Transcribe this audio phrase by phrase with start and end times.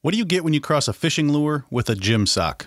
[0.00, 2.66] What do you get when you cross a fishing lure with a gym sock?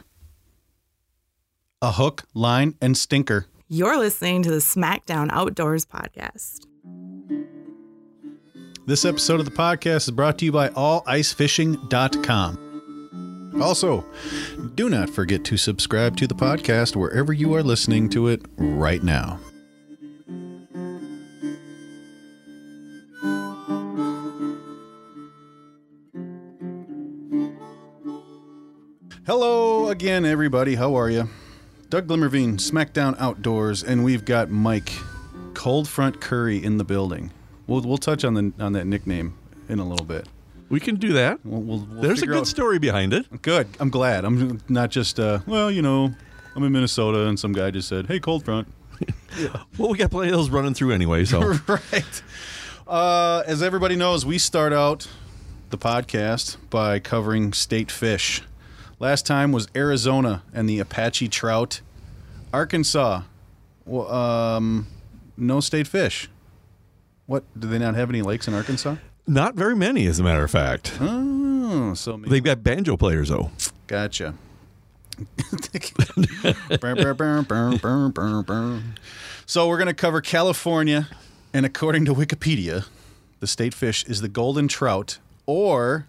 [1.82, 3.46] A hook, line, and stinker.
[3.70, 6.66] You're listening to the SmackDown Outdoors podcast.
[8.86, 13.62] This episode of the podcast is brought to you by allicefishing.com.
[13.62, 14.04] Also,
[14.76, 19.04] do not forget to subscribe to the podcast wherever you are listening to it right
[19.04, 19.40] now.
[29.26, 30.76] Hello again, everybody.
[30.76, 31.30] How are you?
[31.90, 34.92] Doug Glimmerveen, SmackDown Outdoors, and we've got Mike
[35.54, 37.32] Cold Front Kurre in the building.
[37.68, 39.38] We'll, we'll touch on the on that nickname
[39.70, 40.28] in a little bit.
[40.70, 41.40] We can do that.
[41.46, 43.42] We'll, we'll, we'll There's a good out- story behind it.
[43.42, 43.68] Good.
[43.80, 44.26] I'm glad.
[44.26, 46.14] I'm not just uh, well, you know,
[46.56, 48.68] I'm in Minnesota and some guy just said, "Hey, cold front."
[49.78, 52.22] Well, we got plenty of those running through anyway, so right.
[52.86, 55.08] Uh, as everybody knows, we start out
[55.70, 58.44] the podcast by covering state fish.
[59.02, 61.82] Last time was Arizona and the Apache trout.
[62.54, 63.24] Arkansas,
[63.84, 64.86] well, um,
[65.36, 66.30] no state fish.
[67.26, 68.98] What do they not have any lakes in Arkansas?
[69.26, 71.00] not very many, as a matter of fact.
[71.02, 73.50] Oh, so maybe They've got banjo players though.
[73.88, 74.36] Gotcha.
[76.78, 78.82] Burr, burr, burr,
[79.48, 81.08] so we're going to cover California,
[81.56, 82.86] and according to Wikipedia,
[83.40, 86.06] the state fish is the golden trout, or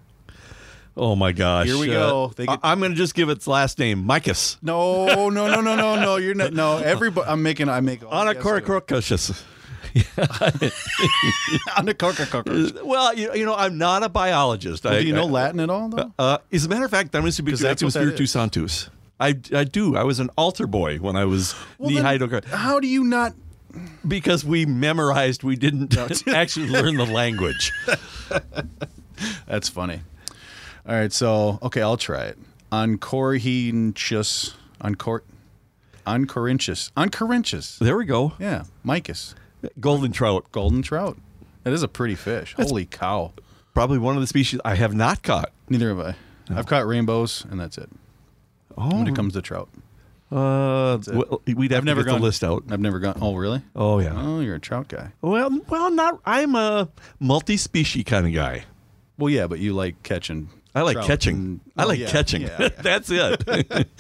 [0.97, 1.67] Oh my gosh!
[1.67, 2.33] Here we go.
[2.37, 4.59] They I- get- I'm going to just give its last name, Micus.
[4.63, 6.17] no, no, no, no, no, no.
[6.17, 6.53] You're not.
[6.53, 7.29] No, everybody.
[7.31, 7.69] I'm making.
[7.71, 8.01] I make.
[8.01, 9.43] Anacoricrocus.
[11.77, 12.83] Anacoricrocus.
[12.85, 14.85] Well, you, you know, I'm not a biologist.
[14.85, 16.13] Well, I, do you know I- Latin at all, though?
[16.19, 18.01] Uh, as a matter of fact, I'm going to be 'Cause correct that's with what
[18.01, 18.31] that Spiritu is.
[18.31, 18.91] Sanctus.
[19.21, 19.97] I, I do.
[19.97, 23.35] I was an altar boy when I was knee then high How do you not?
[24.07, 25.43] because we memorized.
[25.45, 25.97] We didn't
[26.29, 27.73] actually learn the language.
[29.47, 30.01] That's funny.
[30.89, 32.39] All right, so okay, I'll try it.
[32.73, 35.21] Oncorhynchus, oncor,
[36.07, 37.79] oncorinchus, oncorinchus.
[37.79, 38.33] There we go.
[38.39, 39.35] Yeah, Micus,
[39.81, 40.51] Golden trout.
[40.53, 41.17] golden trout.
[41.65, 42.55] That is a pretty fish.
[42.59, 43.33] Holy cow!
[43.75, 45.53] Probably one of the species I have not caught.
[45.69, 46.15] Neither have I.
[46.51, 47.89] I've caught rainbows, and that's it.
[48.77, 49.69] Oh, When it comes to trout,
[50.33, 52.65] uh, well, we'd have I've to never get gone the list out.
[52.71, 53.19] I've never gone.
[53.21, 53.63] Oh, really?
[53.77, 54.15] Oh yeah.
[54.17, 55.13] Oh, you're a trout guy.
[55.21, 56.21] Well, well, not.
[56.25, 56.89] I'm a
[57.21, 58.65] multi-species kind of guy.
[59.19, 60.49] Well, yeah, but you like catching.
[60.75, 61.35] I like trout catching.
[61.37, 62.43] and- I like yeah, catching.
[62.43, 62.69] yeah, yeah.
[62.79, 63.89] That's it.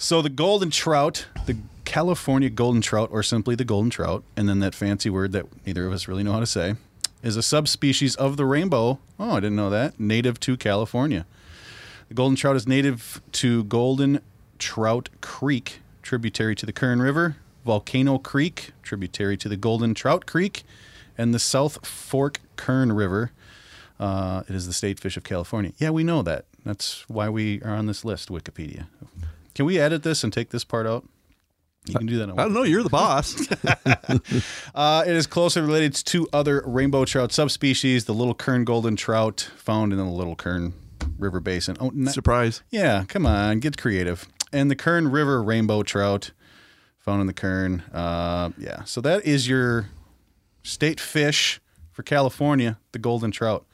[0.00, 4.60] So the golden trout, the California golden trout, or simply the golden trout, and then
[4.60, 6.76] that fancy word that neither of us really know how to say,
[7.20, 9.00] is a subspecies of the rainbow.
[9.18, 9.98] Oh, I didn't know that.
[9.98, 11.26] Native to California.
[12.06, 14.20] The golden trout is native to Golden
[14.60, 20.62] Trout Creek, tributary to the Kern River, Volcano Creek, tributary to the Golden Trout Creek,
[21.18, 23.32] and the South Fork Kern River.
[23.98, 25.72] Uh, it is the state fish of California.
[25.78, 26.44] Yeah, we know that.
[26.64, 28.86] That's why we are on this list, Wikipedia.
[29.54, 31.04] Can we edit this and take this part out?
[31.86, 32.30] You can do that.
[32.30, 32.64] I don't know.
[32.64, 33.34] You're the boss.
[34.74, 38.94] uh, it is closely related to two other rainbow trout subspecies: the little kern golden
[38.94, 40.74] trout found in the Little Kern
[41.18, 41.76] River basin.
[41.80, 42.62] Oh, not, Surprise.
[42.70, 44.26] yeah, come on, get creative.
[44.52, 46.32] And the Kern River rainbow trout
[46.98, 47.82] found in the Kern.
[47.92, 49.88] Uh, yeah, so that is your
[50.62, 51.60] state fish
[51.90, 53.64] for California, the golden trout.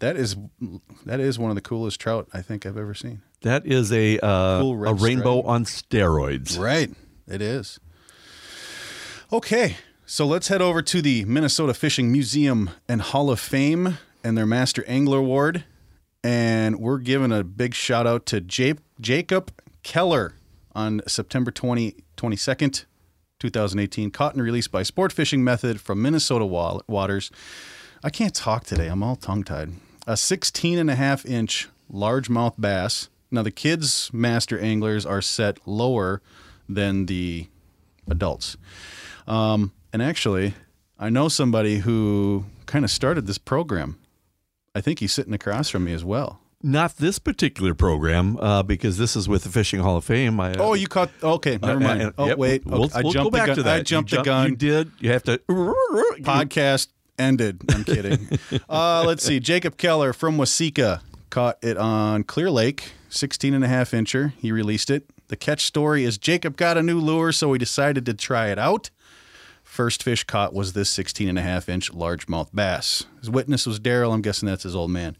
[0.00, 0.36] That is
[1.06, 3.22] that is one of the coolest trout I think I've ever seen.
[3.42, 5.50] That is a uh, Cool a rainbow stripe.
[5.50, 6.58] on steroids.
[6.58, 6.90] Right.
[7.26, 7.80] It is.
[9.32, 9.76] Okay.
[10.04, 14.46] So let's head over to the Minnesota Fishing Museum and Hall of Fame and their
[14.46, 15.64] Master Angler Award.
[16.22, 19.52] And we're giving a big shout out to Ja- Jacob
[19.82, 20.34] Keller
[20.74, 22.84] on September 20, 22nd,
[23.40, 24.10] 2018.
[24.10, 27.30] Caught and released by Sport Fishing Method from Minnesota wa- waters.
[28.04, 28.86] I can't talk today.
[28.88, 29.70] I'm all tongue tied.
[30.06, 33.08] A 16 and a half inch largemouth bass.
[33.30, 36.22] Now, the kids' master anglers are set lower
[36.68, 37.48] than the
[38.08, 38.56] adults.
[39.26, 40.54] Um, and actually,
[40.98, 43.98] I know somebody who kind of started this program.
[44.74, 46.40] I think he's sitting across from me as well.
[46.62, 50.38] Not this particular program, uh, because this is with the Fishing Hall of Fame.
[50.40, 51.10] I, uh, Oh, you caught.
[51.22, 52.02] Okay, never mind.
[52.02, 52.64] uh, oh, yep, wait.
[52.64, 53.56] We'll, okay, I we'll jumped go back gun.
[53.56, 53.74] to that.
[53.74, 54.50] I You jumped the gun.
[54.50, 54.90] You did.
[54.98, 55.38] You have to.
[56.22, 57.62] podcast ended.
[57.70, 58.28] I'm kidding.
[58.68, 59.40] uh, let's see.
[59.40, 64.32] Jacob Keller from Waseca caught it on Clear Lake, 16 and a half incher.
[64.38, 65.08] He released it.
[65.28, 68.58] The catch story is Jacob got a new lure, so he decided to try it
[68.58, 68.90] out.
[69.64, 73.04] First fish caught was this 16 and a half inch largemouth bass.
[73.20, 74.14] His witness was Daryl.
[74.14, 75.16] I'm guessing that's his old man.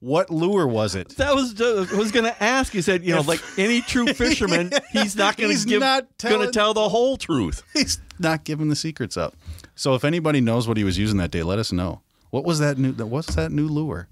[0.00, 1.10] What lure was it?
[1.16, 2.72] That was I was going to ask.
[2.72, 6.46] He said, you know, like any true fisherman, he's not going to give, not going
[6.46, 7.64] to tell the whole truth.
[7.74, 9.34] He's not giving the secrets up.
[9.78, 12.00] So if anybody knows what he was using that day, let us know.
[12.30, 12.92] What was that new?
[12.92, 14.08] What's that new lure?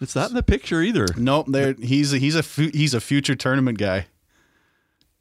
[0.00, 1.06] It's not in the picture either.
[1.16, 4.06] Nope, there he's a, he's a fu- he's a future tournament guy.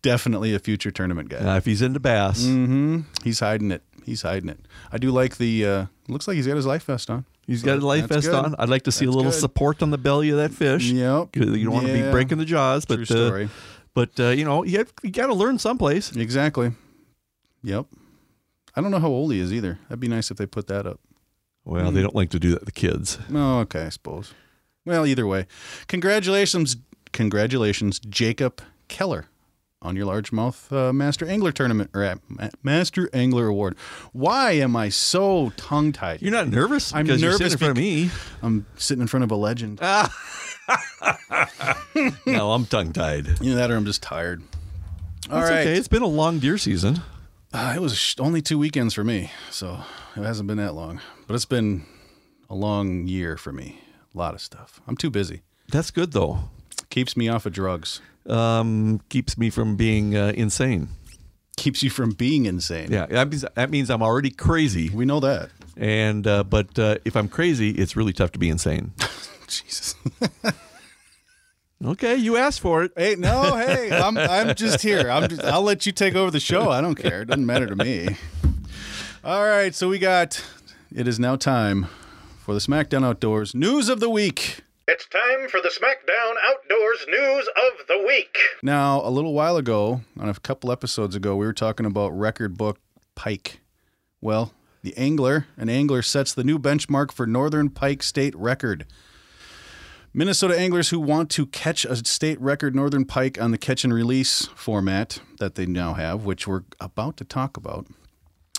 [0.03, 1.37] Definitely a future tournament guy.
[1.39, 2.99] Uh, if he's into bass, Mm-hmm.
[3.23, 3.81] He's hiding it.
[4.05, 4.59] He's hiding it.
[4.91, 5.65] I do like the.
[5.65, 7.25] uh Looks like he's got his life vest on.
[7.47, 8.35] he's So got a life vest good.
[8.35, 8.55] on.
[8.59, 9.39] I'd like to see That's a little good.
[9.39, 10.91] support on the belly of that fish.
[10.91, 11.35] Yep.
[11.35, 13.47] You don't want to be breaking the jaws, but True uh,
[13.95, 16.15] but uh, you know you, have, you got to learn someplace.
[16.15, 16.71] Exactly.
[17.63, 17.87] Yep.
[18.77, 19.79] I don't know how old he is either.
[19.89, 20.99] That'd be nice if they put that up.
[21.65, 21.95] Well, Hmm.
[21.95, 23.17] they don't like to do that to kids.
[23.33, 24.33] Oh, okay, I suppose.
[24.85, 25.47] Well, either way,
[25.87, 26.77] congratulations,
[27.11, 29.25] congratulations, Jacob Keller,
[29.81, 32.15] on your largemouth uh, Master Angler tournament or uh,
[32.63, 33.75] Master Angler Award.
[34.13, 36.21] Why am I so tongue tied?
[36.21, 38.11] You're not nervous I'm because you're nervous sitting in front of me.
[38.43, 39.81] I'm sitting in front of a legend.
[42.25, 43.27] no, I'm tongue tied.
[43.41, 44.41] You know that or I'm just tired.
[45.29, 45.77] All That's right, okay.
[45.77, 47.01] It's been a long deer season.
[47.53, 49.79] Uh, it was only two weekends for me, so
[50.15, 50.99] it hasn't been that long.
[51.27, 51.85] But it's been
[52.49, 53.79] a long year for me.
[54.13, 54.81] A lot of stuff.
[54.87, 55.41] I'm too busy.
[55.69, 56.39] That's good though.
[56.89, 58.01] Keeps me off of drugs.
[58.27, 60.89] Um, keeps me from being uh, insane.
[61.55, 62.91] Keeps you from being insane.
[62.91, 64.89] Yeah, that means that means I'm already crazy.
[64.89, 65.49] We know that.
[65.75, 68.91] And uh, but uh, if I'm crazy, it's really tough to be insane.
[69.47, 69.95] Jesus.
[71.83, 72.91] Okay, you asked for it.
[72.97, 75.11] Hey, no, hey, I'm I'm just here.
[75.11, 76.71] I'm just, I'll let you take over the show.
[76.71, 77.21] I don't care.
[77.21, 78.17] It doesn't matter to me.
[79.23, 80.43] All right, so we got
[80.91, 81.87] it is now time
[82.39, 84.61] for the SmackDown Outdoors news of the week.
[84.87, 88.37] It's time for the SmackDown Outdoors News of the Week.
[88.63, 92.57] Now, a little while ago, on a couple episodes ago, we were talking about record
[92.57, 92.79] book
[93.13, 93.59] pike.
[94.21, 94.53] Well,
[94.83, 98.85] the angler, an angler sets the new benchmark for northern pike state record.
[100.13, 103.93] Minnesota anglers who want to catch a state record northern pike on the catch and
[103.93, 107.87] release format that they now have, which we're about to talk about,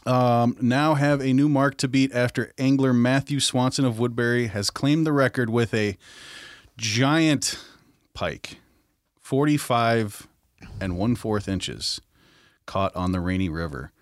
[0.06, 4.70] um, now have a new mark to beat after angler Matthew Swanson of Woodbury has
[4.70, 5.98] claimed the record with a
[6.76, 7.58] giant
[8.14, 8.58] pike,
[9.20, 10.28] 45
[10.80, 12.00] and one fourth inches,
[12.66, 13.92] caught on the Rainy River.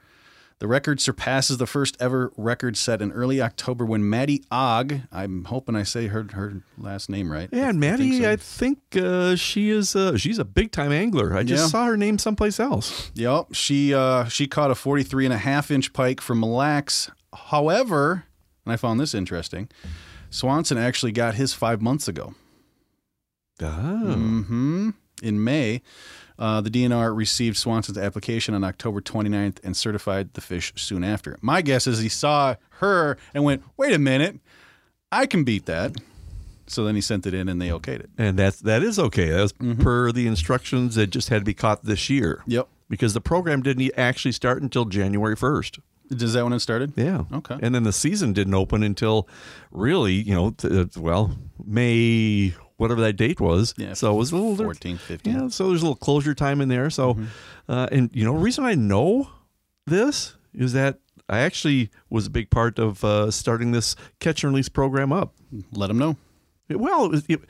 [0.58, 5.44] The record surpasses the first ever record set in early October when Maddie Ogg, I'm
[5.44, 7.50] hoping I say her her last name right.
[7.52, 8.30] Yeah, and I think Maddie, so.
[8.32, 9.94] I think uh, she is.
[9.94, 11.36] Uh, she's a big time angler.
[11.36, 11.68] I just Yeah.
[11.68, 13.10] saw her name someplace else.
[13.14, 17.10] Yep, she uh, she caught a 43 and a half inch pike from Mille Lacs.
[17.34, 18.24] However,
[18.64, 19.68] and I found this interesting,
[20.30, 22.34] Swanson actually got his five months ago.
[23.60, 24.14] Oh,
[24.46, 24.90] hmm
[25.22, 25.82] In May,
[26.38, 31.38] uh, the DNR received Swanson's application on October 29th and certified the fish soon after.
[31.40, 34.38] My guess is he saw her and went, "Wait a minute,
[35.10, 35.96] I can beat that."
[36.68, 38.10] So then he sent it in and they okayed it.
[38.18, 39.30] and that's that is okay.
[39.30, 39.82] That was Mm-hmm.
[39.82, 40.96] per the instructions.
[40.96, 42.42] It just had to be caught this year.
[42.46, 42.68] Yep.
[42.88, 45.78] because the program didn't actually start until January first.
[46.10, 46.92] Is that when it started?
[46.96, 47.24] Yeah.
[47.32, 47.56] Okay.
[47.62, 49.28] And then the season didn't open until
[49.72, 53.74] really, you know, th- well, May, whatever that date was.
[53.76, 55.32] Yeah, So it was a little 14, 15.
[55.34, 55.48] Yeah.
[55.48, 56.90] So there's a little closure time in there.
[56.90, 57.24] So, Mm-hmm.
[57.72, 59.30] uh, and you know, the reason I know
[59.86, 64.52] this is that I actually was a big part of uh, starting this catch and
[64.52, 65.34] release program up.
[65.72, 66.16] Let them know.
[66.70, 67.40] Well, it was, it,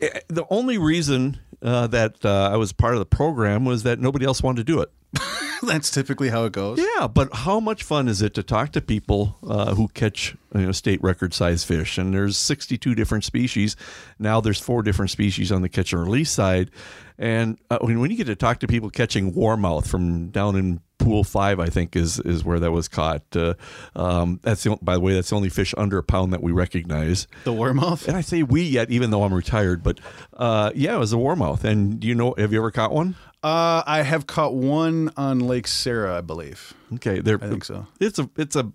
[0.00, 3.98] it- the only reason uh, that uh, I was part of the program was that
[4.00, 4.90] nobody else wanted to do it.
[5.66, 6.78] That's typically how it goes.
[6.78, 10.62] Yeah, but how much fun is it to talk to people uh, who catch you
[10.62, 11.98] know, state record size fish?
[11.98, 13.76] And there's 62 different species.
[14.18, 16.70] Now there's four different species on the catch and release side.
[17.18, 20.80] And uh, when, when you get to talk to people catching warmouth from down in
[21.00, 23.24] Pool Five, I think is is where that was caught.
[23.34, 23.54] Uh,
[23.96, 26.52] um, that's the, by the way, that's the only fish under a pound that we
[26.52, 27.26] recognize.
[27.44, 28.06] The warmouth.
[28.06, 29.98] And I say we yet, even though I'm retired, but
[30.34, 31.64] uh, yeah, it was a warmouth.
[31.64, 32.34] And do you know?
[32.38, 33.16] Have you ever caught one?
[33.42, 36.74] Uh, I have caught one on Lake Sarah, I believe.
[36.94, 37.86] Okay, they're, I think so.
[37.98, 38.70] It's a it's a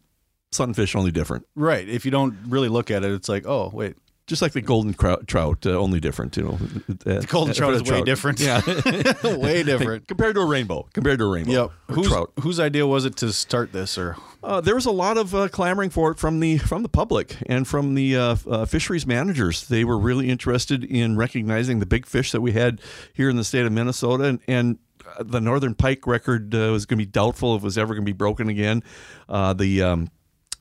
[0.52, 1.46] sunfish, only different.
[1.56, 1.88] Right.
[1.88, 3.96] If you don't really look at it, it's like, oh, wait,
[4.28, 6.36] Just like the golden trout, uh, only different.
[6.36, 8.40] You know, the golden trout is way different.
[8.40, 8.60] Yeah,
[9.38, 10.08] way different.
[10.08, 10.88] compared to a rainbow.
[10.94, 11.52] Compared to a rainbow.
[11.52, 11.72] Yep.
[11.90, 12.32] or Whose, trout.
[12.42, 14.00] whose idea was it to start this?
[14.00, 16.90] Or Uh, there was a lot of uh, clamoring for it from the from the
[16.90, 19.68] public and from the uh, uh, fisheries managers.
[19.68, 22.82] They were really interested in recognizing the big fish that we had
[23.14, 24.80] here in the state of Minnesota, and, and
[25.20, 27.94] uh, the northern pike record uh, was going to be doubtful if it was ever
[27.94, 28.82] going to be broken again.
[29.30, 30.10] Uh, the um,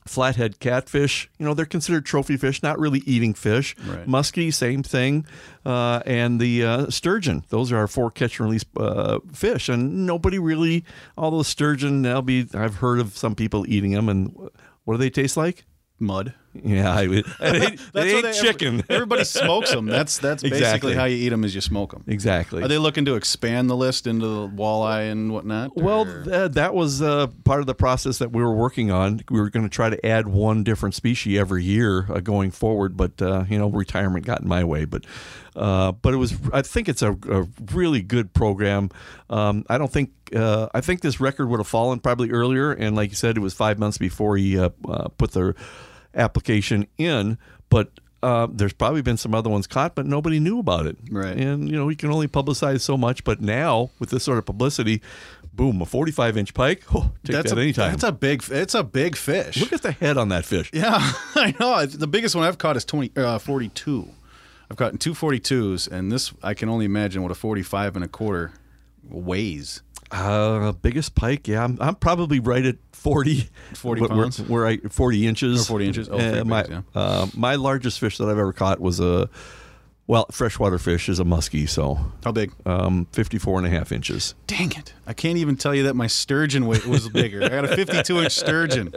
[0.05, 3.75] flathead catfish, you know, they're considered trophy fish, not really eating fish.
[3.87, 4.07] Right.
[4.07, 5.25] Muskie, same thing,
[5.65, 7.43] uh, and the uh, sturgeon.
[7.49, 10.85] Those are our four catch and release uh, fish, and nobody really.
[11.17, 12.47] Although sturgeon, be.
[12.53, 14.49] I've heard of some people eating them, and
[14.83, 15.65] what do they taste like?
[15.99, 16.33] mud.
[16.63, 18.83] Yeah, I, it, it ain't, it ain't they- chicken.
[18.89, 19.85] Everybody smokes them.
[19.85, 20.93] That's that's basically Exactly.
[20.95, 21.43] how you eat them.
[21.43, 22.03] Is you smoke them.
[22.07, 22.63] exactly.
[22.63, 25.75] Are they looking to expand the list into the walleye and whatnot?
[25.75, 29.21] Well, th- that was uh, part of the process that we were working on.
[29.29, 32.95] We were going to try to add one different species every year uh, going forward,
[32.95, 34.85] but uh, you know, retirement got in my way.
[34.85, 35.05] But
[35.55, 36.35] uh, but it was.
[36.53, 38.89] I think it's a, a really good program.
[39.29, 40.11] Um, I don't think.
[40.35, 43.41] Uh, I think this record would have fallen probably earlier, and like you said, it
[43.41, 45.53] was five months before he uh, uh, put the
[46.15, 47.37] application in,
[47.69, 47.91] but.
[48.23, 50.97] Uh, there's probably been some other ones caught, but nobody knew about it.
[51.11, 51.37] Right.
[51.37, 53.23] And you know, we can only publicize so much.
[53.23, 55.03] But now, with this sort of publicity,
[55.53, 57.91] boom, a 45 inch pike, oh, take that's that a, anytime.
[57.91, 58.43] That's a big.
[58.49, 59.57] It's a big fish.
[59.57, 60.71] Look at the head on that fish.
[60.73, 60.97] Yeah,
[61.35, 61.85] I know.
[61.85, 64.09] The biggest one I've caught is 20, uh, 42.
[64.69, 68.07] I've caught two 42s, and this I can only imagine what a 45 and a
[68.07, 68.53] quarter
[69.03, 69.81] weighs.
[70.11, 73.49] Uh, biggest pike, yeah, I'm, I'm probably right at 40.
[73.73, 74.41] 40 Where- pounds?
[74.41, 75.61] Where, I 40 inches.
[75.63, 76.09] Or 40 inches.
[76.09, 76.81] Oh, Uh, my yeah.
[76.93, 79.29] uh, my largest fish that I've ever caught was a
[80.07, 82.51] well, freshwater fish is a muskie, so How big?
[82.67, 84.35] um, 54 and a half inches.
[84.45, 84.93] Dang it!
[85.07, 87.43] I can't even tell you that my sturgeon weight was bigger.
[87.43, 88.93] I got a 52 inch sturgeon.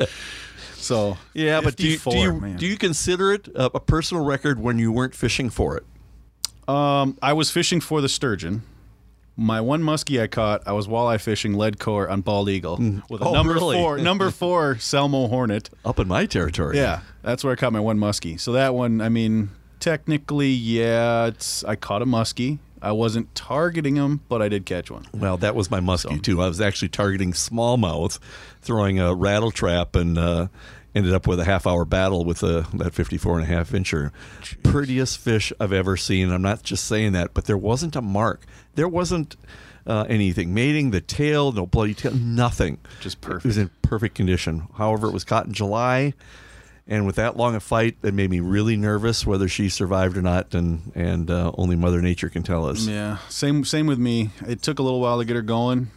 [0.74, 4.60] So Yeah, but do you, do you do you consider it a, a personal record
[4.60, 5.84] when you weren't fishing for it?
[6.68, 8.62] Um, I was fishing for the sturgeon.
[9.40, 12.76] My one muskie I caught, I was walleye fishing lead core on bald eagle
[13.08, 13.76] with a Oh, number really?
[13.76, 15.70] four, number four Salmo Hornet.
[15.84, 16.76] Up in my territory.
[16.76, 18.40] Yeah, that's where I caught my one muskie.
[18.40, 22.58] So that one, I mean, technically, yeah, it's I caught a muskie.
[22.82, 25.06] I wasn't targeting him, but I did catch one.
[25.14, 26.42] Well, that was my muskie too.
[26.42, 28.18] I was actually targeting smallmouth,
[28.60, 30.48] throwing a rattle trap, and uh,
[30.94, 34.10] ended up with a half hour battle with a, that 54 and a half incher.
[34.62, 36.30] Prettiest fish I've ever seen.
[36.32, 38.44] I'm not just saying that, but there wasn't a mark.
[38.74, 39.36] There wasn't
[39.86, 42.78] uh, anything mating, the tail, no bloody tail, nothing.
[43.00, 43.44] Just perfect.
[43.44, 44.68] It was in perfect condition.
[44.76, 46.14] However, it was caught in July.
[46.90, 50.22] And with that long a fight, it made me really nervous whether she survived or
[50.22, 52.86] not, and and uh, only Mother Nature can tell us.
[52.86, 54.30] Yeah, same same with me.
[54.46, 55.90] It took a little while to get her going,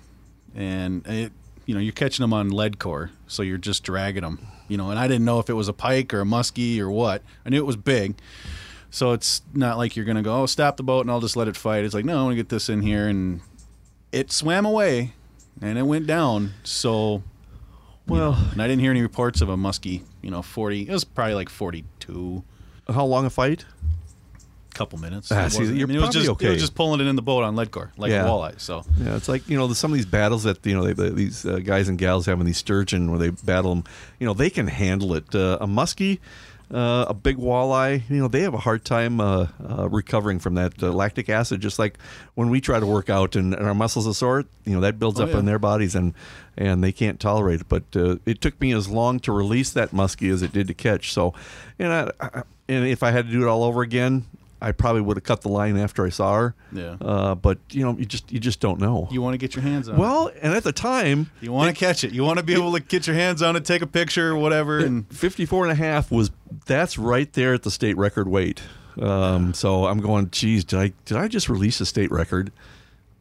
[0.54, 1.32] and it,
[1.66, 4.46] you know, you're catching them on lead core, so you're just dragging them.
[4.72, 6.90] You know, and I didn't know if it was a pike or a muskie or
[6.90, 7.24] what.
[7.46, 8.16] I knew it was big,
[8.90, 11.50] so it's not like you're gonna go, oh, stop the boat and I'll just let
[11.50, 11.84] it fight.
[11.84, 13.42] It's like, no, I want to get this in here, and
[14.14, 15.12] it swam away,
[15.62, 16.54] and it went down.
[16.64, 17.22] So,
[18.08, 20.04] Well, and I didn't hear any reports of a muskie.
[20.22, 20.84] You know, forty.
[20.88, 22.46] It was probably like forty-two.
[22.88, 23.66] how long a fight?
[24.74, 25.32] Couple minutes.
[25.32, 27.16] Ah, It see, you're I mean, it was just it was just pulling it in
[27.16, 28.24] the boat on lead core like Yeah.
[28.26, 28.60] walleye.
[28.60, 31.10] So Yeah, it's like you know some of these battles that you know they, they,
[31.10, 33.84] these uh, guys and gals have in these sturgeon where they battle them.
[34.20, 35.36] You know they can handle it.
[35.36, 36.20] Uh, a muskie,
[36.74, 40.56] uh, a big walleye, you know they have a hard time uh, uh, recovering from
[40.56, 41.60] that uh, lactic acid.
[41.60, 41.98] Just like
[42.36, 44.98] when we try to work out and, and our muscles are sore, you know that
[45.00, 45.40] builds Oh, up yeah.
[45.40, 46.14] in their bodies and
[46.58, 47.68] and they can't tolerate it.
[47.70, 50.74] But uh, it took me as long to release that muskie as it did to
[50.74, 51.12] catch.
[51.12, 51.34] So,
[51.78, 54.26] and I, I, and if I had to do it all over again.
[54.62, 56.56] I probably would have cut the line after I saw her.
[56.72, 56.96] Yeah.
[57.02, 59.08] Uh, but you know, you just you just don't know.
[59.12, 59.96] you want to get your hands on.
[59.96, 60.00] it.
[60.00, 62.12] Well, and at the time, You want to catch it.
[62.14, 64.36] You want to be able to get your hands on it, take a picture or
[64.36, 64.78] whatever.
[64.80, 66.30] And 54 and a half was
[66.68, 68.62] that's right there at the state record weight.
[69.02, 72.52] Um, so I'm going, geez, did I did I just release a state record?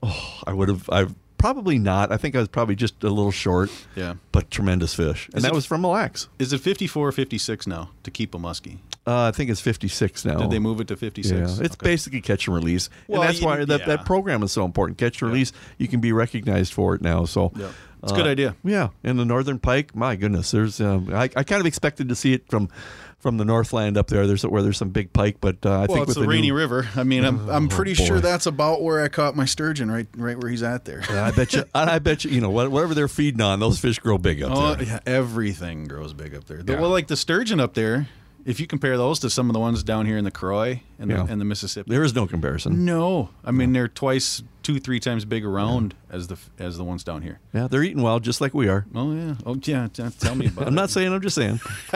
[0.03, 0.89] Oh, I would have.
[0.91, 2.13] I've probably not.
[2.13, 3.71] I think I was probably just a little short.
[3.97, 4.15] Yeah.
[4.33, 6.29] But tremendous fish, and Is that it- was from Mille Lacs.
[6.39, 8.79] is it 54 or 56 now to keep a muskie?
[9.07, 10.39] Uh, I think it's 56 now.
[10.41, 11.31] Did they move it to 56?
[11.35, 11.85] Yeah, it's Okay.
[11.85, 13.87] basically catch and release, Well, and that's you- why that, yeah.
[13.87, 14.99] that program is so important.
[14.99, 17.25] Catch and release, you can be recognized for it now.
[17.25, 17.69] So, Yeah.
[18.03, 18.57] It's a good uh, idea.
[18.65, 22.15] Yeah, and the northern pike, my goodness, there's um, I, I kind of expected to
[22.15, 22.71] see it from
[23.19, 24.27] from the Northland up there.
[24.27, 26.29] There's where there's some big pike, but uh, I Well, think it's with the the
[26.29, 26.89] Rainy new, River.
[26.97, 28.05] I mean, I'm I'm pretty boy.
[28.07, 31.03] sure that's about where I caught my sturgeon, right right where he's at there.
[31.11, 34.17] I bet you, I bet you, you know, whatever they're feeding on, those fish grow
[34.17, 34.87] big up Oh, there.
[34.87, 36.63] yeah, everything grows big up there.
[36.63, 36.81] The- Yeah.
[36.81, 38.09] Well, like the sturgeon up there,
[38.45, 41.11] if you compare those to some of the ones down here in the Croix and
[41.11, 42.85] the, and the Mississippi, There is no comparison.
[42.85, 47.05] no, I mean they're twice, two, three times big around as the as the ones
[47.05, 47.41] down here.
[47.53, 48.87] Yeah, they're eating well, just like we are.
[48.95, 49.89] Oh yeah, oh yeah.
[49.93, 50.77] Tell me about I'm it.
[50.77, 51.61] not saying, I'm just saying.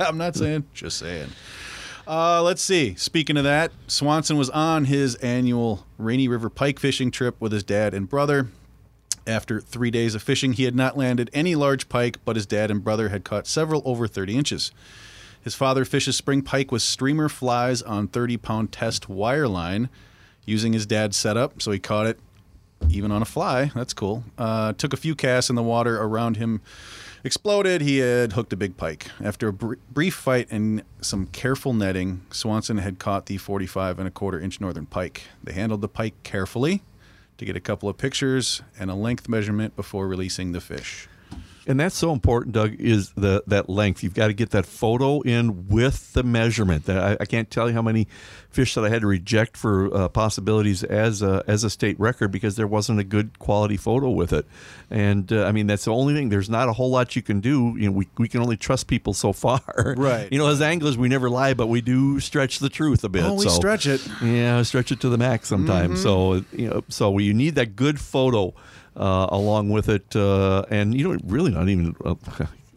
[0.00, 0.64] I'm not saying.
[0.74, 1.28] Just saying.
[2.08, 2.94] Uh, let's see.
[2.94, 7.64] Speaking of that, Swanson was on his annual Rainy River pike fishing trip with his
[7.64, 8.48] dad and brother.
[9.26, 12.70] After three days of fishing, he had not landed any large pike, but his dad
[12.70, 14.70] and brother had caught several over 30 inches.
[15.46, 19.88] His father fishes spring pike with streamer flies on 30 pound test wire line
[20.44, 22.18] using his dad's setup, so he caught it
[22.90, 23.70] even on a fly.
[23.72, 24.24] That's cool.
[24.36, 26.62] Uh, took a few casts and the water around him
[27.22, 27.80] exploded.
[27.80, 29.06] He had hooked a big pike.
[29.22, 34.08] After a br- brief fight and some careful netting, Swanson had caught the 45 and
[34.08, 35.28] a quarter inch northern pike.
[35.44, 36.82] They handled the pike carefully
[37.38, 41.06] to get a couple of pictures and a length measurement before releasing the fish.
[41.66, 42.74] And that's so important, Doug.
[42.78, 44.02] Is the that length?
[44.02, 46.86] You've got to get that photo in with the measurement.
[46.86, 48.06] That I, I can't tell you how many
[48.50, 52.32] fish that I had to reject for uh, possibilities as a, as a state record
[52.32, 54.46] because there wasn't a good quality photo with it.
[54.90, 56.28] And uh, I mean, that's the only thing.
[56.30, 57.74] There's not a whole lot you can do.
[57.76, 59.60] You know, we we can only trust people so far.
[59.96, 60.30] Right.
[60.30, 63.24] You know, as anglers, we never lie, but we do stretch the truth a bit.
[63.24, 64.06] Oh, we so- stretch it.
[64.22, 66.02] yeah, stretch it to the max sometimes.
[66.02, 68.52] So you know, so you need that good photo
[68.96, 72.16] uh, along with it, uh, and you know, really not even a,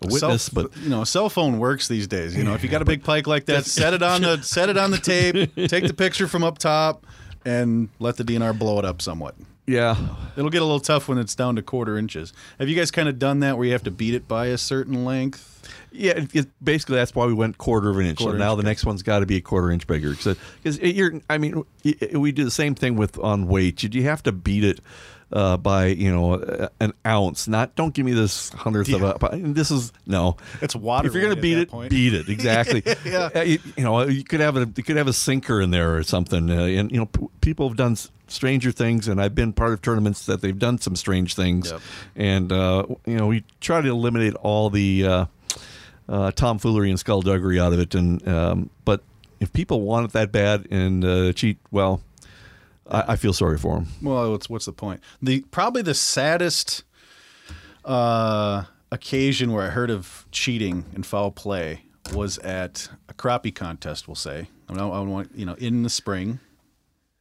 [0.08, 2.36] witness, Cell- but you know, a cell phone works these days.
[2.36, 4.70] You know, if you got a big pike like that, set it on the set
[4.70, 5.36] it on the tape,
[5.70, 7.06] take the picture from up top,
[7.46, 9.36] and let the DNR blow it up somewhat.
[9.68, 9.96] yeah,
[10.38, 12.34] It'll get a little tough when it's down to quarter inches.
[12.60, 14.58] Have you guys kind of done that where you have to beat it by a
[14.58, 15.46] certain length?
[15.92, 16.12] yeah.
[16.14, 18.20] It, it- basically, that's why we went quarter of an inch.
[18.20, 20.38] So now inch, the next one's got to be a quarter inch bigger because
[20.80, 21.22] you're.
[21.30, 21.64] I mean,
[22.14, 23.84] we do the same thing with on weight.
[23.84, 24.80] You, you have to beat it.
[25.32, 29.38] Uh, by you know an ounce, not don't give me this hundredth of a.
[29.38, 30.38] This is no.
[30.60, 31.92] It's water If you're gonna beat it, point.
[31.92, 32.82] beat it exactly.
[33.06, 33.30] Yeah.
[33.36, 35.96] Uh, you, you know, you could have a you could have a sinker in there
[35.96, 36.50] or something.
[36.50, 37.96] Uh, and you know, p- people have done
[38.28, 41.70] stranger things, and I've been part of tournaments that they've done some strange things.
[41.70, 41.82] Yep.
[42.16, 45.26] And uh, you know, we try to eliminate all the uh,
[46.08, 47.94] uh, tomfoolery and skullduggery out of it.
[47.94, 49.04] And um, but
[49.40, 52.02] if people want it that bad and uh, cheat, well,
[52.90, 53.88] I, I feel sorry for him.
[54.02, 55.02] Well, what's what's the point?
[55.22, 56.84] The probably the saddest
[57.86, 64.08] uh, occasion where I heard of cheating and foul play was at a crappie contest.
[64.08, 66.40] We'll say I, don't, I want you know in the spring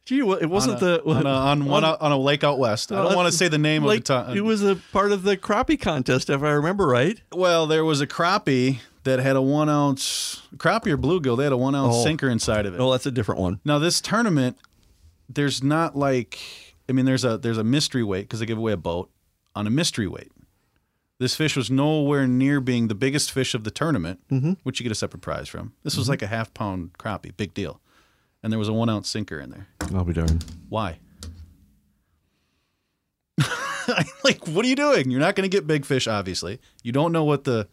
[0.09, 2.43] Gee, well, it wasn't on a, the on, a, on, one out- on a lake
[2.43, 2.91] out west.
[2.91, 4.37] I don't uh, want to say the name like, of the time.
[4.37, 7.21] It was a part of the crappie contest, if I remember right.
[7.31, 11.37] Well, there was a crappie that had a one ounce crappie or bluegill.
[11.37, 12.03] They had a one ounce Oh.
[12.03, 12.79] sinker inside of it.
[12.79, 13.59] Oh, that's a different one.
[13.63, 14.57] Now this tournament,
[15.29, 16.39] there's not like
[16.89, 19.09] I mean there's a there's a mystery weight because they give away a boat
[19.55, 20.31] on a mystery weight.
[21.19, 24.53] This fish was nowhere near being the biggest fish of the tournament, Mm-hmm.
[24.63, 25.73] which you get a separate prize from.
[25.83, 27.81] This was like a half pound crappie, big deal,
[28.41, 29.67] and there was a one ounce sinker in there.
[29.93, 30.45] I'll be darned.
[30.69, 30.99] Why?
[34.23, 35.09] like, what are you doing?
[35.11, 36.59] You're not going to get big fish, obviously.
[36.83, 37.67] You don't know what the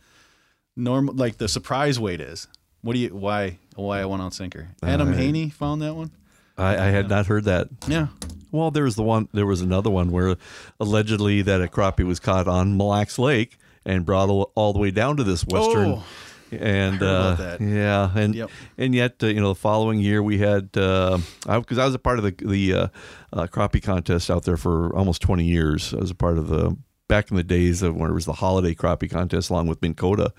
[0.77, 2.49] normal, like the surprise weight is.
[2.83, 3.09] What do you?
[3.11, 3.59] Why?
[3.75, 4.69] Why a one ounce sinker?
[4.83, 6.11] Adam Haney found that one.
[6.59, 7.69] I, I had not heard that.
[7.87, 8.09] Yeah.
[8.53, 9.29] Well, there was the one.
[9.33, 10.37] There was another one where
[10.81, 14.79] allegedly that a crappie was caught on Mille Lacs Lake and brought all, all the
[14.79, 15.89] way down to this western.
[15.99, 16.05] Oh,
[16.53, 18.51] and uh, yeah, and Yep.
[18.79, 21.95] and yet uh, you know the following year we had because I, 'cause I was
[21.95, 22.89] a part of the the uh,
[23.33, 25.93] uh, crappie contest out there for almost twenty years.
[25.93, 26.77] I was a part of the
[27.09, 29.95] back in the days of when it was the holiday crappie contest along with Minn
[29.95, 30.33] Kota,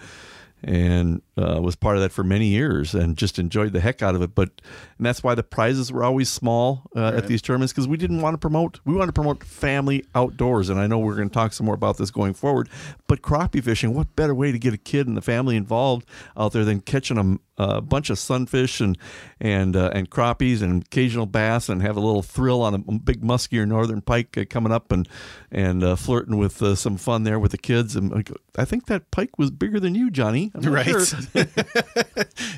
[0.63, 4.15] and uh, was part of that for many years and just enjoyed the heck out
[4.15, 4.33] of it.
[4.33, 4.49] But
[4.97, 8.21] and that's why the prizes were always small uh, at these tournaments because we didn't
[8.21, 8.79] want to promote.
[8.83, 11.75] We wanted to promote family outdoors, and I know we're going to talk some more
[11.75, 12.69] about this going forward.
[13.07, 16.53] But crappie fishing, what better way to get a kid and the family involved out
[16.53, 18.97] there than catching a, a bunch of sunfish and
[19.39, 23.21] and uh, and crappies and occasional bass and have a little thrill on a big
[23.21, 25.07] muskie or northern pike uh, coming up and
[25.51, 27.95] and uh, flirting with uh, some fun there with the kids.
[27.95, 30.46] And I think that pike was bigger than you, Johnny.
[30.55, 30.85] I'm Right.
[30.85, 31.05] sure.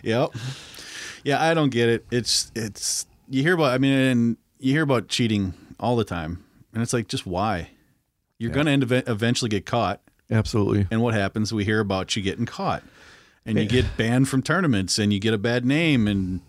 [0.04, 0.32] Yep.
[1.24, 2.06] Yeah, I don't get it.
[2.12, 6.44] It's it's you hear about I mean and you hear about cheating all the time.
[6.74, 7.70] And it's like just why?
[8.38, 10.02] You're going to end ev- eventually get caught.
[10.32, 10.88] Absolutely.
[10.92, 11.52] And what happens?
[11.54, 12.84] We hear about you getting caught.
[13.46, 16.40] And you get banned from tournaments and you get a bad name and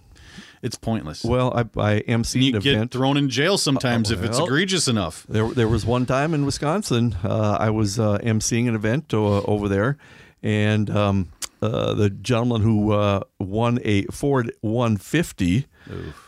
[0.62, 1.24] it's pointless.
[1.24, 2.90] Well, I, I emceed you an get event.
[2.92, 5.24] thrown in jail sometimes if it's egregious enough.
[5.28, 9.40] There, there was one time in Wisconsin, uh, I was uh, emceeing an event uh,
[9.42, 9.96] over there,
[10.42, 11.28] and um,
[11.62, 15.66] uh, the gentleman who uh, won a Ford 150.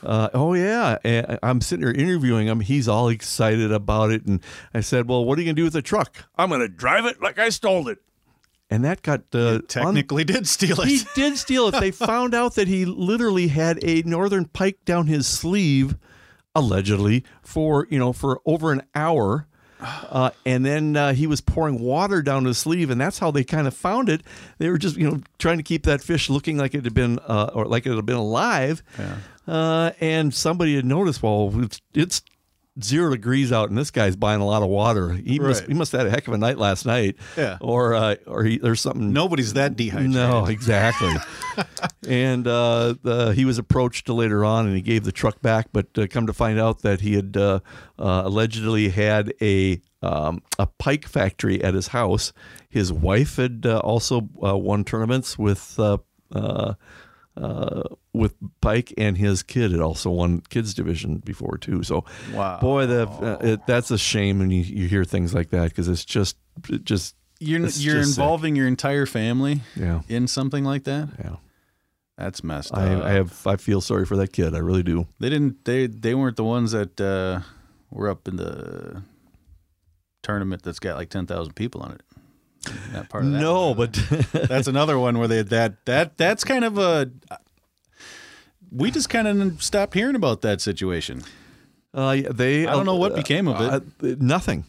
[0.03, 2.61] Uh, oh yeah, and I'm sitting here interviewing him.
[2.61, 4.41] He's all excited about it, and
[4.75, 7.23] I said, "Well, what are you gonna do with the truck?" I'm gonna drive it
[7.23, 7.99] like I stole it.
[8.71, 10.89] And that got uh, un- Technically did steal it.
[10.89, 11.79] he did steal it.
[11.79, 15.97] They found out that he literally had a northern pike down his sleeve,
[16.55, 19.47] allegedly for you know for over an hour.
[19.83, 23.45] Uh, and then uh, he was pouring water down his sleeve, and that's how they
[23.45, 24.23] kind of found it.
[24.59, 27.19] They were just, you know, trying to keep that fish looking like it had been,
[27.27, 28.83] uh, or like it had been alive.
[29.47, 32.23] Uh, and somebody had noticed, well, it's, it's
[32.81, 35.13] zero degrees out, and this guy's buying a lot of water.
[35.13, 37.17] He must, he must have had a heck of a night last night.
[37.37, 37.59] Yeah.
[37.61, 40.15] Or, uh, or he, there's something Nobody's that dehydrated.
[40.15, 41.15] no, exactly.
[42.09, 45.69] and uh, the, he was approached later on, and he gave the truck back.
[45.73, 47.61] But uh, come to find out that he had uh,
[47.99, 52.33] uh, allegedly had a um, a pike factory at his house.
[52.69, 55.79] His wife had uh, also uh, won tournaments with.
[57.35, 61.83] Uh, with Pike and his kid It also won kids division before too.
[61.83, 62.59] So, Wow.
[62.61, 65.89] boy, the uh, it, that's a shame when you, you hear things like that because
[65.89, 66.37] it's just
[66.69, 67.81] it just you're you're just
[68.15, 68.23] sick.
[68.23, 71.09] involving your entire family Yeah, in something like that.
[71.19, 71.37] yeah.
[72.19, 72.79] That's messed up.
[72.79, 73.47] I, I have.
[73.47, 74.55] I feel sorry for that kid.
[74.55, 75.07] I really do.
[75.19, 75.65] They didn't.
[75.65, 77.41] They they weren't the ones that uh,
[77.91, 79.03] were up in the
[80.23, 82.03] tournament that's got like ten thousand people on it.
[82.93, 83.93] Not part of that No, one, but
[84.49, 87.11] that's another one where they that that that's kind of a.
[88.71, 91.23] We just kind of stopped hearing about that situation.
[91.93, 92.67] Uh, they.
[92.67, 93.61] I don't know what became of
[94.03, 94.13] it.
[94.13, 94.65] Uh, nothing.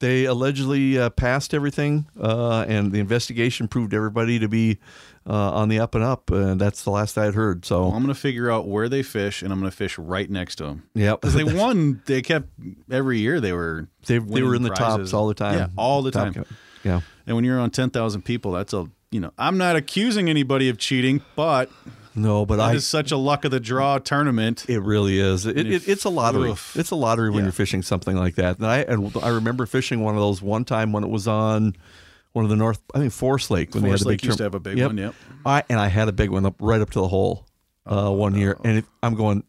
[0.00, 4.78] They allegedly uh, passed everything, uh, and the investigation proved everybody to be
[5.26, 6.30] uh, on the up and up.
[6.30, 7.64] And that's the last I had heard.
[7.64, 9.96] So, Well, I'm going to figure out where they fish, and I'm going to fish
[9.96, 10.82] right next to them.
[10.94, 12.48] yeah, Because they won, they kept
[12.90, 13.40] every year.
[13.40, 15.58] They were they, they were winning in the tops all the time.
[15.58, 16.34] Yeah, all the time.
[16.34, 16.44] co-
[16.82, 19.32] Yeah, And when you're on ten thousand people, that's a you know.
[19.38, 21.70] I'm not accusing anybody of cheating, but
[22.14, 22.74] no, but that I.
[22.74, 24.66] is such a luck of the draw tournament.
[24.68, 25.46] It really is.
[25.46, 26.50] It, it, it's a lottery.
[26.50, 26.76] Oof.
[26.76, 27.44] It's a lottery when Yeah.
[27.46, 28.58] you're fishing something like that.
[28.58, 31.74] And I and I remember fishing one of those one time when it was on
[32.32, 32.80] one of the North.
[32.94, 34.80] I think Forest Lake when Forest they had the big used to have a big
[34.82, 35.14] one, yep.
[35.46, 37.46] I and I had a big one up right up to the hole
[37.86, 39.44] uh, one year, and it, I'm going.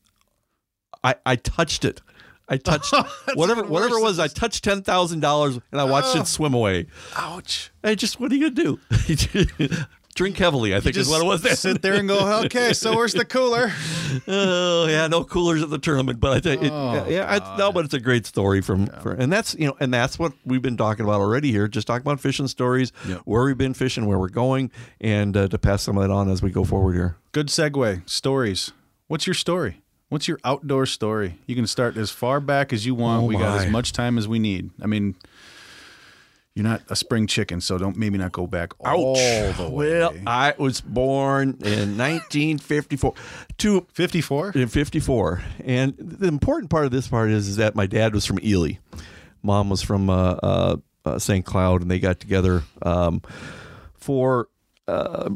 [1.04, 2.02] I I touched it.
[2.48, 2.94] I touched
[3.36, 4.20] whatever whatever it was.
[4.20, 6.88] I touched ten thousand dollars, and I watched it swim away.
[7.16, 7.72] Ouch!
[7.84, 9.68] I just what are you gonna do?
[10.16, 11.42] Drink heavily, I think is what it was.
[11.42, 11.58] Then.
[11.58, 12.72] sit there and go, okay.
[12.72, 13.72] So where's the cooler?
[14.28, 17.74] Oh yeah, no coolers at the tournament, but I think it, Oh, yeah, I, no,
[17.74, 20.62] but it's a great story from, for, and that's you know, and that's what we've
[20.62, 21.68] been talking about already here.
[21.68, 23.22] Just talking about fishing stories, Yep.
[23.26, 26.30] where we've been fishing, where we're going, and uh, to pass some of that on
[26.30, 27.18] as we go forward here.
[27.34, 28.08] Good segue.
[28.10, 28.72] Stories.
[29.08, 29.82] What's your story?
[30.10, 31.40] What's your outdoor story?
[31.48, 33.24] You can start as far back as you want.
[33.24, 34.70] Oh, we got as much time as we need.
[34.82, 35.16] I mean,
[36.54, 40.00] you're not a spring chicken, so don't maybe not go back all the way.
[40.00, 43.14] Well, I was born in 1954
[43.58, 44.52] to 54.
[44.56, 48.26] in 54, and the important part of this part is, is that my dad was
[48.26, 48.74] from Ely,
[49.44, 51.44] mom was from uh, uh, uh, St.
[51.44, 53.22] Cloud, and they got together um,
[53.96, 54.48] for
[54.88, 55.30] uh,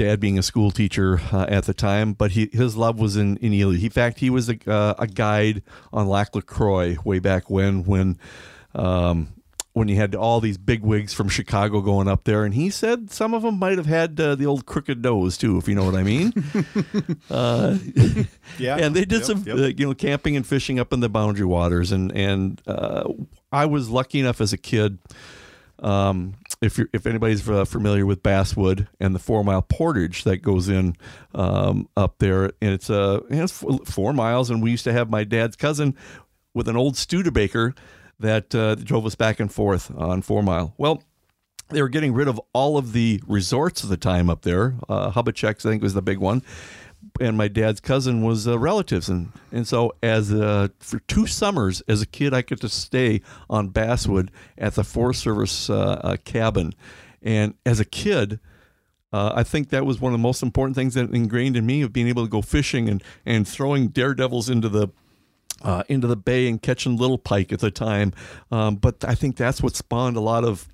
[0.00, 3.36] dad being a school teacher uh, at the time, but he, his love was in,
[3.36, 3.76] in Ely.
[3.76, 8.18] In fact, he was a, uh, a guide on Lac LaCroix way back when, when,
[8.74, 9.28] um,
[9.74, 13.10] when you had all these big wigs from Chicago going up there, and he said
[13.10, 15.84] some of them might have had uh, the old crooked nose too, if you know
[15.84, 16.32] what I mean.
[17.30, 17.76] uh,
[18.58, 18.78] Yeah.
[18.78, 19.56] and they did Yep, some yep.
[19.56, 23.04] Uh, you know camping and fishing up in the boundary waters and and uh,
[23.52, 24.98] I was lucky enough as a kid
[25.78, 30.38] um, if you're if anybody's uh, familiar with Basswood and the four mile portage that
[30.38, 30.96] goes in
[31.34, 35.24] um, up there and it's uh, it's four, miles and we used to have my
[35.24, 35.96] dad's cousin
[36.54, 37.74] with an old Studebaker
[38.18, 41.02] that uh, drove us back and forth on four mile well
[41.70, 44.74] they were getting rid of all of the resorts at the time up there.
[44.88, 46.42] Uh, Hubachecks, I think, was the big one.
[47.20, 51.82] And my dad's cousin was uh, relatives, and and so as uh, for two summers
[51.86, 56.16] as a kid, I got to stay on Basswood at the Forest Service uh, uh,
[56.24, 56.72] cabin,
[57.22, 58.40] and as a kid,
[59.12, 61.92] I think that was one of the most important things that ingrained in me of
[61.92, 64.88] being able to go fishing and and throwing daredevils into the
[65.88, 68.14] into the bay and catching little pike at the time.
[68.50, 70.66] Um, but I think that's what spawned a lot of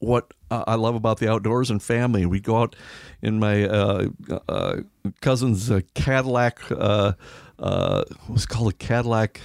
[0.00, 2.26] what I love about the outdoors and family.
[2.26, 2.74] We'd go out
[3.22, 4.08] in my uh,
[4.48, 4.76] uh,
[5.20, 6.58] cousin's uh, Cadillac.
[6.70, 7.12] Uh,
[7.58, 9.42] uh, what was it called a Cadillac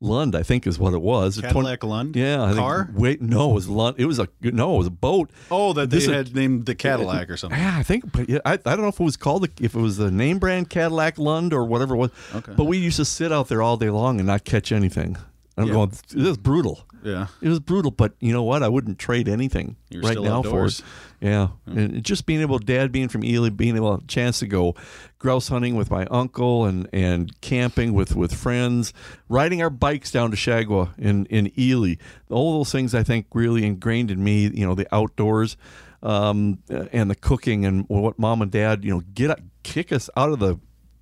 [0.00, 1.38] Lund, I think is what it was.
[1.38, 2.14] A Cadillac Lund?
[2.14, 2.88] Yeah, I think- Car?
[2.94, 3.96] wait, no, it was Lund.
[3.98, 5.30] It was a no, it was a boat.
[5.50, 7.58] Oh, that they This is- had named the Cadillac or something.
[7.58, 9.74] Yeah, I think, but yeah, I, I don't know if it was called the, if
[9.74, 12.10] it was the name brand Cadillac Lund or whatever it was.
[12.34, 12.52] Okay.
[12.56, 15.16] But we used to sit out there all day long and not catch anything.
[15.58, 15.72] I'm Yeah.
[15.74, 16.80] going, this is brutal.
[17.02, 17.26] Yeah.
[17.40, 18.62] It was brutal, but you know what?
[18.62, 20.80] I wouldn't trade anything You're right now outdoors.
[20.80, 20.88] for it.
[21.20, 24.74] Yeah, and just being able, Dad being from Ely, being able a chance to go
[25.18, 28.92] grouse hunting with my uncle and and camping with with friends,
[29.28, 31.94] riding our bikes down to Shagawa in in Ely.
[32.30, 34.42] All those things I think really ingrained in me.
[34.48, 35.56] You know, the outdoors.
[36.00, 36.58] Um,
[36.92, 40.38] and the cooking and what mom and dad, you know, get kick us out of
[40.38, 40.56] the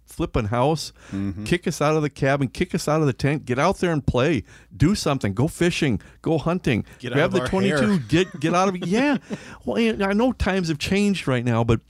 [0.06, 1.44] flipping house, Mm-hmm.
[1.44, 3.92] kick us out of the cabin, kick us out of the tent, get out there
[3.92, 7.76] and play, do something, go fishing, go hunting, Get out grab of the our 22,
[7.76, 7.98] hair.
[8.08, 8.86] get get out of it.
[8.86, 9.18] yeah.
[9.64, 11.80] Well, I know times have changed right now, but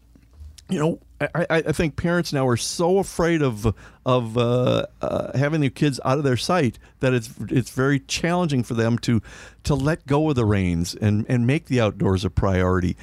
[0.69, 3.73] you know, I, I I think parents now are so afraid of
[4.05, 8.65] of uh, uh, having their kids out of their sight that it's it's very challenging
[8.65, 9.23] for them to
[9.65, 12.97] to let go of the reins and and make the outdoors a priority.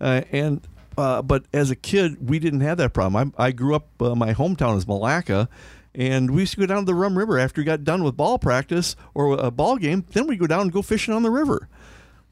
[0.00, 0.60] Uh, and
[0.96, 3.32] uh, but as a kid, we didn't have that problem.
[3.38, 3.88] I, I grew up.
[4.00, 5.48] Uh, my hometown is Milaca.
[5.96, 8.16] And we used to go down to the Rum River after we got done with
[8.16, 10.04] ball practice or a ball game.
[10.12, 11.68] Then we'd go down and go fishing on the river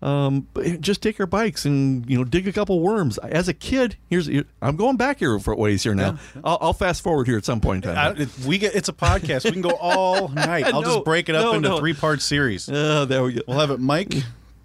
[0.03, 0.49] um,
[0.81, 3.19] just take our bikes and you know dig a couple worms.
[3.19, 4.29] As a kid, here's
[4.61, 6.19] I'm going back here for ways here now.
[6.43, 8.21] I'll, I'll fast forward here at some point in time.
[8.21, 9.45] it- we get it's a podcast.
[9.45, 10.67] We can go all night.
[10.67, 11.79] I'll No, just break it up no, into no.
[11.79, 12.69] three part series.
[12.69, 13.43] Uh, there we go.
[13.47, 14.13] We'll have it Mike,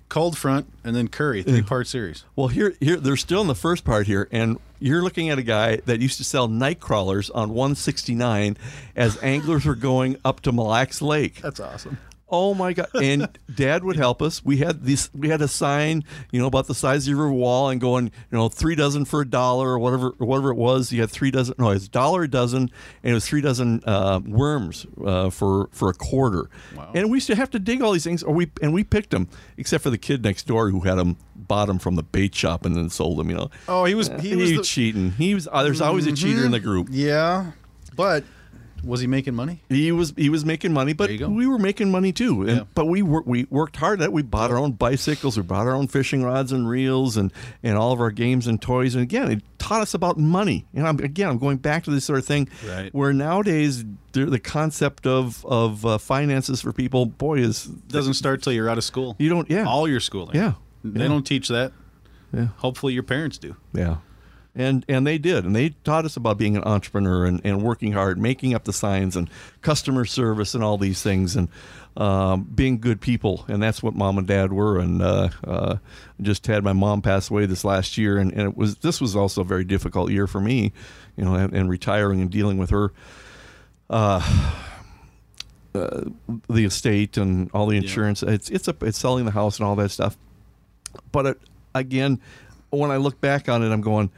[0.10, 2.24] Cold Front, and then Kurre, three part series.
[2.36, 5.44] Well, here, here, they're still in the first part here, and you're looking at a
[5.44, 8.58] guy that used to sell night crawlers on 169
[8.96, 11.42] as anglers were going up to Mille Lacs Lake.
[11.42, 11.98] That's awesome.
[12.30, 12.90] Oh my god!
[12.94, 14.44] And Dad would help us.
[14.44, 15.10] We had this.
[15.14, 18.38] We had a sign, you know, about the size of your wall, and going, you
[18.38, 20.92] know, three dozen for a dollar or whatever, or whatever it was.
[20.92, 21.56] You had three dozen.
[21.58, 22.64] No, it's a dollar a dozen,
[23.04, 26.50] and it was three dozen uh, worms uh, for for a quarter.
[26.76, 26.92] Wow.
[26.94, 29.12] And we used to have to dig all these things, or we and we picked
[29.12, 32.36] them, except for the kid next door who had them bought them from the bait
[32.36, 33.30] shop and then sold them.
[33.30, 33.52] You know.
[33.70, 35.12] Oh, he was he was the, cheating.
[35.12, 35.48] He was.
[35.50, 36.90] Uh, there's always a cheater in the group.
[36.92, 37.52] yeah,
[37.96, 38.26] but
[38.84, 39.62] was he making money?
[39.70, 41.30] He was he was making money, but There you go.
[41.30, 42.42] we were making money too.
[42.42, 42.64] And Yeah.
[42.76, 44.14] but we wor- we worked hard at it.
[44.14, 47.32] We bought our own bicycles, we bought our own fishing rods and reels, and
[47.64, 48.96] and all of our games and toys.
[48.96, 50.66] And again, it taught us about money.
[50.74, 52.94] And I'm, again, I'm going back to this sort of thing Right.
[52.94, 58.42] where nowadays the the concept of of uh, finances for people, boy, is Doesn't start
[58.42, 59.16] till you're out of school.
[59.20, 60.36] you don't yeah All your schooling.
[60.36, 60.54] Yeah.
[60.84, 61.08] They Yeah.
[61.10, 61.74] don't teach that.
[62.34, 62.48] Yeah.
[62.58, 63.56] Hopefully your parents do.
[63.74, 63.98] Yeah.
[64.58, 65.46] And and they did.
[65.46, 68.74] And they taught us about being an entrepreneur and, and working hard, making up the
[68.74, 69.30] signs and
[69.62, 71.48] customer service and all these things and
[71.96, 73.46] um, being good people.
[73.48, 74.80] And that's what mom and dad were.
[74.80, 75.76] And uh, uh,
[76.20, 78.18] just had my mom pass away this last year.
[78.18, 80.74] And, and it was this was also a very difficult year for me,
[81.16, 82.92] you know, and, and retiring and dealing with her
[83.90, 84.22] uh,
[86.50, 88.24] the estate and all the insurance.
[88.24, 90.18] It's it's a, it's selling the house and all that stuff.
[91.12, 91.42] But it,
[91.76, 92.20] again,
[92.70, 94.12] when I look back on it, I'm going,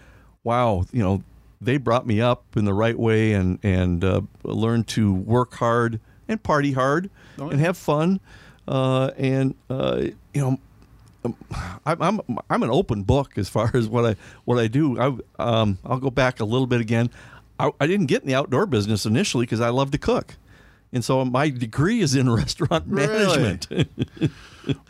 [0.44, 1.24] wow, you know,
[1.62, 6.00] they brought me up in the right way and and uh, learned to work hard
[6.28, 8.20] and party hard Oh, and have fun,
[8.68, 10.02] uh, and uh,
[10.34, 10.48] you know.
[11.26, 11.36] um,
[11.86, 15.00] I'm, I'm I'm an open book as far as what I what I do.
[15.00, 15.18] I
[15.62, 17.10] um I'll go back a little bit again.
[17.60, 20.36] I, I didn't get in the outdoor business initially because I love to cook,
[20.94, 23.38] and so my degree is in restaurant Really?
[23.42, 23.68] management.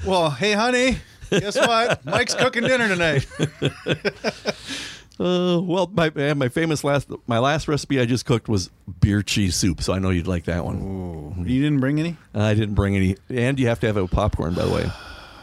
[0.06, 0.98] Well, hey, honey,
[1.30, 2.04] guess what?
[2.04, 3.26] Mike's cooking dinner tonight.
[5.20, 8.70] Uh, well, my my famous last my last recipe I just cooked was
[9.02, 11.44] beer cheese soup, so I know you'd like that one.
[11.46, 12.16] you didn't bring any?
[12.34, 14.90] I didn't bring any, and you have to have with popcorn, by the way.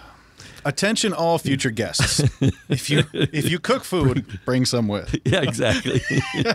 [0.65, 2.21] Attention, all future guests.
[2.69, 5.15] if you if you cook food, bring some with.
[5.27, 6.01] yeah, exactly.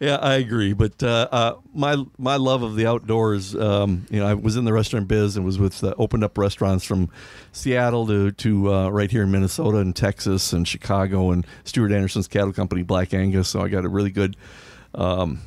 [0.00, 0.72] yeah, I agree.
[0.72, 4.64] But uh, uh, my my love of the outdoors, um, you know, I was in
[4.64, 7.10] the restaurant biz and was with uh, opened up restaurants from
[7.52, 12.28] Seattle to to uh, right here in Minnesota and Texas and Chicago and Stuart Anderson's
[12.28, 13.48] cattle company, Black Angus.
[13.48, 14.36] So I got a really good.
[14.94, 15.40] Um,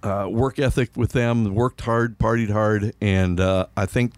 [0.00, 4.12] uh, work ethic with them, worked hard, partied hard, and uh, I think,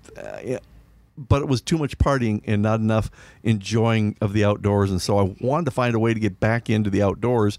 [1.29, 3.11] but it was too much partying and not enough
[3.43, 4.91] enjoying of the outdoors.
[4.91, 7.59] And so I wanted to find a way to get back into the outdoors.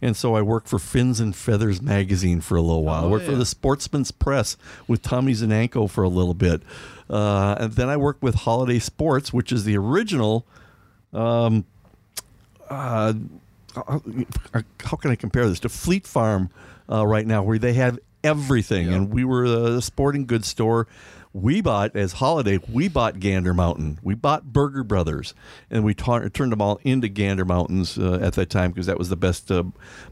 [0.00, 3.04] And so I worked for Fins and Feathers magazine for a little while.
[3.04, 6.62] I Oh, worked for the Sportsman's Press with Tommy Zananko for a little bit.
[7.10, 10.46] Uh, and then I worked with Holiday Sports, which is the original
[11.12, 11.50] uh,
[13.74, 16.50] how can I compare this to Fleet Farm
[16.90, 20.86] uh, right now, where they have everything, and we were a sporting goods store.
[21.32, 22.58] We bought as holiday.
[22.68, 24.00] We bought Gander Mountain.
[24.02, 25.32] We bought Burger Brothers,
[25.70, 28.98] and we ta- turned them all into Gander Mountains uh, at that time because that
[28.98, 29.62] was the best uh,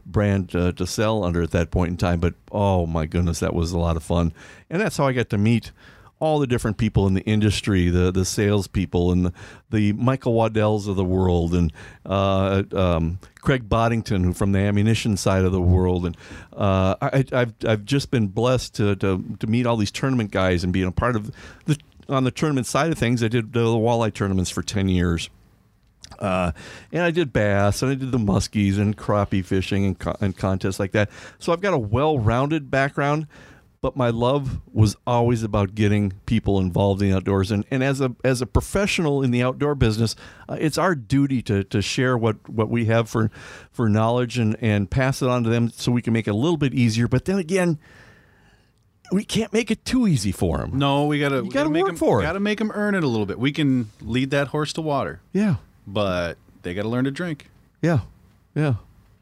[0.05, 2.21] brand uh, to sell under at that point in time.
[2.21, 4.31] But oh my goodness, that was a lot of fun,
[4.69, 5.73] and that's how I got to meet
[6.19, 9.33] all the different people in the industry, the the salespeople and the,
[9.69, 11.71] the Michael Waddells of the world, and
[12.05, 16.17] uh, um, Craig Boddington from the ammunition side of the world, and
[16.53, 20.63] uh, I, I've I've just been blessed to, to to meet all these tournament guys
[20.63, 21.31] and being a part of
[21.65, 21.77] the
[22.09, 23.23] on the tournament side of things.
[23.23, 25.29] I did the walleye tournaments for ten years.
[26.17, 26.51] Uh,
[26.91, 30.35] and I did bass and I did the muskies and crappie fishing and, co- and
[30.35, 31.09] contests like that.
[31.37, 33.27] So I've got a well-rounded background,
[33.81, 37.49] but my love was always about getting people involved in the outdoors.
[37.51, 40.15] And, and as a as a professional in the outdoor business,
[40.49, 43.31] uh, it's our duty to, to share what, what we have for
[43.71, 46.35] for knowledge and, and pass it on to them so we can make it a
[46.35, 47.07] little bit easier.
[47.07, 47.79] But then again,
[49.11, 50.77] we can't make it too easy for them.
[50.77, 52.23] No, we gotta gotta make work them, for it.
[52.23, 53.39] Gotta make them earn it a little bit.
[53.39, 55.55] We can lead that horse to water, Yeah.
[55.87, 57.49] but they gotta learn to drink.
[57.81, 58.01] Yeah,
[58.53, 58.75] yeah,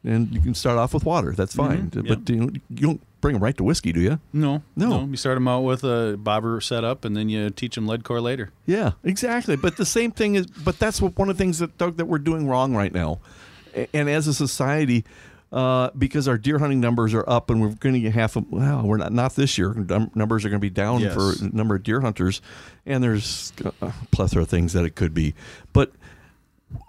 [0.04, 1.32] and you can start off with water.
[1.32, 4.20] That's fine, Mhm, but you, know, you don't bring them right to whiskey, do you?
[4.32, 5.04] No, No.
[5.06, 8.22] You start them out with a bobber setup, and then you teach them lead core
[8.22, 8.52] later.
[8.66, 9.58] Yeah, exactly.
[9.58, 12.06] But the same thing is, but that's what one of the things that Doug that
[12.06, 13.20] we're doing wrong right now,
[13.94, 15.04] and as a society.
[15.50, 18.44] Uh, because our deer hunting numbers are up, and we're going to get half of
[18.52, 19.74] well, we're not not this year.
[19.74, 21.14] Num- numbers are going to be down Yes.
[21.14, 22.42] for number of deer hunters,
[22.86, 25.36] and there's a plethora of things that it could be.
[25.72, 25.94] But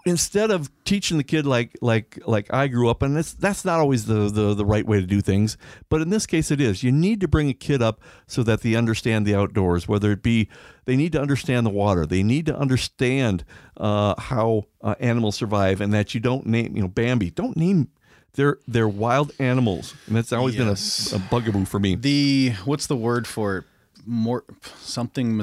[0.07, 3.79] instead of teaching the kid like like like I grew up, and that's that's not
[3.79, 5.57] always the, the the right way to do things,
[5.89, 6.83] but in this case it is.
[6.83, 10.23] You need to bring a kid up so that they understand the outdoors, whether it
[10.23, 10.49] be
[10.85, 13.45] they need to understand the water, they need to understand
[13.77, 17.89] uh, how uh, animals survive, and that you don't name you know Bambi, don't name.
[18.35, 21.11] They're they're wild animals, and that's always Yes.
[21.13, 21.95] been a, a bugaboo for me.
[21.97, 23.65] The what's the word for it?
[24.07, 24.45] More
[24.79, 25.37] something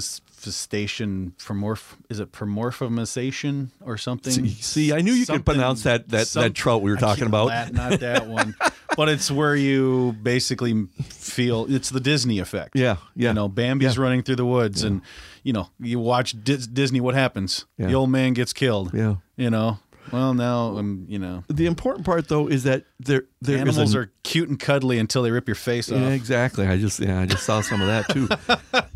[0.45, 4.31] manifestation promorph is it promorphization or something?
[4.33, 7.47] See- see, I knew you could pronounce that- that- that trout we were talking about.
[7.47, 8.55] that- not that one,
[8.97, 12.71] but it's where you basically feel it's the Disney effect.
[12.75, 13.29] Yeah, yeah.
[13.29, 14.03] You know, Bambi's Yeah.
[14.03, 15.01] running through the woods, and
[15.43, 16.99] you know, you watch Dis- Disney.
[17.01, 17.65] What happens?
[17.77, 17.87] Yeah.
[17.87, 18.91] The old man gets killed.
[18.93, 19.15] Yeah.
[19.37, 19.79] You know.
[20.11, 21.43] Well, now I'm, you know.
[21.47, 24.99] The important part though is that there there is Animals a- are cute and cuddly
[24.99, 25.99] until they rip your face off.
[25.99, 26.67] Yeah, exactly.
[26.67, 28.27] I just yeah, I just saw some of that too.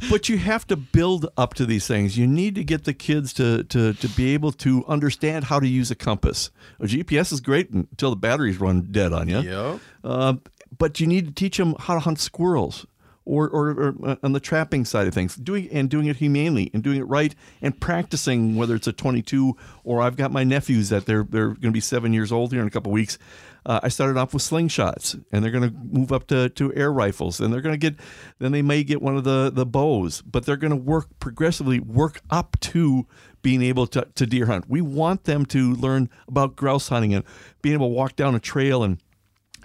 [0.10, 2.18] but you have to build up to these things.
[2.18, 5.68] You need to get the kids to to to be able to understand how to
[5.68, 6.52] use a compass.
[6.80, 9.40] A GPS is great until the batteries run dead on you.
[9.42, 9.80] Yep.
[10.04, 10.34] Uh,
[10.78, 12.86] but you need to teach them how to hunt squirrels.
[13.30, 16.72] Or, or, or uh, on the trapping side of things, doing and doing it humanely
[16.74, 20.90] and doing it right and practicing whether it's a 22 or I've got my nephews
[20.90, 23.20] that they're they're going to be seven years old here in a couple weeks.
[23.68, 26.92] Uh, I started off with slingshots and they're going to move up to, to air
[26.92, 28.00] rifles and they're going to get
[28.40, 31.80] then they may get one of the the bows, but they're going to work progressively
[31.80, 33.06] work up to
[33.42, 34.70] being able to, to deer hunt.
[34.70, 37.24] We want them to learn about grouse hunting and
[37.62, 39.00] being able to walk down a trail and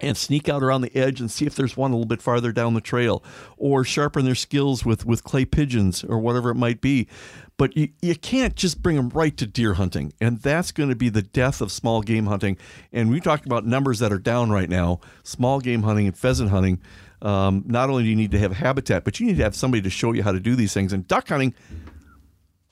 [0.04, 2.52] and sneak out around the edge and see if there's one a little bit farther
[2.52, 3.24] down the trail
[3.56, 7.08] or sharpen their skills with, with clay pigeons or whatever it might be.
[7.56, 10.12] But you, you can't just bring them right to deer hunting.
[10.20, 12.58] And that's going to be the death of small game hunting.
[12.92, 16.50] And we talked about numbers that are down right now small game hunting and pheasant
[16.50, 16.80] hunting.
[17.22, 19.82] Um, not only do you need to have habitat, but you need to have somebody
[19.82, 20.92] to show you how to do these things.
[20.92, 21.54] And duck hunting,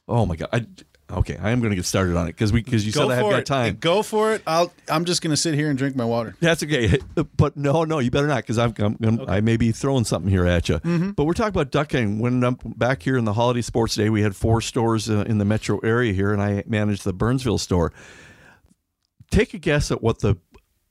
[0.09, 0.49] oh my God.
[0.53, 0.67] I,
[1.19, 3.11] okay, I am going to get started on it because we because you Go said
[3.11, 3.77] I have got time.
[3.81, 4.43] Go for it.
[4.47, 4.73] I'll.
[4.89, 6.35] I'm just gonna sit here and drink my water.
[6.41, 6.99] That's okay,
[7.37, 10.31] but no, no, you better not because I'm, I'm, I'm I may be throwing something
[10.31, 10.77] here at you.
[10.77, 11.11] Mm-hmm.
[11.11, 12.19] But we're talking about ducking.
[12.19, 15.39] When I'm back here in the holiday sports day, we had four stores uh, in
[15.39, 17.93] the metro area here, and I managed the Burnsville store.
[19.31, 20.37] Take a guess at what the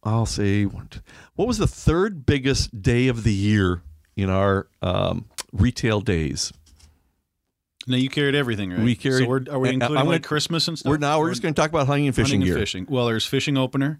[0.03, 3.81] I'll say what was the third biggest day of the year
[4.15, 6.51] in our um, retail days.
[7.87, 8.79] Now you carried everything, right?
[8.79, 10.89] We carried- So we're, are we I- including I'm like Christmas and stuff?
[10.89, 12.55] We're now we're just going to talk about hunting and fishing hunting gear.
[12.55, 12.85] and fishing.
[12.89, 13.99] Well, there's fishing opener.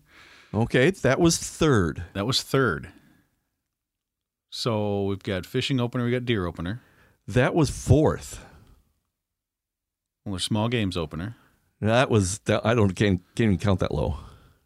[0.54, 2.04] Okay, that was third.
[2.14, 2.90] That was third.
[4.50, 6.04] So we've got fishing opener.
[6.06, 6.82] We got deer opener.
[7.28, 8.44] That was fourth.
[10.26, 11.36] Well, there's small games opener.
[11.80, 14.18] That was that, I don't can't, can't even count that low.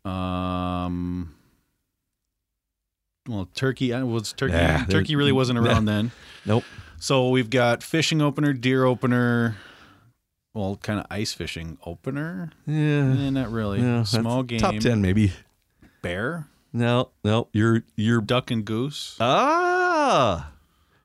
[0.10, 1.36] Um.
[3.28, 4.54] Well, turkey was turkey.
[4.54, 5.67] Nah, turkey really wasn't nah.
[5.67, 6.12] around then.
[6.45, 6.63] Nope.
[6.99, 9.58] So we've got fishing opener, deer opener.
[10.53, 12.51] Well, kind of ice fishing opener.
[12.65, 13.13] Yeah.
[13.13, 13.81] Eh, not really.
[13.81, 14.60] Yeah, Small game.
[14.60, 15.34] Top ten, maybe.
[16.01, 17.49] Bear, No, no.
[17.51, 19.17] You're you're duck and goose.
[19.19, 20.51] ah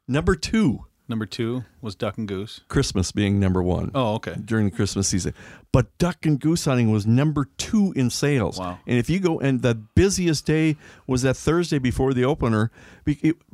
[0.07, 0.87] number two.
[1.11, 2.61] Number two was duck and goose.
[2.69, 3.91] Christmas being number one.
[3.97, 4.37] Oh, okay.
[4.45, 5.35] During the Christmas season,
[5.73, 8.61] but duck and goose hunting was number two in sales.
[8.61, 8.79] Wow.
[8.87, 10.77] And if you go, and the busiest day
[11.09, 12.71] was that Thursday before the opener.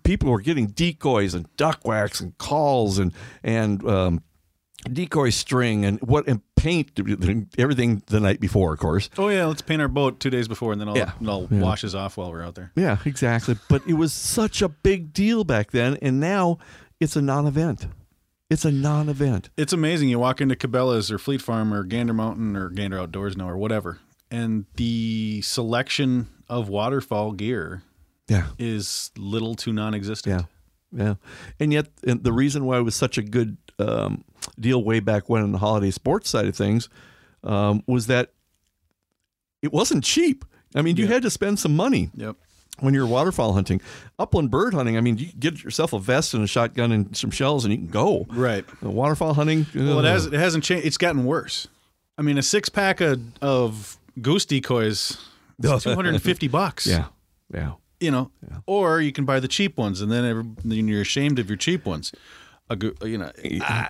[0.04, 4.22] People were getting decoys and duck wax and calls and and um,
[4.92, 6.92] decoy string and what and paint
[7.58, 9.08] everything the night before, of course.
[9.16, 11.12] Oh yeah, let's paint our boat two days before, and then all, Yeah.
[11.20, 11.60] it all Yeah.
[11.60, 12.70] washes off while we're out there.
[12.76, 13.56] Yeah, exactly.
[13.68, 16.58] But it was such a big deal back then, and now
[17.00, 17.86] it's a non-event.
[18.48, 19.50] It's a non-event.
[19.56, 20.08] It's amazing.
[20.08, 23.56] You walk into Cabela's or Fleet Farm or Gander Mountain or Gander Outdoors now or
[23.56, 23.98] whatever,
[24.30, 27.82] and the selection of waterfowl gear
[28.28, 30.46] Yeah, is little to non-existent.
[30.92, 31.14] yeah, yeah.
[31.58, 34.24] And yet, and the reason why it was such a good um,
[34.60, 36.88] deal way back when in the holiday sports side of things
[37.42, 38.32] um, was that
[39.60, 40.44] it wasn't cheap.
[40.74, 41.14] I mean, you Yeah.
[41.14, 42.36] had to spend some money Yep.
[42.80, 43.80] When you're waterfowl hunting.
[44.18, 47.30] Upland bird hunting, I mean, you get yourself a vest and a shotgun and some
[47.30, 48.26] shells, and you can go.
[48.30, 48.64] Right.
[48.82, 49.66] Waterfowl hunting.
[49.74, 50.26] Well, it has.
[50.26, 50.86] It hasn't changed.
[50.86, 51.68] It's gotten worse.
[52.18, 55.18] I mean, a six pack of, of goose decoys,
[55.62, 55.78] is oh.
[55.78, 56.86] two hundred and fifty bucks.
[56.96, 57.06] Yeah,
[57.52, 57.72] yeah.
[58.00, 58.32] you know,
[58.66, 61.56] or you can buy the cheap ones, and then, every, then you're ashamed of your
[61.56, 62.12] cheap ones.
[62.68, 63.88] A go, you know, I,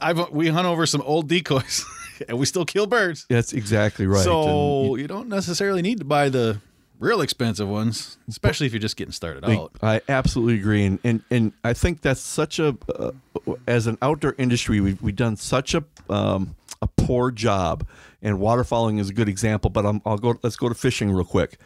[0.00, 1.86] I've we hunt over some old decoys,
[2.28, 3.24] and we still kill birds.
[3.30, 4.22] That's exactly right.
[4.22, 6.60] So you don't necessarily need to buy the
[7.02, 9.72] real expensive ones, especially if you're just getting started I- out.
[9.82, 13.10] I absolutely agree, and and, and I think that's such a uh,
[13.66, 17.86] as an outdoor industry, we've we've done such a um, a poor job,
[18.22, 19.70] and waterfowling is a good example.
[19.70, 20.38] But I'm, I'll go.
[20.42, 21.58] Let's go to fishing real quick.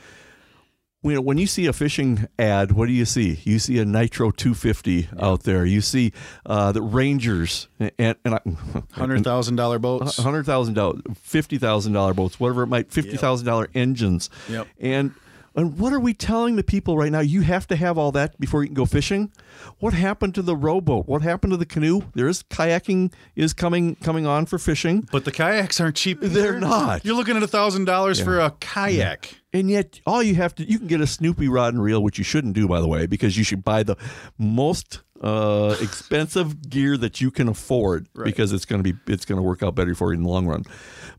[1.02, 3.38] you know, when you see a fishing ad, what do you see?
[3.44, 5.64] You see a Nitro 250 out there.
[5.64, 6.12] You see
[6.44, 8.40] uh, the Rangers and, and I,
[8.92, 10.16] Hundred thousand dollar boats.
[10.16, 14.30] hundred thousand dollars, fifty thousand dollar boats, whatever it might, fifty thousand dollar engines.
[14.50, 14.66] Yep.
[14.80, 15.14] And
[15.56, 17.20] and what are we telling the people right now?
[17.20, 19.32] You have to have all that before you can go fishing.
[19.78, 21.06] What happened to the rowboat?
[21.08, 22.02] What happened to the canoe?
[22.14, 26.20] There's kayaking is coming coming on for fishing, But the kayaks aren't cheap.
[26.20, 26.60] They're either.
[26.60, 27.04] not.
[27.04, 29.34] You're looking at a thousand dollars for a kayak.
[29.52, 32.18] and yet all you have to you can get a Snoopy rod and reel, which
[32.18, 33.96] you shouldn't do by the way, because you should buy the
[34.38, 38.26] most uh, expensive gear that you can afford Right.
[38.26, 40.28] because it's going to be it's going to work out better for you in the
[40.28, 40.64] long run.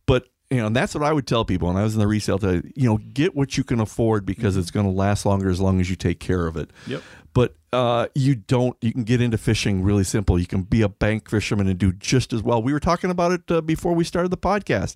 [0.06, 2.08] But you know, and that's what I would tell people And I was in the
[2.08, 2.40] resale.
[2.40, 5.60] To, you know, get what you can afford because it's going to last longer as
[5.60, 6.72] long as you take care of it.
[6.88, 7.02] Yep.
[7.34, 8.76] But uh, you don't.
[8.82, 10.40] You can get into fishing really simple.
[10.40, 12.64] You can be a bank fisherman and do just as well.
[12.64, 14.96] We were talking about it uh, before we started the podcast.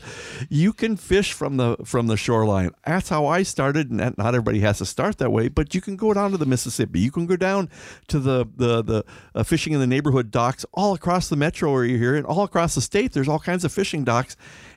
[0.49, 2.72] You can fish from the from the shoreline.
[2.84, 3.91] That's how I started.
[3.91, 6.38] And that- not everybody has to start that way, but you can go down to
[6.38, 6.99] the Mississippi.
[7.02, 7.70] You can go down
[8.08, 11.97] to the the the uh, fishing in the neighborhood docks all across the metro area
[11.97, 13.12] here and all across the state.
[13.12, 14.36] There's all kinds of fishing docks,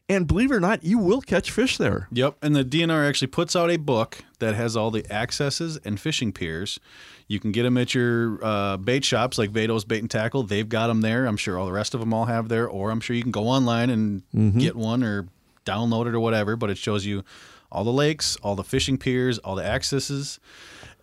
[0.08, 2.08] and believe it or not, you will catch fish there.
[2.12, 5.98] Yep, and the DNR actually puts out a book that has all the accesses and
[5.98, 6.78] fishing piers.
[7.26, 10.42] You can get them at your uh, bait shops like Vado's Bait and Tackle.
[10.42, 11.24] They've got them there.
[11.24, 13.32] I'm sure all the rest of them all have there, or I'm sure you can
[13.32, 14.22] go online and
[14.58, 15.28] get one or
[15.64, 16.56] download it or whatever.
[16.56, 17.24] But it shows you
[17.72, 20.38] all the lakes, all the fishing piers, all the accesses.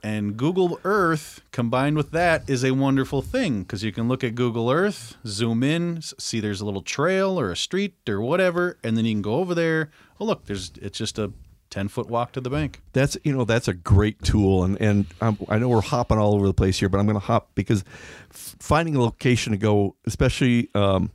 [0.03, 4.33] And Google Earth combined with that is a wonderful thing because you can look at
[4.33, 8.97] Google Earth, zoom in, see there's a little trail or a street or whatever, and
[8.97, 9.91] then you can go over there.
[10.19, 11.31] Oh, look, there's it's just a
[11.69, 12.81] ten foot walk to the bank.
[12.93, 16.33] That's you know that's a great tool, and and um, I know we're hopping all
[16.35, 17.83] over the place here, but I'm going to hop because
[18.31, 21.11] finding a location to go, especially um,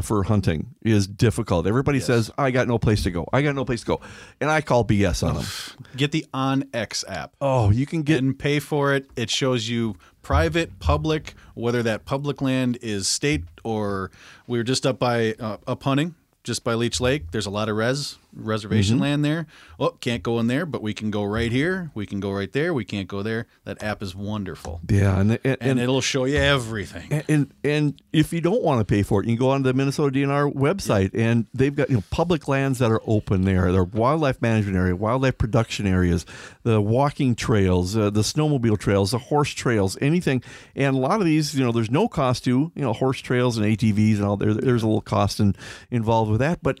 [0.00, 1.66] for hunting, is difficult.
[1.66, 3.26] Everybody says I got no place to go.
[3.32, 4.00] I got no place to go,
[4.40, 5.46] and I call BS on them.
[5.96, 9.06] Get the OnX app oh, you can get and pay for it.
[9.16, 14.10] It shows you private, public, whether that public land is state or
[14.46, 16.14] we were just up by uh, up hunting.
[16.42, 19.46] Just by Leech Lake, there's a lot of res reservation land there.
[19.78, 21.90] Oh, can't go in there, but we can go right here.
[21.94, 22.72] We can go right there.
[22.74, 23.46] We can't go there.
[23.64, 27.08] That app is wonderful, yeah, and and, and, it'll show you everything.
[27.10, 29.62] And, and and if you don't want to pay for it, you can go on
[29.62, 33.68] the Minnesota DNR website, and they've got you know public lands that are open there.
[33.68, 36.26] Are wildlife management area, wildlife production areas,
[36.62, 40.42] the walking trails, uh, the snowmobile trails, the horse trails, anything.
[40.74, 43.56] And a lot of these, you know, there's no cost to you know horse trails
[43.56, 44.36] and ATVs and all.
[44.36, 45.54] There, there's a little cost in,
[45.90, 46.80] involved with that, but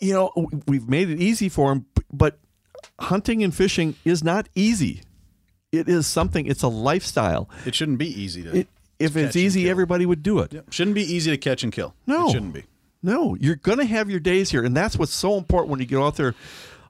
[0.00, 0.32] you know
[0.66, 1.86] we've made it easy for them.
[2.12, 2.38] But
[2.98, 5.02] hunting and fishing is not easy.
[5.72, 6.46] It is something.
[6.46, 7.48] It's a lifestyle.
[7.66, 8.60] It shouldn't be easy to.
[8.60, 8.68] It,
[8.98, 10.64] if it's easy, everybody would do it.
[10.70, 11.94] Shouldn't be easy to catch and kill.
[12.06, 12.28] No.
[12.28, 12.64] it shouldn't be.
[13.02, 15.86] No, you're going to have your days here, and that's what's so important when you
[15.86, 16.34] get out there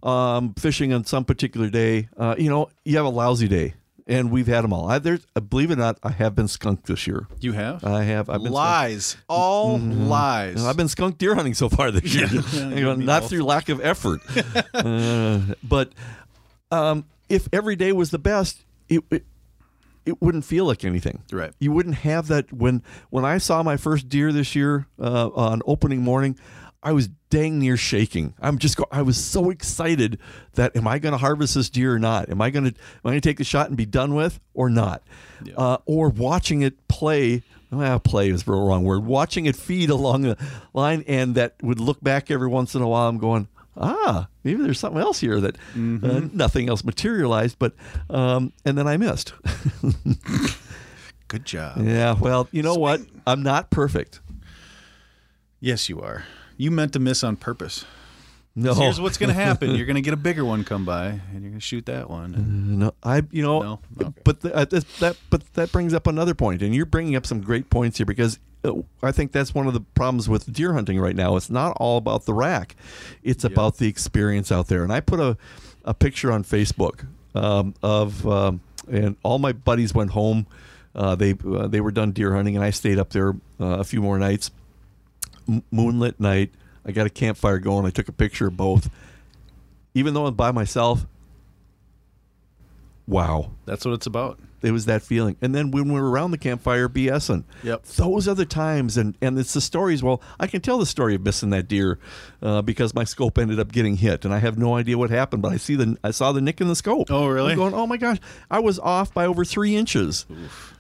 [0.02, 2.08] um, fishing on some particular day.
[2.16, 3.74] Uh, you know, you have a lousy day,
[4.08, 4.88] and we've had them all.
[4.88, 7.26] I, there's, uh, believe it or not, I have been skunked this year.
[7.40, 8.28] You have I have.
[8.30, 8.54] I've been skunked.
[8.54, 10.64] lies, all lies.
[10.64, 12.26] I've been skunk deer hunting so far this year,
[12.74, 14.20] You know, not through lack of effort,
[14.74, 15.92] uh, but
[16.70, 19.24] um, if every day was the best, it, it
[20.06, 21.22] it wouldn't feel like anything.
[21.30, 21.52] Right.
[21.58, 25.60] You wouldn't have that when when I saw my first deer this year uh, on
[25.66, 26.38] opening morning.
[26.82, 28.34] I was dang near shaking.
[28.40, 30.18] I'm just go- I was so excited
[30.54, 32.28] that am I going to harvest this deer or not?
[32.30, 34.38] Am I going to am I going to take the shot and be done with
[34.54, 35.02] or not?
[35.56, 37.42] Uh, or watching it play.
[37.70, 39.04] Well, play is the wrong word.
[39.04, 40.38] Watching it feed along the
[40.72, 43.08] line, and that would look back every once in a while.
[43.08, 47.74] I'm going, ah, maybe there's something else here that uh, nothing else materialized, but
[48.08, 49.34] um, and then I missed.
[51.28, 51.82] Good job.
[51.84, 53.02] Yeah, well, you know what?
[53.26, 54.20] I'm not perfect.
[55.60, 56.24] Yes, you are.
[56.58, 57.86] You meant to miss on purpose.
[58.54, 59.74] No, Here's what's going to happen.
[59.76, 62.10] You're going to get a bigger one come by, and you're going to shoot that
[62.10, 62.78] one.
[62.80, 63.80] no, I, you know, No?
[64.02, 64.20] Okay.
[64.24, 67.24] but the, uh, this- that, but that brings up another point, and you're bringing up
[67.24, 70.72] some great points here because uh, I think that's one of the problems with deer
[70.72, 71.36] hunting right now.
[71.36, 72.74] It's not all about the rack;
[73.22, 74.82] it's about the experience out there.
[74.82, 75.36] And I put a,
[75.84, 77.06] a picture on Facebook
[77.36, 80.48] um, of, um, and all my buddies went home.
[80.96, 83.84] Uh, they uh, they were done deer hunting, and I stayed up there uh, a
[83.84, 84.50] few more nights.
[85.70, 86.52] Moonlit night.
[86.84, 87.86] I got a campfire going.
[87.86, 88.90] I took a picture of both.
[89.94, 91.06] Even though I'm by myself,
[93.06, 94.38] wow, That's what it's about.
[94.62, 95.36] it was that feeling.
[95.40, 97.84] And then when we were around the campfire BSing, Yep.
[97.84, 98.96] those are the times.
[98.96, 100.02] And, and it's the stories.
[100.02, 101.98] Well, I can tell the story of missing that deer
[102.42, 105.42] uh, because my scope ended up getting hit, and I have no idea what happened.
[105.42, 107.10] But I see the I saw the nick in the scope.
[107.10, 107.52] Oh, really?
[107.52, 108.18] I'm going, oh my gosh,
[108.50, 110.26] I was off by over three inches.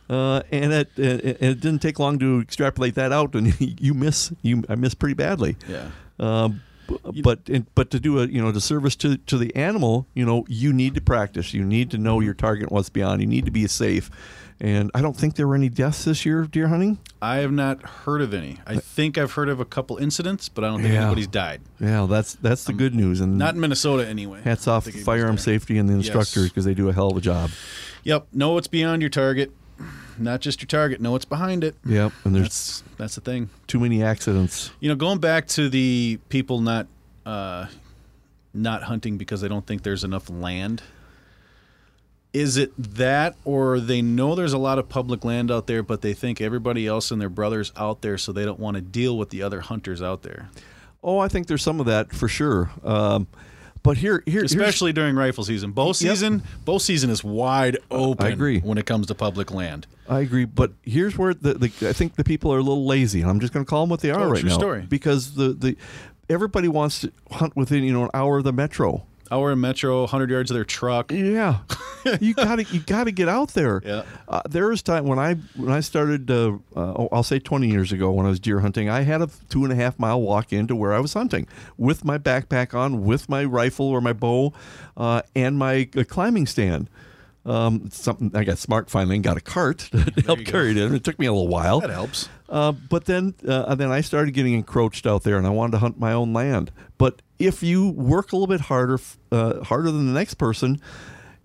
[0.08, 4.32] Uh, and it, it it didn't take long to extrapolate that out, and you miss
[4.42, 5.56] you I miss pretty badly.
[5.68, 5.90] Yeah.
[6.18, 6.62] Um,
[7.22, 7.40] but
[7.74, 10.72] but to do a you know the service to to the animal, you know, you
[10.72, 11.52] need to practice.
[11.52, 13.20] You need to know your target, what's beyond.
[13.20, 14.10] You need to be safe.
[14.60, 16.98] And I don't think there were any deaths this year of deer hunting.
[17.22, 18.58] I have not heard of any.
[18.66, 21.02] I think I've heard of a couple incidents, but I don't think Yeah.
[21.02, 21.60] anybody's died.
[21.78, 23.20] Yeah, that's that's the good news.
[23.20, 24.40] And Not in Minnesota anyway.
[24.42, 27.20] hats off to firearm safety and the instructors because they do a hell of a
[27.20, 27.50] job.
[28.02, 28.28] Yep.
[28.32, 29.52] Know what's beyond your target.
[30.18, 31.00] Not just your target.
[31.00, 31.74] Know what's behind it.
[31.84, 33.50] Yep, and there's That's that's the thing.
[33.66, 34.70] too many accidents.
[34.80, 36.86] You know, going back to the people not
[37.26, 37.66] uh,
[38.54, 40.82] not hunting because they don't think there's enough land.
[42.34, 46.02] Is it that, or they know there's a lot of public land out there, but
[46.02, 49.16] they think everybody else and their brothers out there, so they don't want to deal
[49.16, 50.50] with the other hunters out there,
[51.02, 52.70] Oh, I think there's some of that for sure.
[52.84, 53.28] Um,
[53.88, 55.72] but here, here, especially during rifle season.
[55.72, 55.96] Bow Yep.
[55.96, 58.26] season, bow season is wide open.
[58.26, 58.60] I agree.
[58.60, 59.86] when it comes to public land.
[60.06, 63.22] I agree, but here's where the, the I think the people are a little lazy,
[63.22, 64.58] and I'm just going to call them what they are Oh, right true now.
[64.58, 64.86] story.
[64.86, 65.76] Because the the
[66.28, 69.06] everybody wants to hunt within you know an hour of the metro.
[69.30, 71.12] Hour in metro, hundred yards of their truck.
[71.12, 71.58] Yeah,
[72.20, 73.82] you gotta you gotta get out there.
[73.84, 74.04] Yeah.
[74.28, 76.30] Uh, there was time when I when I started.
[76.30, 78.88] Uh, uh, oh, I'll say 20 years ago when I was deer hunting.
[78.88, 82.04] I had a two and a half mile walk into where I was hunting with
[82.04, 84.52] my backpack on, with my rifle or my bow,
[84.96, 86.88] uh, and my uh, climbing stand.
[87.44, 90.94] Um, something I got smart finally and got a cart to help carry it in.
[90.94, 91.80] It took me a little while.
[91.80, 92.28] That helps.
[92.48, 95.78] Uh, but then, uh, then I started getting encroached out there, and I wanted to
[95.78, 96.70] hunt my own land.
[96.98, 98.98] But if you work a little bit harder,
[99.30, 100.80] uh, harder than the next person,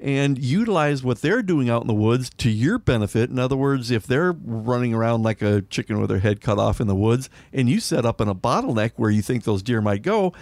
[0.03, 3.29] and utilize what they're doing out in the woods to your benefit.
[3.29, 6.81] In other words, if they're running around like a chicken with their head cut off
[6.81, 9.81] in the woods, and you set up in a bottleneck where you think those deer
[9.81, 10.33] might go,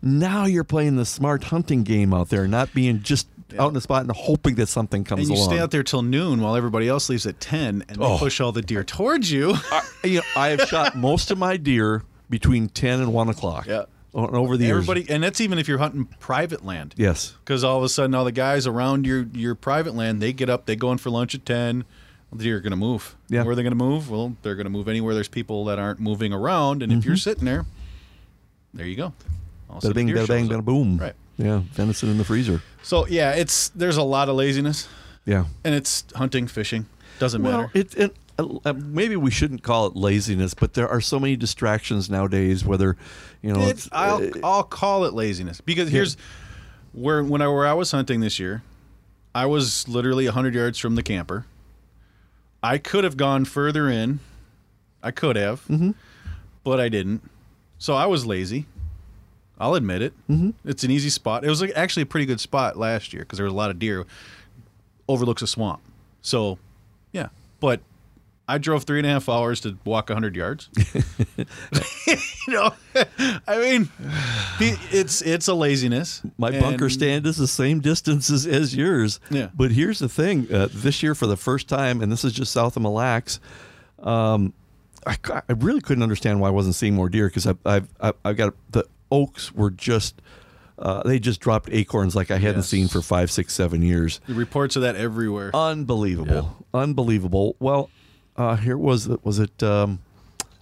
[0.00, 3.28] now you're playing the smart hunting game out there, not being just
[3.58, 5.48] out in the spot and hoping that something comes And you along.
[5.50, 8.18] stay out there till noon while everybody else leaves at ten, and they Oh.
[8.18, 9.54] push all the deer towards you.
[10.04, 13.66] you know, I have shot most of my deer between ten and one o'clock.
[13.66, 13.84] Yeah.
[14.14, 14.76] over the years.
[14.88, 16.94] Everybody, and that's even if you're hunting private land.
[16.96, 17.34] Yes.
[17.44, 20.48] Because all of a sudden, all the guys around your your private land, they get
[20.48, 21.84] up, they go in for lunch at ten.
[22.32, 23.14] The deer are going to move.
[23.28, 23.42] Yeah.
[23.44, 24.10] Where are they going to move?
[24.10, 26.82] Well, they're going to move anywhere there's people that aren't moving around.
[26.82, 27.64] And if you're sitting there,
[28.72, 29.12] there you go.
[29.70, 29.78] Mm-hmm.
[29.86, 30.98] Bada bing, bada bang, bada boom.
[30.98, 31.14] Right.
[31.36, 31.62] Yeah.
[31.72, 32.62] Venison in the freezer.
[32.82, 34.88] So yeah, it's there's a lot of laziness,
[35.24, 35.46] Yeah.
[35.64, 36.86] and it's hunting, fishing
[37.18, 37.70] doesn't Well, matter.
[37.74, 41.36] it, it uh, uh, maybe we shouldn't call it laziness, but there are so many
[41.36, 42.64] distractions nowadays.
[42.64, 42.96] Whether
[43.42, 46.16] you know, It's, I'll uh, I'll call it laziness because here's
[46.92, 48.62] where when I where I was hunting this year,
[49.34, 51.46] I was literally hundred yards from the camper.
[52.62, 54.20] I could have gone further in,
[55.02, 55.90] I could have, Mm-hmm.
[56.64, 57.22] but I didn't.
[57.78, 58.66] So I was lazy.
[59.58, 60.12] I'll admit it.
[60.28, 60.50] Mm-hmm.
[60.68, 61.44] It's an easy spot.
[61.44, 63.78] It was actually a pretty good spot last year because there was a lot of
[63.78, 64.04] deer.
[65.06, 65.82] Overlooks a swamp,
[66.22, 66.58] so
[67.12, 67.28] yeah.
[67.60, 67.80] But
[68.48, 70.68] I drove three and a half hours to walk hundred yards.
[71.36, 72.16] you
[72.48, 72.72] know,
[73.46, 73.90] I mean,
[74.60, 76.22] it's it's a laziness.
[76.38, 79.20] My And- bunker stand is the same distance as, as yours.
[79.30, 79.48] Yeah.
[79.54, 82.50] But here's the thing: uh, this year, for the first time, and this is just
[82.52, 83.40] south of Mille Lacs,
[84.02, 84.52] um,
[85.06, 85.16] I,
[85.48, 88.36] I really couldn't understand why I wasn't seeing more deer because I've, I've I've I've
[88.36, 88.84] got the
[89.14, 90.20] oaks were just
[90.78, 92.68] uh, they just dropped acorns like I hadn't Yes.
[92.68, 94.20] seen for five, six, seven years.
[94.26, 95.50] The reports of that everywhere.
[95.54, 97.54] Unbelievable, unbelievable.
[97.60, 97.90] Well,
[98.36, 99.24] uh, here was it.
[99.24, 99.62] Was it?
[99.62, 100.00] Um,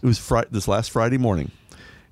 [0.02, 1.50] it was Friday, this last Friday morning,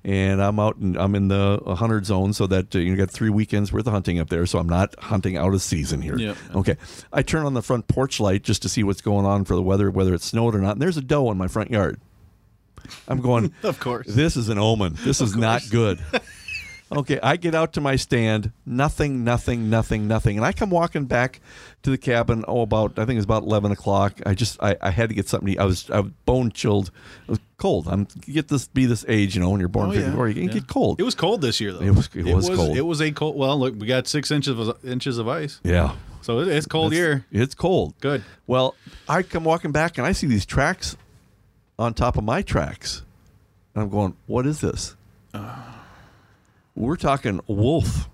[0.03, 3.29] and I'm out and I'm in the hundred zone, so that uh, you got three
[3.29, 4.47] weekends worth of hunting up there.
[4.47, 6.17] So I'm not hunting out of season here.
[6.17, 6.37] Yep.
[6.55, 6.75] Okay.
[7.13, 9.61] I turn on the front porch light just to see what's going on for the
[9.61, 10.71] weather, whether it snowed or not.
[10.73, 11.99] And there's a doe in my front yard.
[13.07, 13.53] I'm going.
[13.63, 14.07] Of course.
[14.07, 14.95] This is an omen.
[15.03, 15.99] This is not good.
[16.93, 21.05] Okay, I get out to my stand, nothing, nothing, nothing, nothing, and I come walking
[21.05, 21.39] back
[21.83, 22.43] to the cabin.
[22.49, 24.19] Oh, about I think it was about eleven o'clock.
[24.25, 25.45] I just I, I had to get something.
[25.47, 25.57] To eat.
[25.59, 26.91] I was I was bone chilled.
[27.27, 27.87] It was cold.
[27.87, 29.99] I'm you get this be this age, you know, when you're born Oh, yeah.
[30.01, 30.49] 54, you can Yeah.
[30.49, 30.99] get cold.
[30.99, 31.79] It was cold this year, though.
[31.79, 32.75] It was- it was cold.
[32.75, 33.37] It was a cold.
[33.37, 36.91] Well, look, we got six inches of inches of ice, yeah, so it, it's cold
[36.91, 37.25] here.
[37.31, 37.93] it's cold.
[38.01, 38.21] Good.
[38.47, 38.75] Well,
[39.07, 40.97] I come walking back and I see these tracks
[41.81, 43.01] on top of my tracks.
[43.73, 44.95] And I'm going, what is this?
[46.75, 48.09] We're talking wolf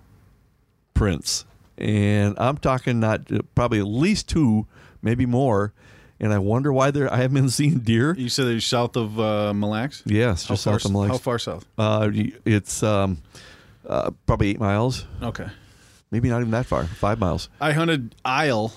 [0.94, 1.44] prints.
[1.76, 4.66] And I'm talking not probably at least two,
[5.02, 5.72] maybe more.
[6.20, 8.14] And I wonder why there I haven't seen deer.
[8.18, 10.02] You said they're south of uh, Mille Lacs.
[10.04, 11.12] Yes, How just far, south of Mille Lacs.
[11.12, 11.66] How far south?
[11.78, 12.10] Uh,
[12.44, 13.18] it's um,
[13.86, 15.46] uh, probably eight miles, Okay.
[16.10, 17.48] maybe not even that far, five miles.
[17.60, 18.72] I hunted Isle.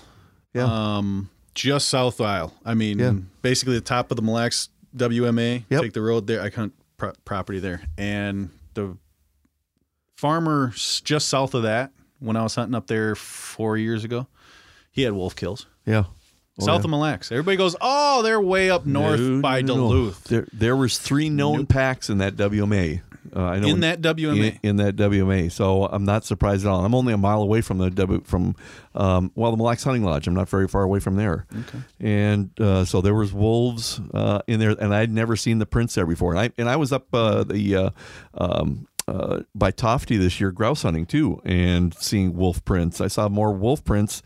[0.53, 0.65] Yeah.
[0.97, 2.53] Um, just south Isle.
[2.63, 3.13] I mean, Yeah.
[3.41, 5.65] basically the top of the Mille Lacs WMA.
[5.69, 5.81] Yep.
[5.81, 6.41] Take the road there.
[6.41, 8.97] I hunt pro- property there, and the
[10.17, 11.91] farmer just south of that.
[12.19, 14.27] When I was hunting up there four years ago,
[14.91, 15.65] he had wolf kills.
[15.85, 16.03] Yeah.
[16.59, 16.85] Oh, south yeah.
[16.85, 17.31] of Mille Lacs.
[17.31, 19.81] Everybody goes, "Oh, they're way up north No, by no, no.
[19.89, 21.69] Duluth." There, there was three known Nope.
[21.69, 23.01] packs in that WMA.
[23.35, 24.59] Uh, I know In that WMA.
[24.63, 26.83] In, in that WMA, so I'm not surprised at all.
[26.83, 28.55] I'm only a mile away from the W from
[28.93, 30.27] um, well the Mille Lacs Hunting Lodge.
[30.27, 31.45] I'm not very far away from there.
[31.53, 31.79] Okay.
[31.99, 35.95] And uh, so there was wolves uh, in there, and I'd never seen the prints
[35.95, 36.31] there before.
[36.31, 37.89] And I and I was up uh, the uh,
[38.33, 43.01] um, uh, by Tofte this year grouse hunting too, and seeing wolf prints.
[43.01, 44.21] I saw more wolf prints.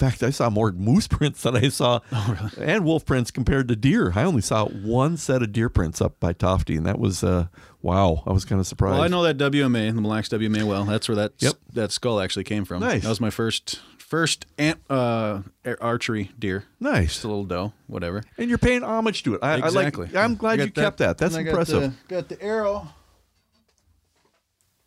[0.00, 2.00] In fact, I saw more moose prints than I saw,
[2.58, 4.12] and wolf prints compared to deer.
[4.14, 7.48] I only saw one set of deer prints up by Tofte, and that was uh,
[7.82, 8.22] wow.
[8.26, 8.94] I was kind of surprised.
[8.94, 10.84] Well, I know that WMA, the Mille Lacs WMA well.
[10.86, 11.54] That's where that Yep.
[11.74, 12.80] that skull actually came from.
[12.80, 13.02] Nice.
[13.02, 15.42] That was my first first ant, uh,
[15.82, 16.64] archery deer.
[16.80, 18.22] Nice, Just a little doe, whatever.
[18.38, 19.40] and you're paying homage to it.
[19.42, 20.06] I, exactly.
[20.06, 20.16] I like.
[20.16, 21.18] I'm glad you got kept that.
[21.18, 21.82] That's impressive.
[22.08, 22.88] Got the, got the arrow.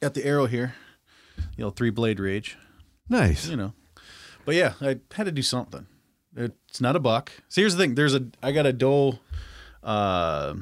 [0.01, 0.73] Got the arrow here.
[1.55, 2.57] You know, three blade rage.
[3.07, 3.47] nice.
[3.47, 3.73] You know,
[4.45, 5.87] but yeah, I had to do something.
[6.35, 7.31] It's not a buck.
[7.49, 7.95] So here's the thing.
[7.95, 9.19] There's a I got a doe
[9.83, 10.55] uh,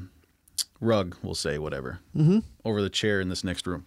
[0.79, 1.15] rug.
[1.23, 2.39] We'll say whatever mm-hmm.
[2.65, 3.85] over the chair in this next room.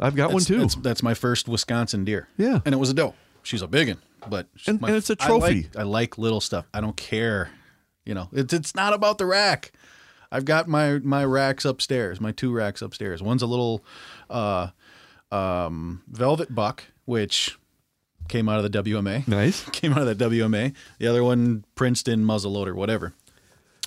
[0.00, 0.58] I've got one too.
[0.60, 2.28] That's, that's my first Wisconsin deer.
[2.36, 2.60] Yeah.
[2.64, 3.14] and it was a doe.
[3.42, 5.68] She's a big one, but And- my- and it's a trophy.
[5.74, 6.66] like, I like little stuff.
[6.72, 7.50] I don't care.
[8.04, 9.72] You know, it's it's not about the rack.
[10.32, 12.20] I've got my my racks upstairs.
[12.20, 13.22] My two racks upstairs.
[13.22, 13.84] One's a little
[14.28, 14.68] uh,
[15.30, 17.58] um, velvet buck, which
[18.28, 19.26] came out of the WMA.
[19.28, 19.62] nice.
[19.72, 20.74] Came out of the WMA.
[20.98, 23.12] The other one, Princeton muzzleloader, whatever.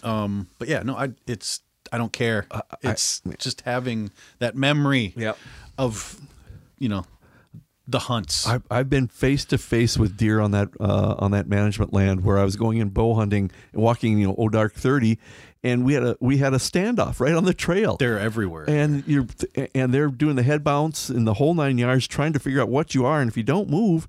[0.04, 1.62] Um, but yeah, no, I it's
[1.92, 2.48] I don't care.
[2.84, 5.38] it's just having that memory Yep.
[5.78, 6.20] of
[6.80, 7.06] you know
[7.88, 8.48] the hunts.
[8.48, 12.24] I've, I've been face to face with deer on that uh, on that management land
[12.24, 15.18] where I was going in bow hunting and walking, you know, Odark thirty,
[15.66, 17.98] and we had a we had a standoff right on the trail.
[17.98, 18.66] They're everywhere.
[18.70, 19.26] and you're
[19.74, 22.70] and they're doing the head bounce in the whole nine yards, trying to figure out
[22.70, 24.08] what you are, and if you don't move,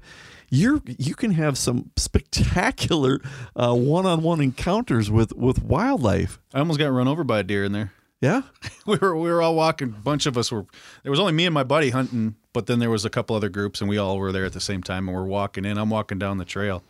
[0.50, 3.20] you're you can have some spectacular
[3.56, 6.38] uh, one-on-one encounters with with wildlife.
[6.54, 7.92] I almost got run over by a deer in there.
[8.20, 8.42] Yeah,
[8.86, 9.88] We were we were all walking.
[9.88, 10.66] A bunch of us were.
[11.02, 13.48] There was only me and my buddy hunting, but then there was a couple other
[13.48, 15.08] groups, and we all were there at the same time.
[15.08, 15.78] And we're walking in.
[15.78, 16.82] I'm walking down the trail,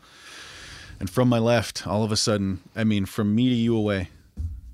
[1.00, 4.08] and from my left, all of a sudden, I mean, from me to you away,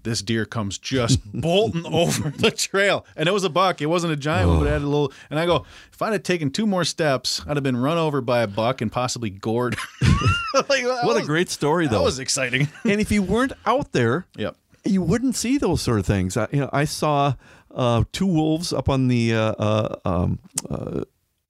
[0.02, 3.80] this deer comes just bolting over the trail, and it was a buck.
[3.80, 5.12] It wasn't a giant one, but it had a little.
[5.30, 8.20] And I go, if I'd have taken two more steps, I'd have been run over
[8.20, 9.76] by a buck and possibly gored.
[10.54, 11.98] Like, what a great story though.
[11.98, 12.68] That was exciting.
[12.84, 14.54] and if you weren't out there, yep.
[14.84, 16.36] you wouldn't see those sort of things.
[16.36, 17.34] I, you know, I saw
[17.74, 20.38] uh, two wolves up on the uh, uh, um,
[20.68, 21.04] uh,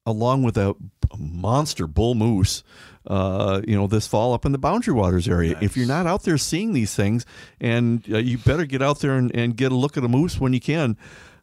[0.07, 0.74] along with a
[1.18, 2.62] monster bull moose.
[3.07, 5.59] Uh, you know, this fall up in the Boundary Waters area.
[5.61, 7.26] If you're not out there seeing these things,
[7.61, 10.38] and uh, you better get out there and, and get a look at a moose
[10.40, 10.96] when you can.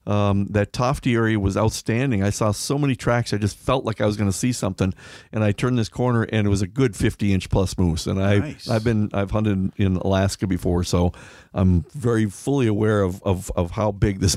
[0.07, 2.23] Um, that Tofte area was outstanding.
[2.23, 3.31] I saw so many tracks.
[3.31, 4.91] I just felt like I was going to see something,
[5.31, 8.07] and I turned this corner, and it was a good 50 inch plus moose.
[8.07, 8.67] And I, Nice.
[8.69, 11.11] I've been, I've hunted in Alaska before, so
[11.53, 14.35] I'm very fully aware of of, of how big this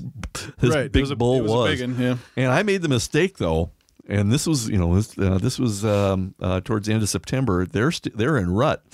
[0.59, 0.93] this Right.
[0.93, 2.17] Big was a- bull was a big one, yeah.
[2.37, 3.71] And I made the mistake though,
[4.09, 7.09] and this was, you know, this, uh, this was um, uh, towards the end of
[7.09, 7.67] September.
[7.67, 8.85] They're st- they're in rut,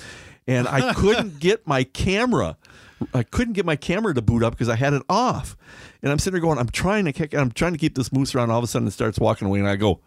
[0.47, 2.57] and I couldn't get my camera.
[3.15, 5.57] I couldn't get my camera to boot up because I had it off,
[6.03, 8.35] and I'm sitting there going, I'm trying to kick, I'm trying to keep this moose
[8.35, 8.51] around.
[8.51, 10.01] All of a sudden, it starts walking away, and I go,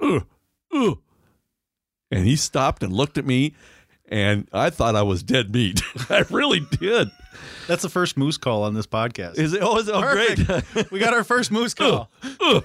[0.00, 0.24] ugh,
[0.72, 0.98] ugh.
[2.10, 3.54] and he stopped and looked at me,
[4.08, 5.82] and I thought I was dead meat.
[6.08, 7.10] I really did.
[7.66, 9.38] That's the first moose call on this podcast.
[9.38, 9.60] Is it?
[9.62, 9.94] Oh, is it?
[9.94, 10.90] Oh, great.
[10.90, 12.10] we got our first moose call.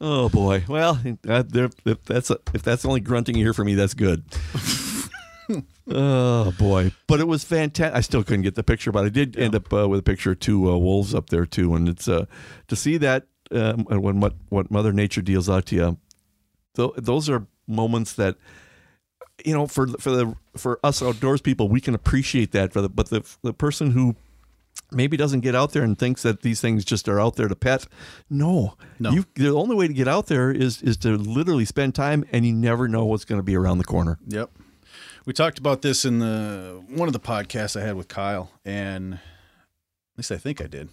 [0.00, 0.64] Oh boy.
[0.68, 3.74] Well, uh, there, if that's a, if that's the only grunting you hear from me,
[3.74, 4.22] that's good.
[5.90, 6.92] oh boy!
[7.08, 7.96] But it was fantastic.
[7.96, 10.32] I still couldn't get the picture, but I did end up uh, with a picture
[10.32, 12.26] of two uh, wolves up there too, and it's uh,
[12.68, 15.98] to see that um, when what what Mother Nature deals out to you.
[16.76, 18.36] Th- those are moments that
[19.44, 22.88] you know for for the for us outdoors people we can appreciate that for the
[22.88, 24.16] but the the person who
[24.90, 27.56] maybe doesn't get out there and thinks that these things just are out there to
[27.56, 27.86] pet.
[28.30, 29.10] No, No.
[29.10, 32.46] You, the only way to get out there is is to literally spend time, and
[32.46, 34.18] you never know what's going to be around the corner.
[34.26, 34.50] Yep.
[35.26, 39.14] We talked about this in the one of the podcasts I had with Kyle, and
[39.14, 39.20] at
[40.16, 40.88] least I think I did.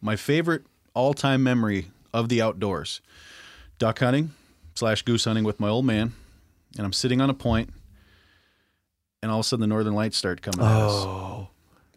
[0.00, 0.64] My favorite
[0.94, 3.00] all time memory of the outdoors:
[3.78, 4.32] duck hunting
[4.74, 6.14] slash goose hunting with my old man,
[6.76, 7.70] and I'm sitting on a point,
[9.22, 10.92] and all of a sudden the northern lights start coming at us.
[10.92, 11.48] Oh.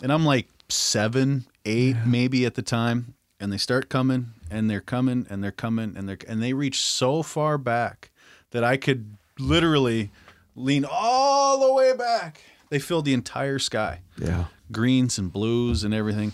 [0.02, 3.16] And I'm like seven, eight, maybe at the time.
[3.40, 6.80] And they start coming and they're coming and they're coming and they're and they reach
[6.82, 8.10] so far back
[8.52, 10.12] that I could literally
[10.56, 12.42] lean all the way back.
[12.70, 14.00] They filled the entire sky.
[14.18, 16.32] Yeah, Greens and blues and everything.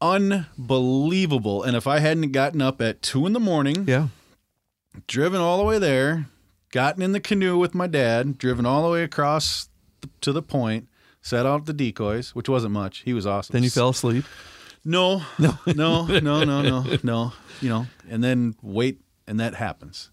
[0.00, 1.62] Unbelievable.
[1.62, 4.08] And if I hadn't gotten up at two in the morning, yeah.
[5.06, 6.26] driven all the way there,
[6.72, 9.68] gotten in the canoe with my dad, driven all the way across
[10.22, 10.88] to the point,
[11.20, 12.98] set out the decoys, which wasn't much.
[13.00, 13.52] He was awesome.
[13.52, 14.24] Then you fell asleep.
[14.84, 17.32] No, no, no, no, no, no, no.
[17.60, 20.10] You know, and then wait, and that happens.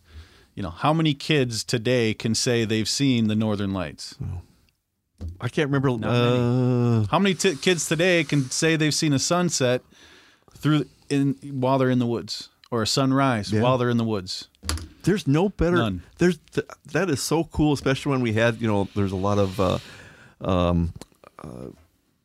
[0.53, 4.15] You know, how many kids today can say they've seen the Northern Lights?
[5.41, 5.89] I can't remember.
[6.07, 9.81] Uh, How many t- kids today can say they've seen a sunset
[10.57, 13.61] through in while they're in the woods, or a sunrise Yeah.
[13.61, 14.47] while they're in the woods?
[15.03, 15.77] there's no better.
[15.77, 16.03] None.
[16.17, 19.37] There's th- that is so cool, especially when we had you know there's a lot
[19.39, 19.77] of uh,
[20.41, 20.93] um,
[21.43, 21.67] uh,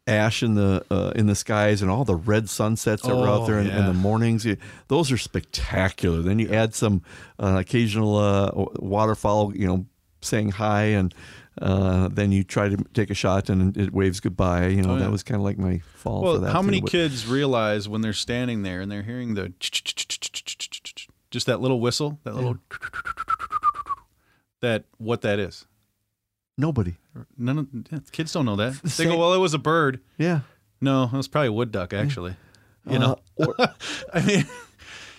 [0.07, 3.42] ash in the uh, in the skies and all the red sunsets that were out
[3.42, 3.86] Oh, there in, in yeah.
[3.86, 4.45] the mornings.
[4.45, 4.57] You-
[4.88, 6.20] Those are spectacular.
[6.20, 7.03] Then you add some
[7.38, 9.86] uh, occasional uh, waterfowl, you know,
[10.20, 11.14] saying hi and.
[11.61, 14.66] Uh, then you try to take a shot and it waves goodbye.
[14.66, 15.02] You know Oh, yeah.
[15.05, 16.52] that was kind of like my fall for Well, that.
[16.52, 19.52] how too, many but- kids realize when they're standing there and they're hearing the
[21.30, 22.57] just that little whistle, that little
[24.61, 25.66] that what that is?
[26.57, 26.96] Nobody.
[27.36, 28.80] None of yeah, kids don't know that.
[28.96, 30.40] They go, "Well, it was a bird." Yeah.
[30.80, 32.36] No, it was probably a wood duck actually.
[32.88, 33.68] You know, Uh, or-
[34.12, 34.46] I mean,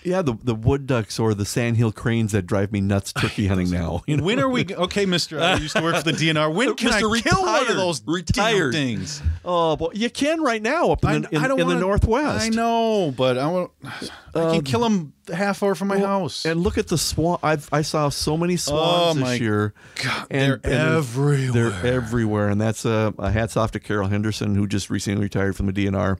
[0.06, 3.70] Yeah, the the wood ducks or the sandhill cranes that drive me nuts turkey hunting
[3.70, 4.02] now.
[4.06, 4.24] You know?
[4.24, 5.40] when are we okay, Mister?
[5.40, 6.54] I used to work for the DNR.
[6.54, 7.16] When can Mr.
[7.18, 8.72] I kill one of those Retired.
[8.72, 9.20] things?
[9.44, 12.44] Oh, well, you can right now up in the, in, in the wanna- northwest.
[12.46, 13.72] I know, but I want.
[13.82, 14.00] I
[14.32, 16.44] can um, kill them half hour from my house.
[16.46, 17.40] And look at the swan.
[17.42, 19.74] I've, I saw so many Oh, swans my this year.
[20.04, 21.70] God, and, they're and everywhere.
[21.70, 25.56] They're everywhere, and that's a, a hats off to Carrol Henderson, who just recently retired
[25.56, 26.18] from the DNR,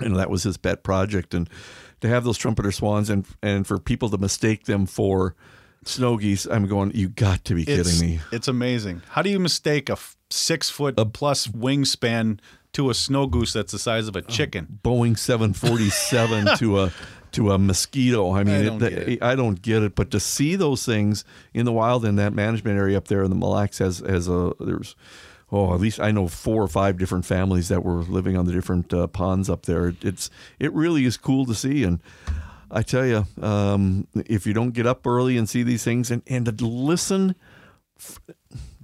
[0.00, 1.32] and that was his pet project.
[1.32, 1.48] And
[2.04, 5.34] to have those trumpeter swans, and and for people to mistake them for
[5.84, 6.92] snow geese, I'm going.
[6.94, 8.20] You got to be it's, kidding me.
[8.30, 9.02] It's amazing.
[9.08, 12.40] How do you mistake a f- six foot a, plus wingspan
[12.74, 14.80] to a snow goose that's the size of a chicken?
[14.84, 16.92] Boeing 747 to a
[17.32, 18.32] to a mosquito.
[18.32, 19.22] I mean, I don't get it.
[19.22, 19.94] I don't get it.
[19.94, 21.24] But to see those things
[21.54, 24.28] in the wild in that management area up there in the Mille Lacs has has
[24.28, 24.94] a there's
[25.54, 28.52] oh at least I know four or five different families that were living on the
[28.52, 29.94] different uh, ponds up there.
[30.02, 32.00] It's it really is cool to see and.
[32.70, 36.22] I tell you, um, if you don't get up early and see these things, and,
[36.26, 37.36] and to listen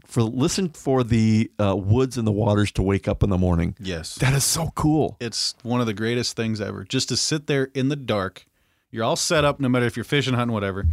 [0.06, 3.74] for listen for the uh, woods and the waters to wake up in the morning,
[3.80, 4.14] Yes.
[4.16, 5.16] that is so cool.
[5.18, 6.84] It's one of the greatest things ever.
[6.84, 8.46] Just to sit there in the dark.
[8.92, 10.86] You're all set up, no matter if you're fishing, hunting, whatever,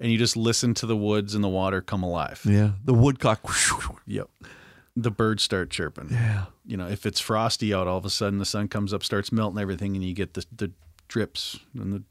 [0.00, 2.40] and you just listen to the woods and the water come alive.
[2.44, 3.40] Yeah, the woodcock.
[4.06, 4.28] Yep.
[5.02, 6.08] The birds start chirping.
[6.10, 6.46] Yeah.
[6.66, 9.30] You know, if it's frosty out, all of a sudden the sun comes up, starts
[9.30, 10.72] melting everything, and you get the the
[11.06, 12.02] drips and the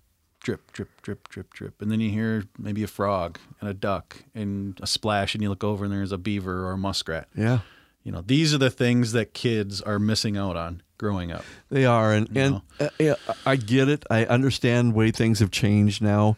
[0.42, 4.24] drip, drip, drip, drip, drip, and then you hear maybe a frog and a duck
[4.34, 7.28] and a splash, and you look over and there's a beaver or a muskrat.
[7.36, 7.60] Yeah,
[8.04, 11.44] You know, these are the things that kids are missing out on growing up.
[11.70, 13.16] they are, and and uh, yeah,
[13.46, 14.06] I get it.
[14.10, 16.38] I understand way things have changed now.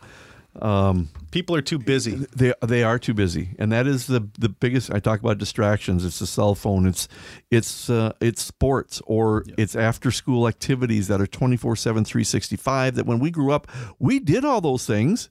[1.32, 2.16] People are too busy.
[2.36, 4.92] They they are too busy, and that is the the biggest.
[4.92, 6.04] I talk about distractions.
[6.04, 6.88] It's the cell phone.
[6.88, 7.08] It's
[7.52, 13.20] it's uh, it's sports or it's after school activities that are 24/7 365 that when
[13.20, 13.68] we grew up,
[14.00, 15.30] we did all those things.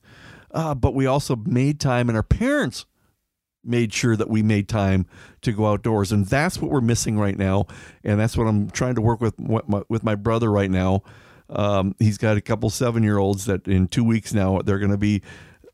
[0.50, 2.86] Uh, but we also made time and our parents
[3.64, 5.04] made sure that we made time
[5.42, 7.66] to go outdoors and that's what we're missing right now
[8.02, 11.02] and that's what I'm trying to work with what my, with my brother right now
[11.50, 14.90] um, he's got a couple seven year olds that in two weeks now they're going
[14.90, 15.22] to be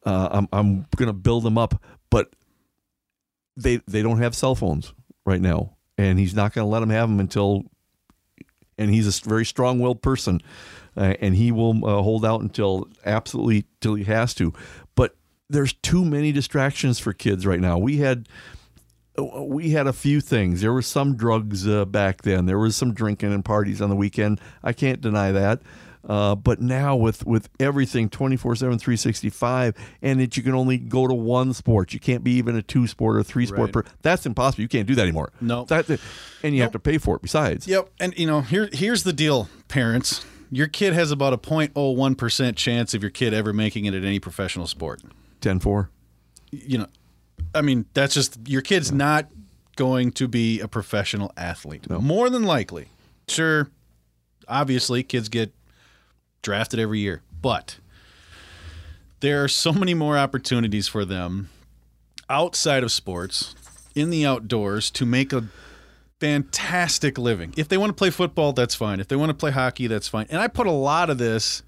[0.04, 2.34] uh, I'm, I'm going to build them up but
[3.56, 4.92] they they don't have cell phones
[5.24, 7.64] right now and he's not going to let them have them until
[8.76, 10.40] and he's a very strong-willed person
[10.96, 14.52] uh, and he will uh, hold out until absolutely till he has to.
[14.94, 15.16] But
[15.48, 17.78] there's too many distractions for kids right now.
[17.78, 18.28] We had
[19.18, 22.92] we had a few things there was some drugs uh, back then there was some
[22.92, 25.60] drinking and parties on the weekend i can't deny that
[26.08, 31.06] uh, but now with with everything 24 7 365 and that you can only go
[31.06, 33.84] to one sport you can't be even a two sport or three sport Right.
[33.86, 35.64] per, that's impossible you can't do that anymore No.
[35.66, 35.88] that,
[36.42, 37.88] and you have to pay for it besides Yep.
[38.00, 40.26] And you know, here here's the deal, parents.
[40.50, 44.20] Your kid has about a 0.01% chance of your kid ever making it at any
[44.20, 45.02] professional sport.
[45.40, 45.90] 10 4
[46.50, 46.86] You know,
[47.54, 49.28] I mean, that's just your kid's not
[49.76, 51.88] going to be a professional athlete.
[51.88, 52.88] More than likely.
[53.28, 53.68] Sure,
[54.48, 55.52] obviously kids get
[56.42, 57.78] drafted every year, but
[59.20, 61.48] there are so many more opportunities for them
[62.28, 63.54] outside of sports
[63.94, 65.44] in the outdoors to make a
[66.20, 67.54] fantastic living.
[67.56, 69.00] If they want to play football, that's fine.
[69.00, 70.26] If they want to play hockey, that's fine.
[70.30, 71.62] And I put a lot of this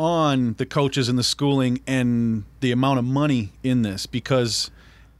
[0.00, 4.70] on the coaches and the schooling and the amount of money in this because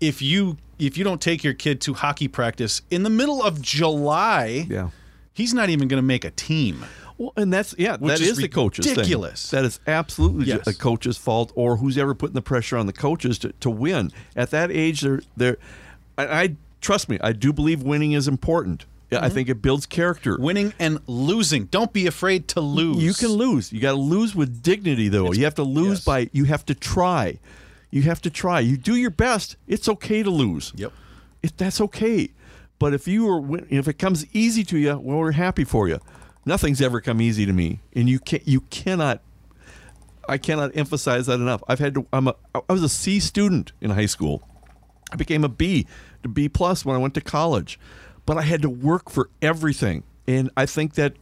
[0.00, 3.60] if you if you don't take your kid to hockey practice in the middle of
[3.60, 4.88] July, yeah
[5.34, 6.84] he's not even going to make a team.
[7.18, 8.96] Well, and that's yeah, Which that is is, the coach's thing.
[8.96, 9.50] ridiculous.
[9.50, 10.66] That is absolutely Yes.
[10.66, 14.10] a coach's fault, or who's ever putting the pressure on the coaches to, to win.
[14.34, 15.58] At that age, they're they're.
[16.16, 18.86] I, I trust me, I do believe winning is important.
[19.10, 19.34] Yeah, I mm-hmm.
[19.34, 20.36] think it builds character.
[20.38, 21.64] Winning and losing.
[21.66, 23.02] Don't be afraid to lose.
[23.02, 23.72] You can lose.
[23.72, 25.32] You got to lose with dignity, though.
[25.32, 26.04] you have to lose yes.
[26.04, 26.30] by.
[26.32, 27.40] You have to try.
[27.90, 28.60] You have to try.
[28.60, 29.56] You do your best.
[29.66, 30.72] It's okay to lose.
[30.76, 30.92] Yep.
[31.42, 32.30] It, that's okay.
[32.78, 35.98] But if you are, if it comes easy to you, well, we're happy for you.
[36.46, 39.22] Nothing's ever come easy to me, and you can You cannot.
[40.28, 41.62] I cannot emphasize that enough.
[41.66, 42.06] I've had to.
[42.12, 42.36] I'm a.
[42.54, 44.46] I was a C student in high school.
[45.12, 45.86] I became a B,
[46.22, 47.78] to B plus when I went to college,
[48.26, 51.14] but I had to work for everything, and I think that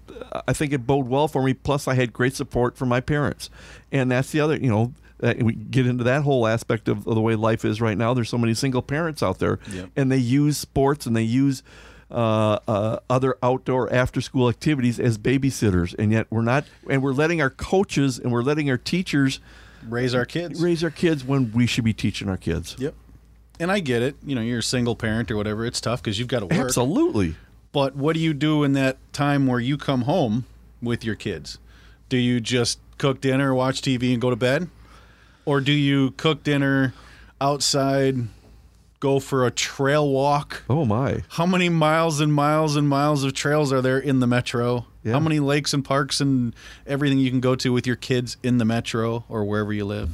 [0.46, 1.54] I think it bode well for me.
[1.54, 3.50] Plus, I had great support from my parents,
[3.92, 4.56] and that's the other.
[4.56, 4.92] You know,
[5.22, 8.14] uh, we get into that whole aspect of, of the way life is right now.
[8.14, 9.90] There's so many single parents out there, Yep.
[9.96, 11.62] and they use sports and they use.
[12.10, 17.12] Uh, uh, other outdoor after school activities as babysitters, and yet we're not, and we're
[17.12, 19.40] letting our coaches and we're letting our teachers
[19.86, 20.58] raise our kids.
[20.62, 22.76] raise our kids when we should be teaching our kids.
[22.78, 22.94] Yep.
[23.60, 24.16] And I get it.
[24.24, 25.66] You know, you're a single parent or whatever.
[25.66, 26.66] It's tough because you've got to work.
[26.66, 27.36] Absolutely.
[27.72, 30.46] But what do you do in that time where you come home
[30.80, 31.58] with your kids?
[32.08, 34.68] Do you just cook dinner, watch TV, and go to bed?
[35.44, 36.94] Or do you cook dinner
[37.40, 38.16] outside,
[39.00, 40.62] go for a trail walk?
[40.68, 41.22] Oh my.
[41.30, 44.86] How many miles and miles and miles of trails are there in the metro?
[45.02, 45.12] Yeah.
[45.12, 46.54] How many lakes and parks and
[46.86, 50.10] everything you can go to with your kids in the metro or wherever you live?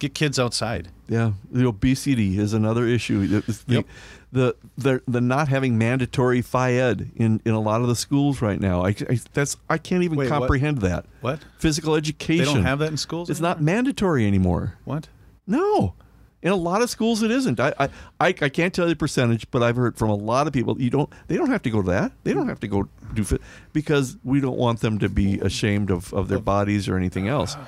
[0.00, 0.88] Get kids outside.
[1.08, 3.26] Yeah, the obesity is another issue.
[3.26, 3.86] The, the, Yep.
[4.32, 8.40] the, the the not having mandatory phy ed in, in a lot of the schools
[8.40, 8.82] right now.
[8.84, 10.38] I, I that's I can't even Wait, what?
[10.38, 11.04] comprehend that.
[11.20, 11.40] What?
[11.58, 12.44] Physical education.
[12.46, 13.28] They don't have that in schools?
[13.28, 13.54] It's anymore?
[13.56, 14.78] not mandatory anymore.
[14.84, 15.08] What?
[15.46, 15.94] No.
[16.42, 17.60] In a lot of schools, it isn't.
[17.60, 17.84] I, I,
[18.18, 20.80] I I can't tell you the percentage, but I've heard from a lot of people.
[20.80, 21.10] You don't.
[21.26, 22.12] They don't have to go to that.
[22.24, 23.42] They don't have to go do fit
[23.74, 27.56] because we don't want them to be ashamed of, of their bodies or anything else.
[27.58, 27.66] Ah.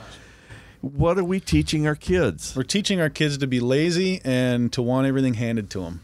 [0.83, 2.55] What are we teaching our kids?
[2.57, 6.01] We're teaching our kids to be lazy and to want everything handed to them.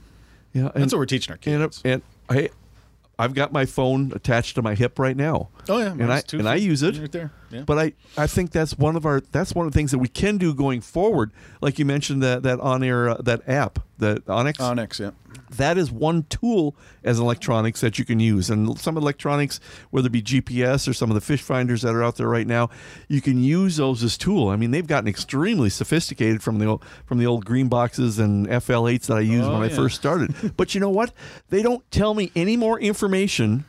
[0.54, 1.82] Yeah, That's what we're teaching our and, kids.
[1.84, 2.00] and
[2.30, 2.50] hey,
[3.18, 5.48] I've got my phone attached to my hip right now.
[5.68, 6.96] oh yeah, and I and I use it.
[6.96, 7.32] right there.
[7.50, 7.62] Yeah.
[7.62, 10.08] But I, I think that's one of our that's one of the things that we
[10.08, 11.30] can do going forward.
[11.60, 15.10] Like you mentioned that that on air uh, that app the OnX OnX, yeah.
[15.50, 18.48] that is one tool as electronics that you can use.
[18.48, 19.58] And some electronics,
[19.90, 22.46] whether it be GPS or some of the fish finders that are out there right
[22.46, 22.70] now,
[23.08, 24.48] you can use those as tool.
[24.48, 28.46] I mean, they've gotten extremely sophisticated from the old, from the old green boxes and
[28.46, 30.56] FL8s that I used Oh, when I first started.
[30.56, 31.12] but you know what?
[31.48, 33.64] They don't tell me any more information.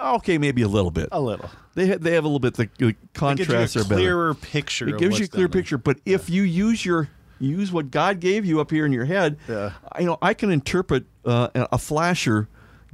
[0.00, 1.08] Okay, maybe a little bit.
[1.12, 1.48] A little.
[1.74, 3.88] They ha- they have a little bit the, the It gives contrasts you are a
[3.88, 4.00] better.
[4.00, 4.88] clearer picture.
[4.88, 5.78] It gives you a clear picture.
[5.78, 7.08] But if you use your
[7.38, 9.72] use what God gave you up here in your head, Yeah.
[9.98, 12.48] you know I can interpret uh, a flasher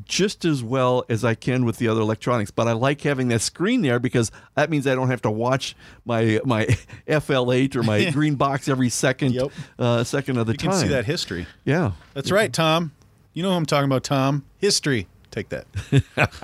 [0.04, 2.50] just as well as I can with the other electronics.
[2.50, 5.76] But I like having that screen there because that means I don't have to watch
[6.04, 6.66] my my
[7.06, 9.52] FL8 or my green box every second Yep.
[9.78, 10.66] uh, second of the You time.
[10.72, 11.46] You can see that history.
[11.64, 12.92] Yeah, That's right, Tom.
[13.32, 14.44] You know who I'm talking about, Tom.
[14.58, 15.06] History.
[15.32, 15.66] Take that.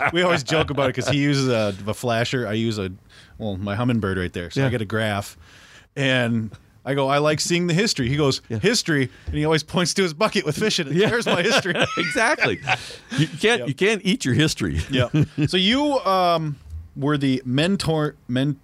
[0.13, 2.49] we always joke about it because he uses a, a flasher.
[2.49, 2.91] I use a,
[3.37, 4.51] well, my Humminbird right there.
[4.51, 5.37] So I get a graph.
[5.95, 6.51] And
[6.87, 8.09] I go, I like seeing the history.
[8.09, 9.11] He goes, history.
[9.27, 10.95] And he always points to his bucket with fish in it.
[10.95, 11.75] There's my history.
[11.99, 12.61] exactly.
[13.19, 14.81] you can't you can't eat your history.
[14.91, 15.11] yeah.
[15.49, 16.57] So you um,
[16.97, 18.59] were the mentor, men,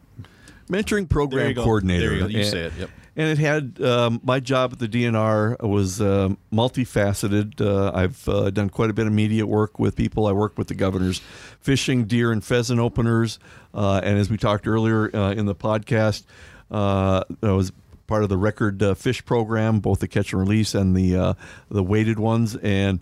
[0.70, 2.08] mentoring program coordinator.
[2.08, 2.26] There you go.
[2.28, 2.72] You And- say it.
[2.78, 2.90] Yep.
[3.16, 7.60] And it had um, my job at the DNR was um multifaceted.
[7.60, 10.26] Uh, I've uh, done quite a bit of media work with people.
[10.26, 11.20] I worked with the governors,
[11.60, 13.38] fishing deer and pheasant openers,
[13.72, 16.24] uh, and as we talked earlier uh, in the podcast,
[16.70, 17.72] uh, I was
[18.06, 21.34] part of the record uh, fish program, both the catch and release and the uh,
[21.70, 23.00] the weighted ones, and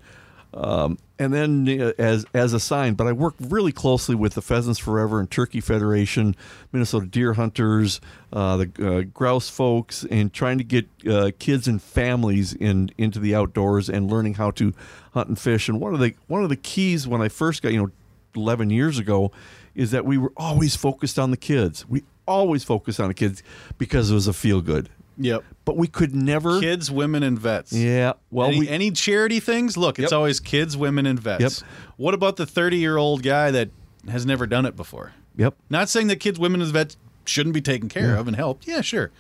[0.55, 4.81] um, and then uh, as as sign, but I work really closely with the Pheasants
[4.81, 6.35] Forever and Turkey Federation,
[6.73, 8.01] Minnesota Deer Hunters,
[8.33, 13.21] uh, the uh, grouse folks, and trying to get uh, kids and families in into
[13.21, 14.75] the outdoors and learning how to
[15.15, 15.69] hunt and fish.
[15.69, 17.91] And one of the one of the keys when I first got you know,
[18.35, 19.31] eleven years ago,
[19.75, 21.89] is that we were always focused on the kids.
[21.89, 23.43] We always focused on the kids
[23.79, 24.89] because it was a feel good.
[25.19, 25.45] Yep.
[25.65, 26.61] But we could never.
[26.61, 27.73] Kids, women, and vets.
[27.73, 28.15] Yeah.
[28.31, 29.77] Well, any, we any charity things?
[29.77, 30.17] Look, it's Yep.
[30.17, 31.63] always kids, women, and vets.
[31.63, 31.71] Yep.
[31.97, 33.71] What about the 30 year old guy that
[34.09, 35.13] has never done it before?
[35.37, 35.55] Yep.
[35.71, 38.67] Not saying that kids, women, and vets shouldn't be taken care of and helped.
[38.67, 39.11] Yeah, sure.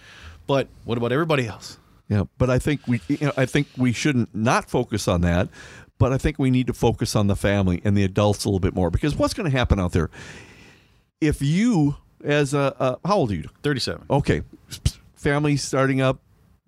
[0.48, 1.78] But what about everybody else?
[2.08, 5.48] Yeah, but I think we, you know, I think we shouldn't not focus on that,
[5.98, 8.60] but I think we need to focus on the family and the adults a little
[8.60, 10.10] bit more because what's going to happen out there
[11.20, 13.48] if you, as a, uh, how old are you?
[13.62, 14.04] 37.
[14.10, 14.42] Okay,
[15.14, 16.18] family starting up.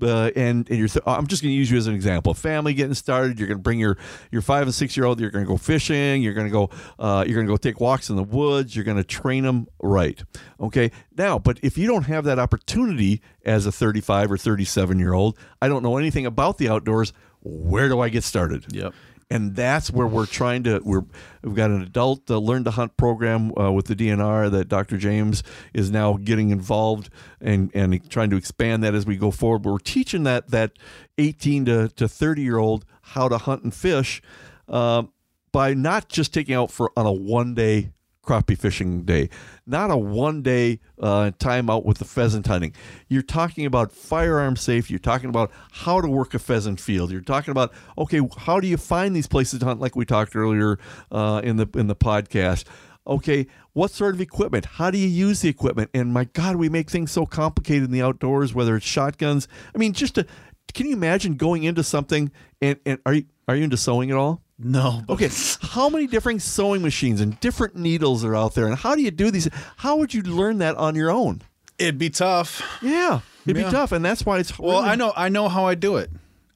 [0.02, 2.34] Uh, and and you're th- I'm just going to use you as an example.
[2.34, 3.38] Family getting started.
[3.38, 3.96] You're going to bring your
[4.32, 5.20] your five and six year old.
[5.20, 6.22] You're going to go fishing.
[6.22, 6.70] You're going to go.
[6.98, 8.74] Uh, you're going to go take walks in the woods.
[8.74, 10.22] You're going to train them right.
[10.60, 10.90] Okay.
[11.16, 15.38] Now, but if you don't have that opportunity as a 35 or 37 year old,
[15.62, 17.12] I don't know anything about the outdoors.
[17.42, 18.64] Where do I get started?
[18.74, 18.94] Yep.
[19.30, 20.80] And that's where we're trying to.
[20.84, 21.04] We're
[21.42, 24.96] we've got an adult uh, learn to hunt program uh, with the DNR that Dr.
[24.96, 27.10] James is now getting involved
[27.40, 29.64] and and trying to expand that as we go forward.
[29.64, 30.72] We're teaching that that
[31.18, 34.22] 18 to to 30 year old how to hunt and fish
[34.68, 35.04] uh,
[35.52, 37.92] by not just taking out for on a one day
[38.24, 39.28] crappie fishing day,
[39.66, 42.74] not a one day uh, time out with the pheasant hunting.
[43.08, 44.92] You're talking about firearm safety.
[44.94, 47.10] You're talking about how to work a pheasant field.
[47.10, 50.34] You're talking about okay, how do you find these places to hunt, like we talked
[50.34, 50.78] earlier
[51.10, 52.64] uh, in the in the podcast.
[53.06, 54.64] Okay, what sort of equipment?
[54.64, 55.90] How do you use the equipment?
[55.92, 58.54] And my God, we make things so complicated in the outdoors.
[58.54, 60.26] Whether it's shotguns, I mean, just to
[60.72, 64.16] can you imagine going into something and, and are you are you into sewing at
[64.16, 64.43] all?
[64.66, 65.02] No.
[65.10, 65.28] Okay,
[65.60, 69.10] how many different sewing machines and different needles are out there, and how do you
[69.10, 69.48] do these?
[69.76, 71.42] How would you learn that on your own?
[71.78, 72.62] It'd be tough.
[72.80, 73.64] Yeah, it'd Yeah.
[73.66, 75.96] be tough, and that's why it's Well, really- I know I know how I do
[75.96, 76.10] it.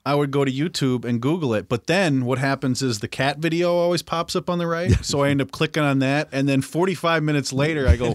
[0.07, 3.41] I would go to YouTube and Google it, but then what happens is the cat
[3.41, 6.49] video always pops up on the right, so I end up clicking on that, and
[6.49, 8.15] then 45 minutes later I go,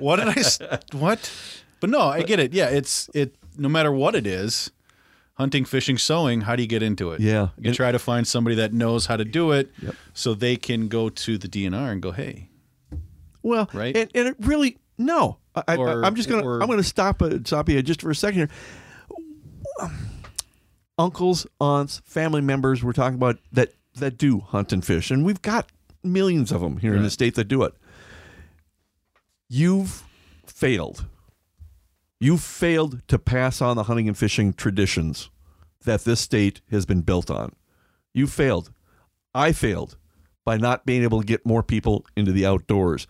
[0.00, 0.78] "What did I?
[0.92, 1.30] What?"
[1.78, 2.52] But no, I get it.
[2.52, 3.36] Yeah, it's it.
[3.56, 4.72] No matter what it is,
[5.38, 6.42] hunting, fishing, sewing.
[6.42, 7.20] How do you get into it?
[7.20, 7.48] Yeah.
[7.58, 9.70] you try to find somebody that knows how to do it,
[10.12, 12.50] so they can go to the DNR and go, "Hey,
[13.42, 13.96] Well, Right?
[13.96, 15.38] And, and it really no.
[15.54, 19.90] I, I'm just gonna I'm gonna stop uh, stop you just for a second here.
[20.98, 25.42] Uncles, aunts, family members we're talking about that that do hunt and fish, and we've
[25.42, 25.70] got
[26.02, 27.74] millions of them here in the state that do it.
[29.48, 30.02] You've
[30.46, 31.06] failed.
[32.20, 35.30] You've failed to pass on the hunting and fishing traditions
[35.84, 37.52] that this state has been built on.
[38.12, 38.72] You failed.
[39.34, 39.96] I failed
[40.44, 43.06] by not being able to get more people into the outdoors.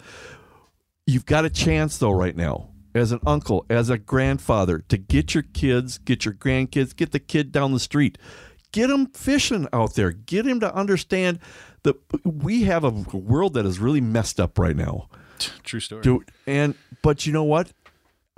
[1.06, 5.34] You've got a chance, though, right now, as an uncle, as a grandfather, to get
[5.34, 8.18] your kids, get your grandkids, get the kid down the street,
[8.72, 11.38] get them fishing out there, get him to understand
[11.84, 15.08] that we have a world that is really messed up right now.
[15.62, 17.72] true story." Do and but you know what?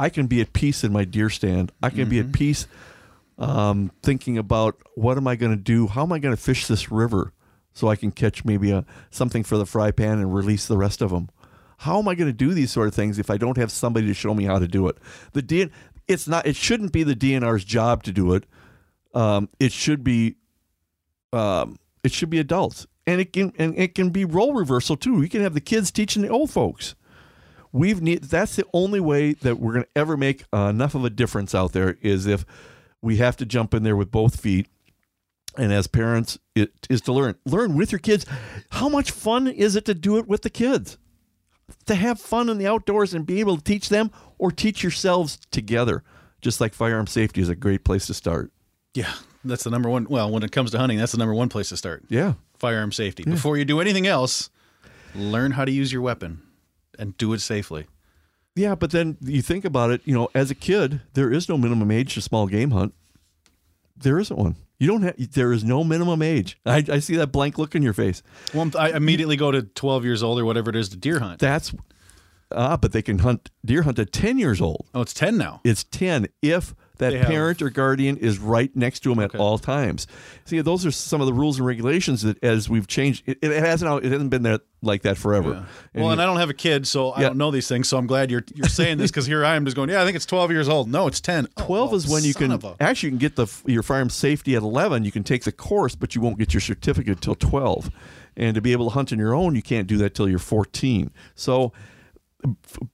[0.01, 1.73] I can be at peace in my deer stand.
[1.83, 2.67] I can be at peace
[3.39, 5.89] um, thinking about what am I going to do?
[5.89, 7.35] How am I going to fish this river
[7.75, 11.03] so I can catch maybe a something for the fry pan and release the rest
[11.03, 11.29] of them?
[11.77, 14.07] How am I going to do these sort of things if I don't have somebody
[14.07, 14.97] to show me how to do it?
[15.35, 15.71] The DN,
[16.09, 16.47] it's not.
[16.47, 18.45] It shouldn't be the DNR's job to do it.
[19.13, 20.37] Um, it should be.
[21.31, 25.19] Um, it should be adults, and it can and it can be role reversal too.
[25.19, 26.95] We can have the kids teaching the old folks
[27.73, 31.05] we've need that's the only way that we're going to ever make uh, enough of
[31.05, 32.45] a difference out there is if
[33.03, 34.67] we have to jump in there with both feet
[35.57, 38.27] and as parents it is to learn learn with your kids
[38.71, 40.99] how much fun is it to do it with the kids
[41.87, 45.39] to have fun in the outdoors and be able to teach them or teach yourselves
[45.51, 46.03] together
[46.41, 48.51] just like firearm safety is a great place to start
[48.95, 49.13] Yeah,
[49.45, 50.07] that's the number one.
[50.11, 52.03] Well, when it comes to hunting, that's the number one place to start.
[52.09, 53.23] yeah Firearm safety.
[53.25, 54.51] Before you do anything else,
[55.15, 56.43] learn how to use your weapon
[57.01, 57.87] and do it safely.
[58.55, 61.57] yeah but then you think about it you know as a kid there is no
[61.59, 62.93] minimum age to small game hunt
[63.97, 67.33] there isn't one you don't have there is no minimum age i, I see that
[67.33, 68.23] blank look in your face
[68.55, 71.39] Well, I immediately go to 12 years old or whatever it is to deer hunt.
[71.41, 71.75] That's
[72.53, 74.87] ah, but they can hunt deer hunt at ten years old.
[74.95, 75.61] Oh, it's 10 now.
[75.65, 79.35] It's ten if that They have- parent or guardian is right next to them at
[79.35, 80.07] all times.
[80.45, 83.53] See, those are some of the rules and regulations that, as we've changed, it, it
[83.63, 85.67] hasn't it hasn't been that like that forever.
[85.93, 87.27] And well, and I don't have a kid, so I Yeah.
[87.29, 87.89] don't know these things.
[87.89, 90.05] So I'm glad you're you're saying this because here I am just going, yeah, I
[90.05, 90.89] think it's 12 years old.
[90.89, 91.49] No, it's 10.
[91.57, 94.09] Oh, 12 oh, is when you can a- actually you can get the your firearm
[94.11, 97.35] safety at 11 you can take the course but you won't get your certificate till
[97.35, 97.91] 12
[98.37, 100.39] and to be able to hunt on your own you can't do that till you're
[100.39, 101.73] 14 so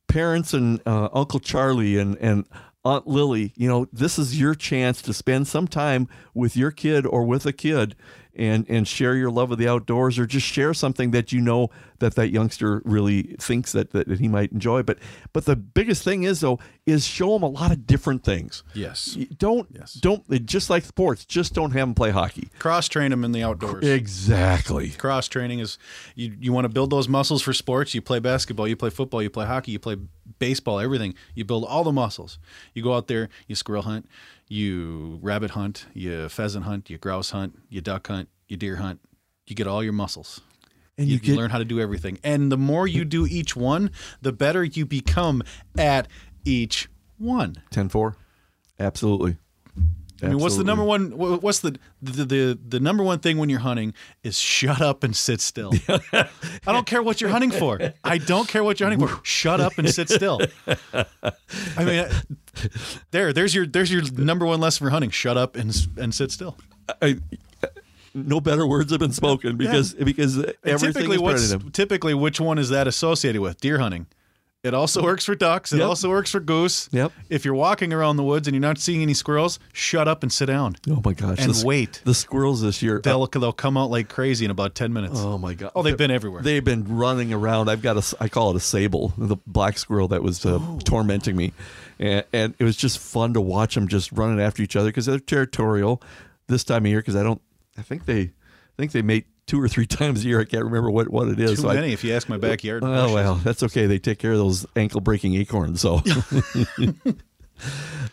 [0.09, 2.47] parents and uh, uncle charlie and and
[2.87, 7.05] aunt lily you know this is your chance to spend some time with your kid
[7.05, 7.97] or with a kid
[8.37, 11.70] and and share your love of the outdoors or just share something that you know
[11.99, 14.99] that that youngster really thinks that, that, that he might enjoy but
[15.32, 19.16] but the biggest thing is though is show them a lot of different things Yes.
[19.39, 19.95] don't Yes.
[19.95, 23.43] don't just like sports just don't have them play hockey Cross train them in the
[23.43, 23.84] outdoors.
[23.87, 25.78] exactly Cross training is
[26.14, 27.95] you you want to build those muscles for sports.
[27.95, 29.97] You play basketball, you play football, you play hockey, you play
[30.39, 31.14] baseball, everything.
[31.34, 32.39] You build all the muscles.
[32.74, 34.07] You go out there, you squirrel hunt,
[34.49, 39.01] you rabbit hunt, you pheasant hunt, you grouse hunt, you duck hunt, you deer hunt.
[39.47, 40.41] You get all your muscles.
[40.99, 42.19] and You, you, you learn how to do everything.
[42.25, 43.91] And the more you do each one,
[44.23, 45.43] the better you become
[45.79, 46.09] at
[46.45, 46.89] each
[47.19, 47.57] one.
[47.71, 48.15] 10-4
[48.79, 49.39] absolutely
[50.23, 51.11] I mean, what's the number one?
[51.11, 53.93] What's the the, the the number one thing when you're hunting
[54.23, 55.73] is shut up and sit still.
[56.12, 56.29] I
[56.67, 57.93] don't care what you're hunting for.
[58.03, 59.21] I don't care what you're hunting for.
[59.25, 60.41] Shut up and sit still.
[61.77, 62.07] I mean,
[63.11, 65.11] there, there's your there's your number one lesson for hunting.
[65.11, 66.57] Shut up and and sit still.
[67.03, 67.19] I,
[68.14, 71.23] no better words have been spoken because because everything typically, is
[71.57, 73.61] what's typically which one is that associated with?
[73.61, 74.07] Deer hunting.
[74.67, 75.73] It also works for ducks.
[75.73, 75.87] It Yep.
[75.89, 76.89] also works for goose.
[76.93, 77.12] Yep.
[77.31, 80.33] If you're walking around the woods and you're not seeing any squirrels, shut up and
[80.33, 80.77] sit down.
[80.91, 81.39] Oh my gosh!
[81.39, 82.01] And the, s- wait.
[82.05, 83.01] The squirrels this year.
[83.03, 85.14] They'll they'll come out like crazy in about ten minutes.
[85.17, 85.71] oh my god!
[85.75, 86.43] Oh, they've been everywhere.
[86.43, 87.69] They've been running around.
[87.71, 90.59] I've got a, s- I call it a sable, the black squirrel that was uh,
[90.61, 90.79] Oh.
[90.85, 91.53] tormenting me,
[91.99, 95.07] and, and it was just fun to watch them just running after each other because
[95.07, 96.03] they're territorial
[96.49, 96.99] this time of year.
[97.01, 97.41] Because I don't,
[97.79, 100.41] I think they, I think they mate two or three times a year.
[100.41, 101.51] I can't remember what what it is.
[101.53, 102.83] Too So I- many, if you ask my backyard.
[102.85, 103.87] Oh well, that's okay.
[103.87, 105.81] They take care of those ankle breaking acorns.
[105.81, 106.03] So,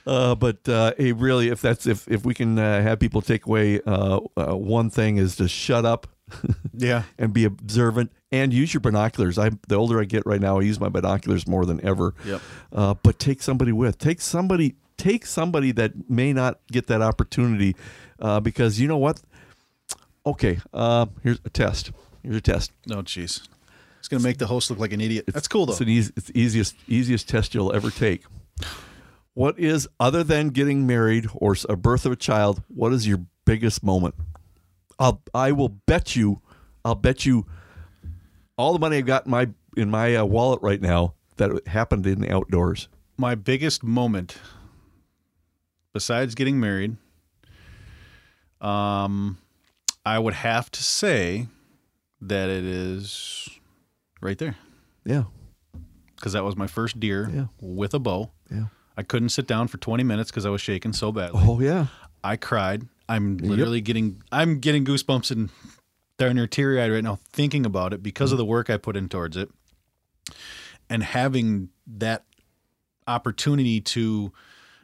[0.07, 3.45] uh, but uh, hey, really, if that's if if we can uh, have people take
[3.45, 6.07] away uh, uh, one thing is to shut up
[6.77, 7.03] Yeah.
[7.17, 9.37] and be observant and use your binoculars.
[9.37, 12.13] I the older I get right now, I use my binoculars more than ever.
[12.25, 12.41] Yep.
[12.71, 13.97] Uh, but take somebody with.
[13.97, 14.75] Take somebody.
[14.97, 17.75] Take somebody that may not get that opportunity
[18.19, 19.21] uh, because you know what.
[20.25, 21.91] Okay, uh, here's a test.
[22.23, 22.71] Here's a test.
[22.87, 23.47] No, jeez.
[23.99, 25.25] It's gonna make the host look like an idiot.
[25.27, 25.73] That's cool though.
[25.73, 28.23] It's an easy, it's the easiest easiest test you'll ever take.
[29.33, 32.61] What is other than getting married or a birth of a child?
[32.67, 34.15] What is your biggest moment?
[34.99, 36.41] I'll I will bet you,
[36.85, 37.45] I'll bet you,
[38.57, 41.67] all the money I've got in my in my uh, wallet right now that it
[41.67, 42.87] happened in the outdoors.
[43.17, 44.37] my biggest moment,
[45.93, 46.97] besides getting married,
[48.61, 49.37] um,
[50.05, 51.47] I would have to say
[52.21, 53.49] that it is
[54.21, 54.55] right there
[55.05, 55.23] Yeah,
[56.15, 57.45] because that was my first deer Yeah.
[57.61, 58.31] with a bow.
[58.51, 58.65] yeah.
[58.95, 61.41] I couldn't sit down for 20 minutes because I was shaking so badly.
[61.43, 61.87] Oh yeah,
[62.23, 62.87] I cried.
[63.09, 65.49] I'm literally getting I'm getting goosebumps and
[66.17, 68.95] darn near teary eyed right now thinking about it because of the work I put
[68.95, 69.49] in towards it.
[70.89, 72.23] And having that
[73.07, 74.31] opportunity to,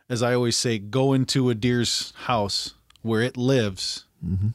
[0.09, 4.49] as I always say, go into a deer's house where it lives mm-hmm.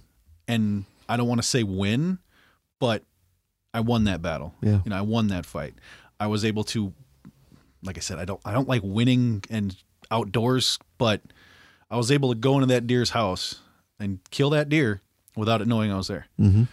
[0.49, 2.19] And I don't want to say win,
[2.81, 3.03] but
[3.73, 4.55] I won that battle.
[4.63, 4.81] Yeah.
[4.85, 5.75] You know, I won that fight.
[6.21, 6.93] I was able to
[7.83, 9.77] like I said, I don't I don't like winning and
[10.11, 11.21] outdoors, but
[11.91, 13.61] I was able to go into that deer's house
[13.99, 15.03] and kill that deer
[15.37, 16.27] without it knowing I was there.
[16.41, 16.69] Mhm.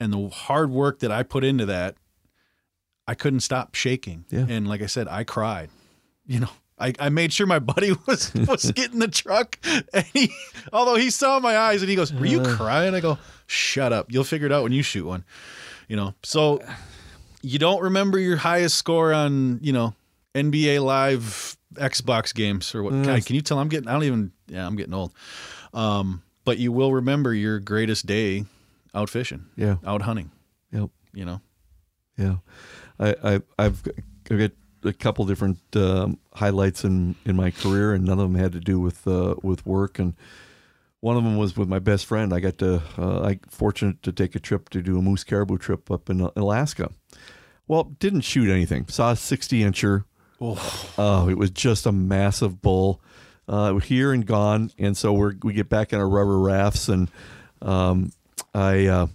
[0.00, 1.94] And the hard work that I put into that,
[3.06, 4.24] I couldn't stop shaking.
[4.30, 4.46] Yeah.
[4.48, 5.70] And like I said, I cried.
[6.24, 6.50] You know,
[6.82, 9.58] I, I made sure my buddy was was getting the truck,
[9.94, 10.32] and he,
[10.72, 14.12] although he saw my eyes and he goes, "Were you crying?" I go, "Shut up!
[14.12, 15.24] You'll figure it out when you shoot one."
[15.88, 16.60] You know, so
[17.42, 19.94] you don't remember your highest score on you know
[20.34, 22.90] NBA Live Xbox games or what?
[23.04, 23.58] God, can you tell?
[23.58, 23.88] I'm getting.
[23.88, 24.32] I don't even.
[24.48, 25.12] Yeah, I'm getting old.
[25.72, 28.44] Um, but you will remember your greatest day
[28.92, 30.32] out fishing, yeah, out hunting.
[30.72, 30.90] yep.
[31.14, 31.40] You know.
[32.18, 32.36] Yeah,
[32.98, 33.82] I, I I've
[34.24, 34.50] got
[34.84, 38.60] a couple different um, highlights in in my career, and none of them had to
[38.60, 39.98] do with uh, with work.
[39.98, 40.14] And
[41.00, 42.32] one of them was with my best friend.
[42.32, 45.58] I got to uh, I fortunate to take a trip to do a moose caribou
[45.58, 46.90] trip up in Alaska.
[47.66, 48.86] Well, didn't shoot anything.
[48.88, 50.04] Saw a sixty incher.
[50.40, 53.00] Oh, it was just a massive bull.
[53.48, 57.10] Uh, here and gone, and so we we get back on our rubber rafts, and
[57.60, 58.12] um,
[58.54, 58.86] I.
[58.86, 59.06] Uh,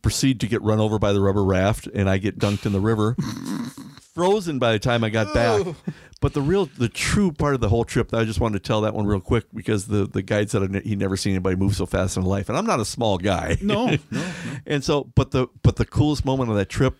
[0.00, 2.78] proceed to get run over by the rubber raft and I get dunked in the
[2.78, 3.16] river.
[4.14, 5.74] Frozen by the time I got back.
[6.20, 8.82] But the real, the true part of the whole trip, I just wanted to tell
[8.82, 11.74] that one real quick because the, the guide said ne- he'd never seen anybody move
[11.74, 12.48] so fast in life.
[12.48, 13.56] And I'm not a small guy.
[13.60, 14.32] No, no, no.
[14.66, 16.96] and so, but the, but the coolest moment of that trip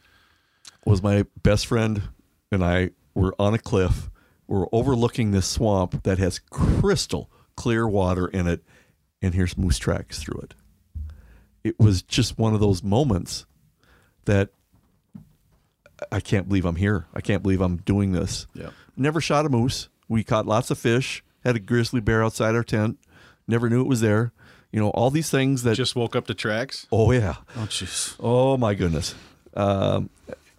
[0.84, 2.02] was my best friend
[2.50, 4.10] and I were on a cliff.
[4.48, 8.64] We're overlooking this swamp that has crystal clear water in it.
[9.20, 10.54] And here's moose tracks through it
[11.64, 13.46] it was just one of those moments
[14.24, 14.50] that
[16.10, 17.06] I can't believe I'm here.
[17.14, 18.46] I can't believe I'm doing this.
[18.54, 18.70] Yeah.
[18.96, 19.88] Never shot a moose.
[20.08, 21.22] We caught lots of fish.
[21.44, 22.98] Had a grizzly bear outside our tent.
[23.48, 24.32] Never knew it was there.
[24.70, 25.76] You know, all these things that.
[25.76, 26.86] Just woke up to tracks.
[26.92, 27.36] oh yeah.
[27.56, 28.16] Oh, jeez.
[28.20, 29.14] Oh my goodness.
[29.54, 30.08] Um,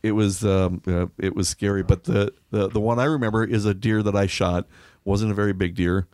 [0.03, 1.81] it was um, uh, it was scary.
[1.83, 4.67] But the, the the one I remember is a deer that I shot.
[5.05, 6.07] wasn't a very big deer.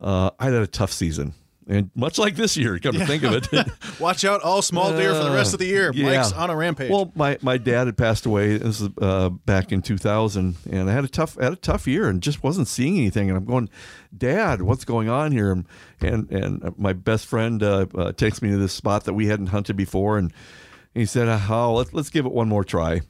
[0.00, 1.34] Uh, I had a tough season,
[1.66, 3.68] and much like this year, come to think of it.
[4.00, 5.90] Watch out, all small deer for the rest of the year.
[5.94, 6.18] Yeah.
[6.18, 6.90] Mike's on a rampage.
[6.90, 8.58] Well, my, my dad had passed away.
[8.58, 12.08] This is uh, back in 2000, and I had a tough had a tough year,
[12.08, 13.30] and just wasn't seeing anything.
[13.30, 13.70] And I'm going,
[14.16, 15.52] Dad, what's going on here?
[15.52, 15.66] And
[16.00, 19.46] and, and my best friend uh, uh, takes me to this spot that we hadn't
[19.46, 20.32] hunted before, and
[20.92, 23.00] he said, "Oh, let's let's give it one more try."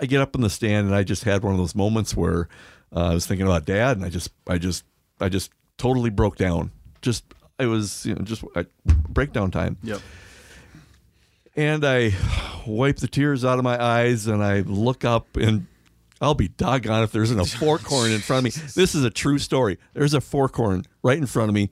[0.00, 2.48] I get up in the stand, and I just had one of those moments where
[2.94, 4.84] uh, I was thinking about Dad, and I just I just
[5.20, 6.70] I just totally broke down.
[7.02, 7.24] Just
[7.58, 9.78] it was you know just I, breakdown time.
[9.82, 10.00] yep.
[11.56, 12.12] And I
[12.66, 15.66] wipe the tears out of my eyes and I look up and
[16.20, 18.62] I'll be doggone if there isn't a fork horn in front of me.
[18.74, 19.78] This is a true story.
[19.94, 21.70] There's a fork horn right in front of me.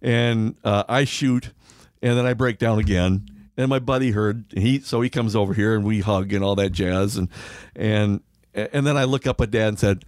[0.00, 1.50] And uh, I shoot
[2.02, 3.26] and then I break down again.
[3.56, 6.54] And my buddy heard he so he comes over here and we hug and all
[6.56, 7.28] that jazz and
[7.74, 8.20] and
[8.54, 10.04] and then I look up at dad and said,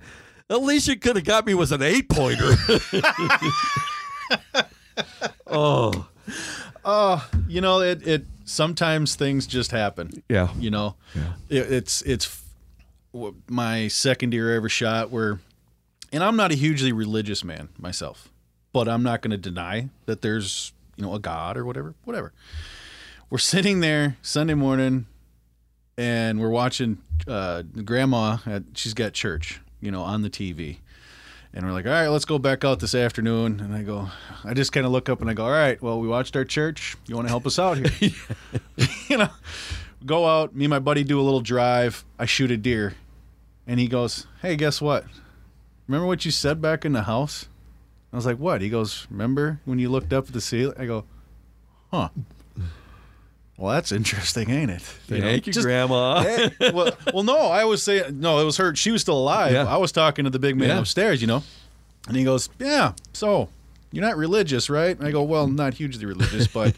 [0.50, 2.52] "At least you could have got me with an eight pointer."
[5.46, 6.08] oh
[6.88, 10.22] oh, You know, it it sometimes things just happen.
[10.28, 10.96] yeah, You know,
[11.48, 12.42] It, it's it's
[13.48, 15.40] my second year ever shot where,
[16.12, 18.28] and I'm not a hugely religious man myself,
[18.72, 22.32] but I'm not going to deny that there's you know a God or whatever, whatever.
[23.30, 25.06] We're sitting there Sunday morning,
[25.98, 28.38] and we're watching uh, Grandma.
[28.46, 30.78] At, she's got church, you know, on the TV.
[31.54, 33.60] And we're like, all right, let's go back out this afternoon.
[33.60, 34.08] And I go,
[34.44, 36.44] I just kind of look up and I go, all right, well, we watched our
[36.44, 36.96] church.
[37.06, 38.10] You want to help us out here?
[39.08, 39.30] you know,
[40.04, 40.54] go out.
[40.54, 42.04] Me and my buddy do a little drive.
[42.18, 42.94] I shoot a deer,
[43.66, 45.04] and he goes, "Hey, guess what?
[45.86, 47.48] Remember what you said back in the house?"
[48.12, 50.86] I was like, "What?" He goes, "Remember when you looked up at the ceiling?" I
[50.86, 51.04] go,
[51.90, 52.10] "Huh."
[53.58, 54.82] Well, that's interesting, ain't it?
[55.08, 56.22] You know, thank you, just- Grandma.
[56.22, 58.38] Hey, eh, well, well, no, I was saying no.
[58.38, 58.74] It was her.
[58.76, 59.52] She was still alive.
[59.52, 59.64] Yeah.
[59.64, 60.78] I was talking to the big man Yeah.
[60.78, 61.42] upstairs, you know,
[62.06, 63.48] and he goes, "Yeah, so
[63.90, 66.76] you're not religious, right?" And I go, "Well, not hugely religious, but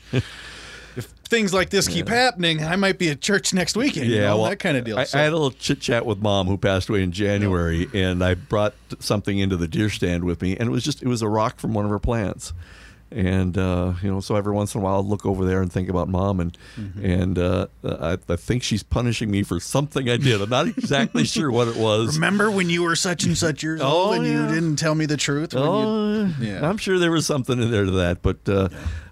[0.97, 4.07] if things like this keep happening, I might be at church next weekend.
[4.11, 6.21] you know, that kind of deal." I, So- I had a little chit chat with
[6.21, 10.41] mom who passed away in January, and I brought something into the deer stand with
[10.41, 12.55] me, and it was just it was a rock from one of her plants.
[13.13, 15.73] And uh, you know, so every once in a while, I'll look over there and
[15.73, 17.05] think about mom, and Mm-hmm.
[17.05, 20.41] and uh, I, I think she's punishing me for something I did.
[20.41, 22.15] I'm not exactly sure what it was.
[22.15, 24.47] Remember when you were such and such years Oh, old and yeah.
[24.49, 25.55] you didn't tell me the truth?
[25.55, 26.69] When Oh, you, yeah.
[26.69, 28.69] I'm sure there was something in there to that, but uh,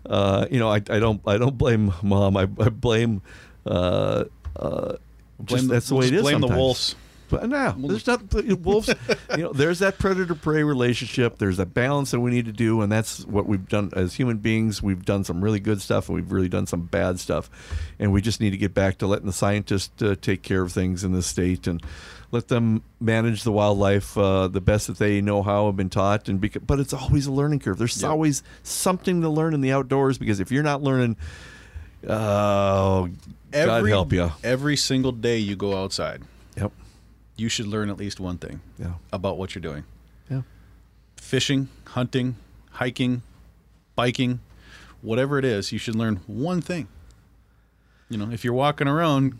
[0.06, 2.36] uh, you know, I, I don't I don't blame mom.
[2.36, 3.20] I, I blame.
[3.66, 4.24] Uh,
[4.56, 4.94] uh,
[5.40, 6.22] Blame just, that's the way it is.
[6.22, 6.94] blame the wolves.
[7.30, 8.88] But no, there's not wolves.
[9.36, 11.38] you know, there's that predator prey relationship.
[11.38, 14.38] There's that balance that we need to do, and that's what we've done as human
[14.38, 14.82] beings.
[14.82, 17.50] We've done some really good stuff, and we've really done some bad stuff,
[17.98, 20.72] and we just need to get back to letting the scientists uh, take care of
[20.72, 21.82] things in the state and
[22.30, 26.28] let them manage the wildlife uh, the best that they know how and been taught.
[26.28, 27.78] And beca- but it's always a learning curve.
[27.78, 28.10] There's Yep.
[28.10, 31.16] always something to learn in the outdoors because if you're not learning,
[32.06, 33.08] oh,
[33.52, 34.30] God help you.
[34.44, 36.22] Every single day you go outside.
[37.38, 38.94] You should learn at least one thing Yeah.
[39.12, 39.84] about what you're doing.
[40.30, 40.42] Yeah.
[41.16, 42.36] fishing, hunting,
[42.72, 43.22] hiking,
[43.96, 44.40] biking,
[45.02, 46.88] whatever it is, you should learn one thing.
[48.10, 49.38] You know, if you're walking around,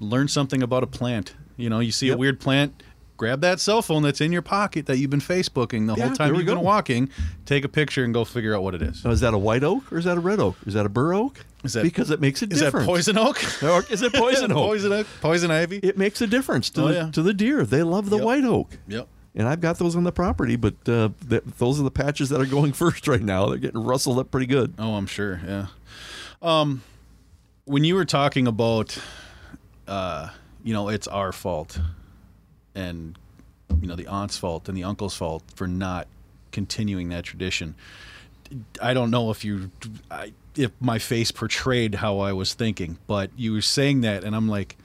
[0.00, 1.34] learn something about a plant.
[1.56, 2.82] You know, you see a weird plant,
[3.16, 6.16] grab that cell phone that's in your pocket that you've been Facebooking the Yeah, whole
[6.16, 6.60] time you've been go.
[6.62, 7.08] walking,
[7.46, 9.04] take a picture and go figure out what it is.
[9.04, 10.56] Now, is that a white oak or is that a red oak?
[10.66, 11.44] Is that a bur oak?
[11.64, 12.64] Is that- because it makes a difference?
[12.64, 13.40] Is that poison oak?
[13.62, 14.58] Or is it poison oak?
[14.58, 15.06] poison oak?
[15.20, 15.78] Poison ivy?
[15.78, 17.10] It makes a difference to Oh, the yeah.
[17.12, 17.64] to the deer.
[17.64, 18.24] They love the Yep.
[18.24, 19.06] white oak, Yep.
[19.34, 20.56] and I've got those on the property.
[20.56, 23.46] But uh, th- those are the patches that are going first right now.
[23.46, 24.74] They're getting rustled up pretty good.
[24.78, 25.40] Oh, I'm sure.
[25.46, 25.66] Yeah.
[26.42, 26.82] Um,
[27.64, 28.98] when you were talking about,
[29.86, 30.30] uh,
[30.64, 31.78] you know, it's our fault,
[32.74, 33.16] and
[33.80, 36.08] you know the aunt's fault and the uncle's fault for not
[36.50, 37.74] continuing that tradition.
[38.80, 39.70] I don't know if you,
[40.10, 44.34] I, if my face portrayed how I was thinking, but you were saying that, and
[44.34, 44.76] I'm like,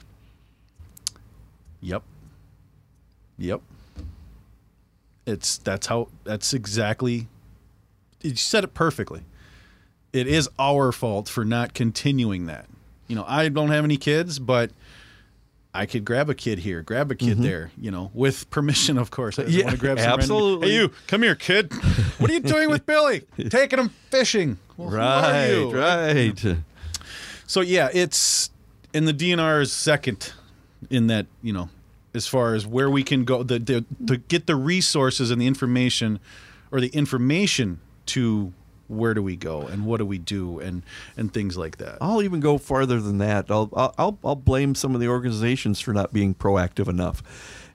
[1.80, 2.02] yep,
[3.36, 3.60] yep.
[5.26, 7.28] It's that's how that's exactly.
[8.22, 9.24] You said it perfectly
[10.12, 12.66] it is our fault for not continuing that.
[13.06, 14.70] You know, I don't have any kids, but
[15.74, 19.10] I could grab a kid here, grab a kid there, you know, with permission, of
[19.10, 19.38] course.
[19.38, 19.52] I Mm-hmm.
[19.52, 20.68] Yeah, want to grab some random- absolutely.
[20.70, 21.72] Hey, you, come here, kid.
[22.18, 23.20] What are you doing with Billy?
[23.50, 24.58] Taking him fishing.
[24.76, 26.56] Well, Right, right.
[27.46, 28.50] So yeah, it's
[28.94, 30.32] and the DNR is second
[30.90, 31.68] in that you know
[32.14, 35.46] as far as where we can go the, the to get the resources and the
[35.46, 36.18] information
[36.70, 38.52] or the information to
[38.88, 40.82] where do we go and what do we do and
[41.16, 41.98] and things like that.
[42.00, 43.50] I'll even go farther than that.
[43.50, 47.22] I'll, I'll- I'll, blame some of the organizations for not being proactive enough.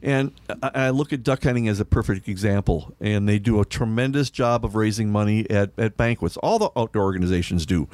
[0.02, 0.32] And
[0.62, 2.94] I, I look at duck hunting as a perfect example.
[3.00, 6.38] And they do a tremendous job of raising money at, at banquets.
[6.38, 7.88] All the outdoor organizations do.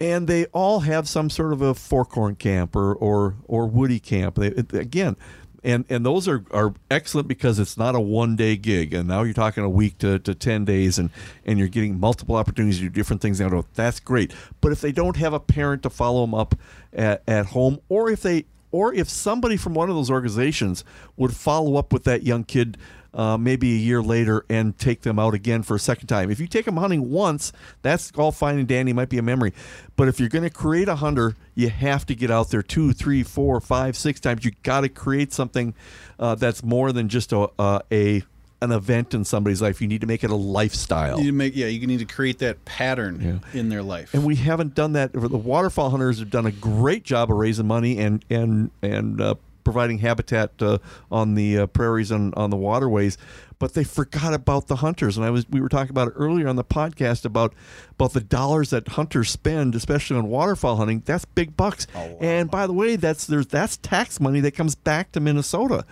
[0.00, 4.36] And they all have some sort of a forkhorn camp or, or, or woody camp.
[4.36, 5.16] They, again,
[5.64, 8.92] and, and those are, are excellent because it's not a one day gig.
[8.92, 11.10] And now you're talking a week to, to 10 days and,
[11.44, 13.40] and you're getting multiple opportunities to do different things.
[13.40, 14.32] Now, that's great.
[14.60, 16.56] But if they don't have a parent to follow them up
[16.92, 20.84] at, at home, or if they, or if somebody from one of those organizations
[21.16, 22.76] would follow up with that young kid
[23.14, 26.30] uh, maybe a year later and take them out again for a second time.
[26.30, 27.52] If you take them hunting once,
[27.82, 29.52] that's all fine and dandy, might be a memory.
[29.96, 32.92] But if you're going to create a hunter, you have to get out there two,
[32.92, 34.44] three, four, five, six times.
[34.44, 35.74] You got to create something
[36.18, 38.22] uh, that's more than just a, uh, a
[38.62, 39.80] an event in somebody's life.
[39.82, 41.16] You need to make it a lifestyle.
[41.18, 43.58] You need to make yeah, you need to create that pattern Yeah.
[43.60, 44.14] in their life.
[44.14, 45.12] and we haven't done that.
[45.12, 49.34] The waterfowl hunters have done a great job of raising money and and and uh,
[49.64, 50.78] providing habitat uh,
[51.10, 53.18] on the uh, prairies and on the waterways,
[53.58, 55.16] but they forgot about the hunters.
[55.16, 57.54] And I was we were talking about it earlier on the podcast about
[57.92, 61.02] about the dollars that hunters spend, especially on waterfowl hunting.
[61.04, 61.86] That's big bucks.
[62.20, 65.84] and by the way, that's there's that's tax money that comes back to Minnesota.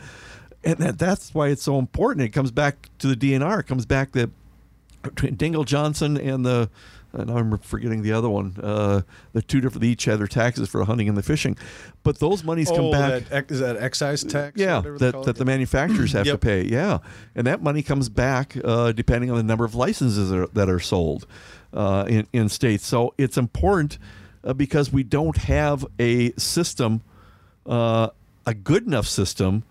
[0.62, 2.26] And that, that's why it's so important.
[2.26, 3.60] It comes back to the DNR.
[3.60, 4.30] It comes back that
[5.02, 6.68] between Dingell Johnson and the
[7.12, 8.54] and I'm forgetting the other one.
[8.62, 11.56] Uh, the two different they each had their taxes for hunting and the fishing,
[12.02, 13.28] but those monies come oh, back.
[13.28, 14.58] that, is that excise tax?
[14.58, 16.62] yeah, that, that the manufacturers have to pay.
[16.64, 16.98] Yeah,
[17.34, 20.68] and that money comes back uh, depending on the number of licenses that are, that
[20.68, 21.26] are sold
[21.72, 22.86] uh, in in states.
[22.86, 23.98] So it's important
[24.44, 27.02] uh, because we don't have a system,
[27.66, 28.08] uh,
[28.46, 29.64] a good enough system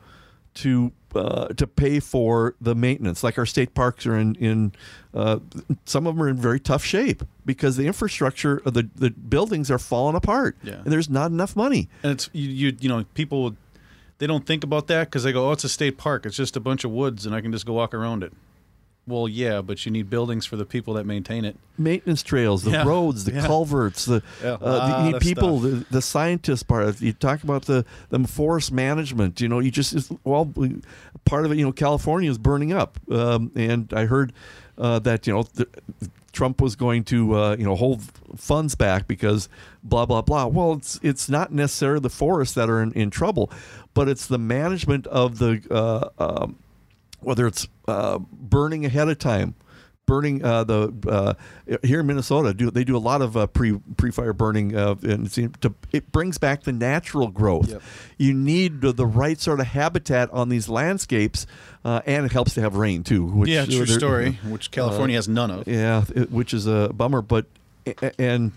[0.55, 3.23] to uh, to pay for the maintenance.
[3.23, 4.71] Like our state parks are in in
[5.13, 5.39] uh,
[5.85, 9.69] some of them are in very tough shape because the infrastructure of the the buildings
[9.71, 10.55] are falling apart.
[10.63, 10.75] Yeah.
[10.83, 11.89] and there's not enough money.
[12.03, 13.57] and it's you, you you know people would-
[14.19, 16.57] they don't think about that because they go oh it's a state park it's just
[16.57, 18.33] a bunch of woods and I can just go walk around it.
[19.09, 21.57] Well, yeah, but you need buildings for the people that maintain it.
[21.77, 22.83] maintenance trails, the Yeah.
[22.85, 23.47] roads, the Yeah.
[23.47, 27.01] culverts, the, Yeah, uh, the you need people, the, the scientist part.
[27.01, 29.41] You talk about the the forest management.
[29.41, 30.51] You know, you just well,
[31.25, 31.57] part of it.
[31.57, 34.31] You know, California is burning up, um, and I heard
[34.77, 35.43] uh, that you know.
[35.43, 35.67] The,
[36.31, 38.03] Trump was going to, uh, you know, hold
[38.37, 39.49] funds back because
[39.83, 40.45] blah blah blah.
[40.45, 43.51] Well, it's it's not necessarily the forests that are in, in trouble,
[43.95, 46.55] but it's the management of the uh, um,
[47.21, 49.55] whether it's uh, burning ahead of time,
[50.09, 53.77] burning uh, the uh, here in Minnesota do they do a lot of uh, pre
[53.95, 57.69] pre fire burning uh, and to, it brings back the natural growth.
[57.69, 57.81] Yep.
[58.17, 61.45] You need the, the right sort of habitat on these landscapes,
[61.85, 63.25] uh, and it helps to have rain too.
[63.25, 65.67] Which, yeah, true story, which California has none of.
[65.67, 67.21] yeah, it, which is a bummer.
[67.21, 67.45] But
[68.17, 68.51] and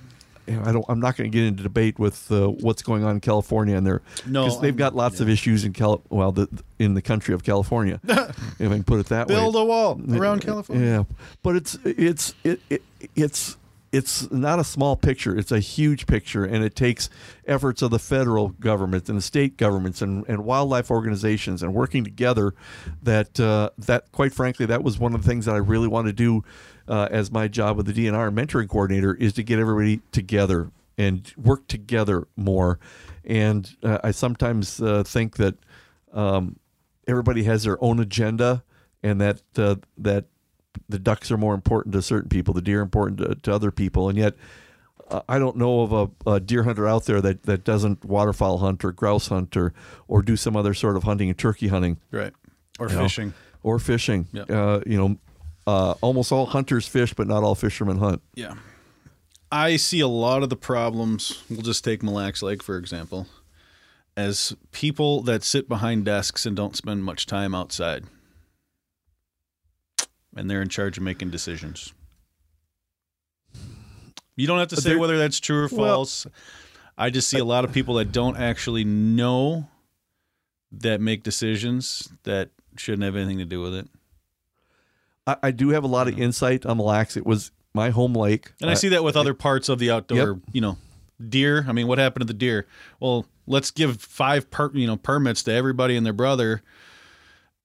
[0.49, 0.85] I don't.
[0.89, 3.87] I'm not going to get into debate with uh, what's going on in California and
[3.87, 6.03] their No, because they've got lots of issues in Cal.
[6.11, 6.49] Well, the,
[6.79, 9.45] in the country of California, if I can put it that Build way.
[9.45, 10.85] Build a wall around California.
[10.85, 11.05] Yeah,
[11.43, 12.83] but it's it's it, it
[13.15, 13.57] it's
[13.93, 15.37] it's not a small picture.
[15.37, 17.11] It's a huge picture, and it takes
[17.47, 22.03] efforts of the federal government and the state governments and, and wildlife organizations and working
[22.03, 22.55] together.
[23.03, 26.07] That uh, that quite frankly, that was one of the things that I really want
[26.07, 26.43] to do
[26.93, 31.33] uh, as my job with the DNR mentoring coordinator is to get everybody together and
[31.39, 32.79] work together more.
[33.25, 35.55] And uh, I sometimes uh, think that
[36.13, 36.57] um,
[37.09, 38.63] everybody has their own agenda,
[39.03, 40.27] and that uh, that
[40.87, 43.71] the ducks are more important to certain people, the deer are important to, to other
[43.71, 44.35] people, and yet
[45.09, 45.93] uh, I don't know of
[46.27, 49.73] a, a deer hunter out there that, that doesn't waterfowl hunt or grouse hunt or
[50.09, 52.35] or do some other sort of hunting and turkey hunting Right.
[52.79, 53.33] Or you know, fishing.
[53.63, 54.27] or fishing.
[54.33, 54.51] Yep.
[54.51, 55.17] Uh, you know,
[55.67, 58.23] uh, almost all hunters fish, but not all fishermen hunt.
[58.35, 58.55] Yeah.
[59.51, 61.43] I see a lot of the problems.
[61.51, 63.27] We'll just take Mille Lacs Lake, for example,
[64.17, 68.05] as people that sit behind desks and don't spend much time outside.
[70.35, 71.93] And they're in charge of making decisions.
[74.37, 76.27] You don't have to say whether that's true or Well- false.
[76.97, 79.69] I just see a lot of people that don't actually know
[80.73, 83.89] that make decisions that shouldn't have anything to do with it.
[85.27, 87.17] I, I do have a lot of insight on Mille Lacs.
[87.17, 89.91] It was my home lake, And I Uh, see that with other parts of the
[89.91, 90.77] outdoor, you know,
[91.27, 91.65] deer.
[91.67, 92.67] I mean, what happened to the deer?
[93.01, 96.63] Well, let's give five per, you know permits to everybody and their brother,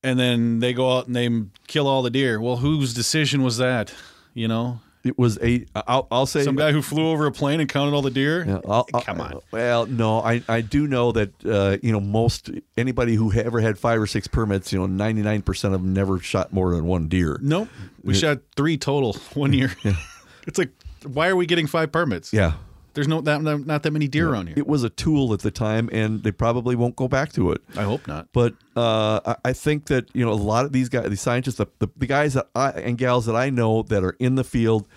[0.03, 1.29] and then they go out and they
[1.67, 2.39] kill all the deer.
[2.39, 3.93] Well, whose decision was that?
[4.34, 5.65] You know, It was a.
[5.75, 8.45] I'll, I'll say some guy who flew over a plane and counted all the deer.
[8.45, 9.39] Yeah, I'll- I'll- Come on.
[9.51, 13.79] Well, no, I, I do know that uh, you know most anybody who ever had
[13.79, 16.85] five or six permits, you know, ninety nine percent of them never shot more than
[16.85, 17.39] one deer.
[17.41, 17.69] Nope,
[18.03, 19.73] we shot three total one year.
[20.45, 20.71] it's like,
[21.03, 22.34] why are we getting five permits?
[22.34, 22.53] Yeah,
[22.98, 24.56] there's no that not that many deer around here.
[24.57, 27.61] it was a tool at the time, and they probably won't go back to it.
[27.76, 28.28] I hope not.
[28.34, 31.57] But uh, I, I think that you know a lot of these guys, these scientists,
[31.57, 34.44] the, the, the guys that I, and gals that I know that are in the
[34.44, 34.88] field,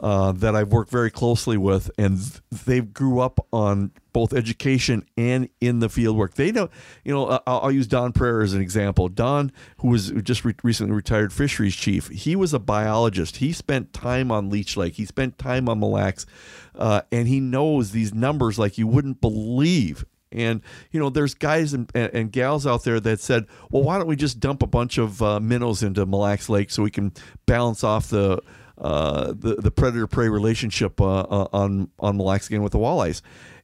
[0.00, 5.06] uh, that I've worked very closely with, and th- they grew up on both education
[5.16, 6.34] and in the field work.
[6.34, 6.70] They know,
[7.04, 9.08] you know, I'll, I'll use Don Pereira as an example.
[9.08, 13.36] Don, who was just re- recently retired fisheries chief, he was a biologist.
[13.36, 14.94] He spent time on Leech Lake.
[14.94, 16.24] He spent time on Mille Lacs,
[16.74, 20.06] uh, and he knows these numbers like you wouldn't believe.
[20.32, 20.62] And
[20.92, 24.06] you know, there's guys and, and, and gals out there that said, "Well, why don't
[24.06, 27.12] we just dump a bunch of uh, minnows into Mille Lacs Lake so we can
[27.46, 28.40] balance off the
[28.78, 32.78] uh, the, the predator prey relationship uh, uh, on on Mille Lacs again with the
[32.78, 33.22] walleyes?"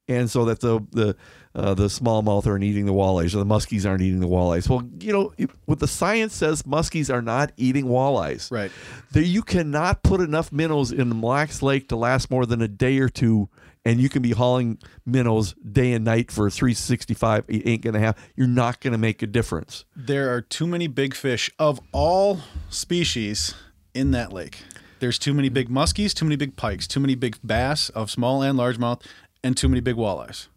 [0.09, 1.17] And so that the the
[1.57, 4.69] uh, the smallmouth aren't eating the walleyes or the muskies aren't eating the walleyes.
[4.69, 5.33] Well, you know,
[5.65, 8.51] what the science says, muskies are not eating walleyes.
[8.53, 8.71] Right.
[9.13, 12.69] There, you cannot put enough minnows in Mille Lacs Lake to last more than a
[12.69, 13.49] day or two,
[13.87, 17.45] and you can be hauling minnows day and night for 365.
[17.49, 18.17] You ain't gonna have.
[18.35, 19.85] You're not gonna make a difference.
[19.95, 23.55] There are too many big fish of all species
[23.95, 24.59] in that lake.
[24.99, 28.43] There's too many big muskies, too many big pikes, too many big bass of small
[28.43, 29.03] and largemouth,
[29.45, 30.49] and too many big walleyes.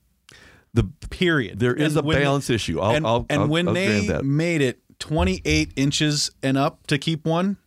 [0.74, 1.60] The Period.
[1.60, 2.80] There is And a balance issue.
[2.80, 4.24] I'll, and I'll, and I'll- when they that.
[4.26, 7.58] made it 28 inches and up to keep one,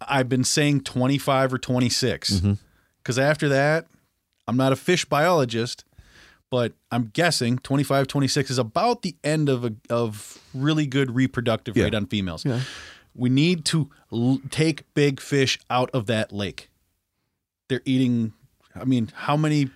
[0.00, 2.30] I've been saying 25 or 26.
[2.30, 2.52] Mm-hmm.
[3.02, 3.86] Because after that,
[4.48, 5.84] I'm not a fish biologist,
[6.50, 11.76] but I'm guessing 25, 26 is about the end of a of really good reproductive
[11.76, 11.84] Yeah.
[11.84, 12.44] rate on females.
[12.44, 12.62] Yeah.
[13.14, 16.70] We need to l- take big fish out of that lake.
[17.68, 18.32] They're eating.
[18.74, 19.68] I mean, how many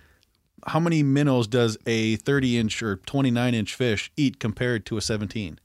[0.67, 5.01] how many minnows does a 30 inch or 29 inch fish eat compared to a
[5.03, 5.59] 17?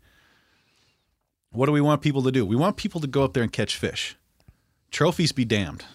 [1.52, 2.46] What do we want people to do?
[2.46, 4.16] We want people to go up there and catch fish.
[4.92, 5.86] Trophies be damned.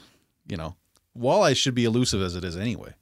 [0.48, 0.76] You know,
[1.18, 2.94] walleyes should be elusive as it is anyway.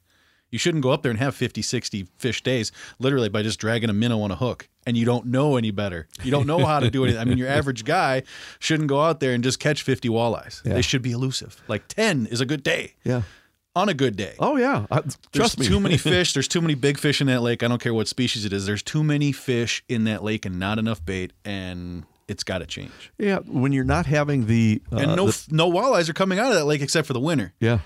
[0.51, 3.89] You shouldn't go up there and have 50, 60 fish days literally by just dragging
[3.89, 6.07] a minnow on a hook and you don't know any better.
[6.23, 7.17] You don't know how to do it.
[7.17, 8.23] I mean, your average guy
[8.59, 10.63] shouldn't go out there and just catch 50 walleyes.
[10.65, 10.73] Yeah.
[10.73, 11.61] They should be elusive.
[11.67, 13.21] Like 10 is a good day yeah.
[13.75, 14.33] on a good day.
[14.39, 14.85] Oh yeah.
[14.91, 15.67] I, There's trust me.
[15.67, 16.33] too many fish.
[16.33, 17.63] There's too many big fish in that lake.
[17.63, 18.65] I don't care what species it is.
[18.65, 22.65] There's too many fish in that lake and not enough bait, and it's got to
[22.65, 23.11] change.
[23.17, 23.39] yeah.
[23.39, 26.55] When you're not having the uh, and no, the- no walleyes are coming out of
[26.55, 27.53] that lake except for the winter.
[27.59, 27.79] yeah,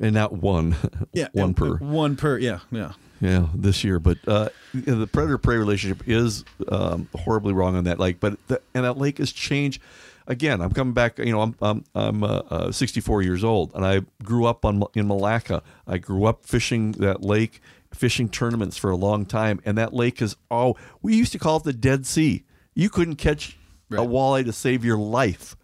[0.00, 0.76] and not one.
[1.14, 1.76] Yeah, one per.
[1.76, 2.38] One per.
[2.38, 2.92] Yeah, yeah.
[3.20, 8.00] Yeah, this year, but uh, the predator prey relationship is um, horribly wrong on that
[8.00, 8.18] lake.
[8.18, 9.80] But the, and that lake has changed.
[10.26, 11.18] Again, I'm coming back.
[11.18, 14.82] You know, I'm I'm, I'm uh, uh, 64 years old, and I grew up on
[14.94, 15.62] in Milaca.
[15.86, 17.60] I grew up fishing that lake,
[17.92, 21.58] fishing tournaments for a long time, and that lake is oh, we used to call
[21.58, 22.44] it the Dead Sea.
[22.74, 23.58] You couldn't catch
[23.90, 25.56] a walleye to save your life.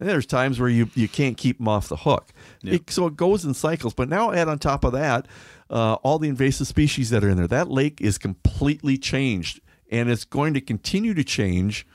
[0.00, 2.32] And there's times where you, you can't keep them off the hook.
[2.62, 3.94] It- so it goes in cycles.
[3.94, 5.26] But now add on top of that
[5.70, 7.46] uh, all the invasive species that are in there.
[7.48, 9.60] That lake is completely changed,
[9.90, 11.86] and it's going to continue to change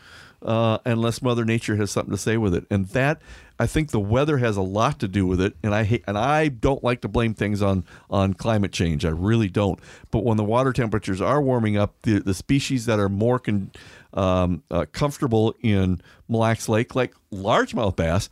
[0.42, 2.66] uh, unless Mother Nature has something to say with it.
[2.70, 3.22] And that
[3.58, 5.56] I think the weather has a lot to do with it.
[5.64, 9.06] And I hate, and I don't like to blame things on on climate change.
[9.06, 9.80] I really don't.
[10.12, 13.72] But when the water temperatures are warming up, the the species that are more con,
[14.14, 18.30] um, uh, comfortable in Mille Lacs Lake, like largemouth bass,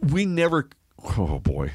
[0.00, 0.68] we never.
[1.18, 1.72] Oh boy,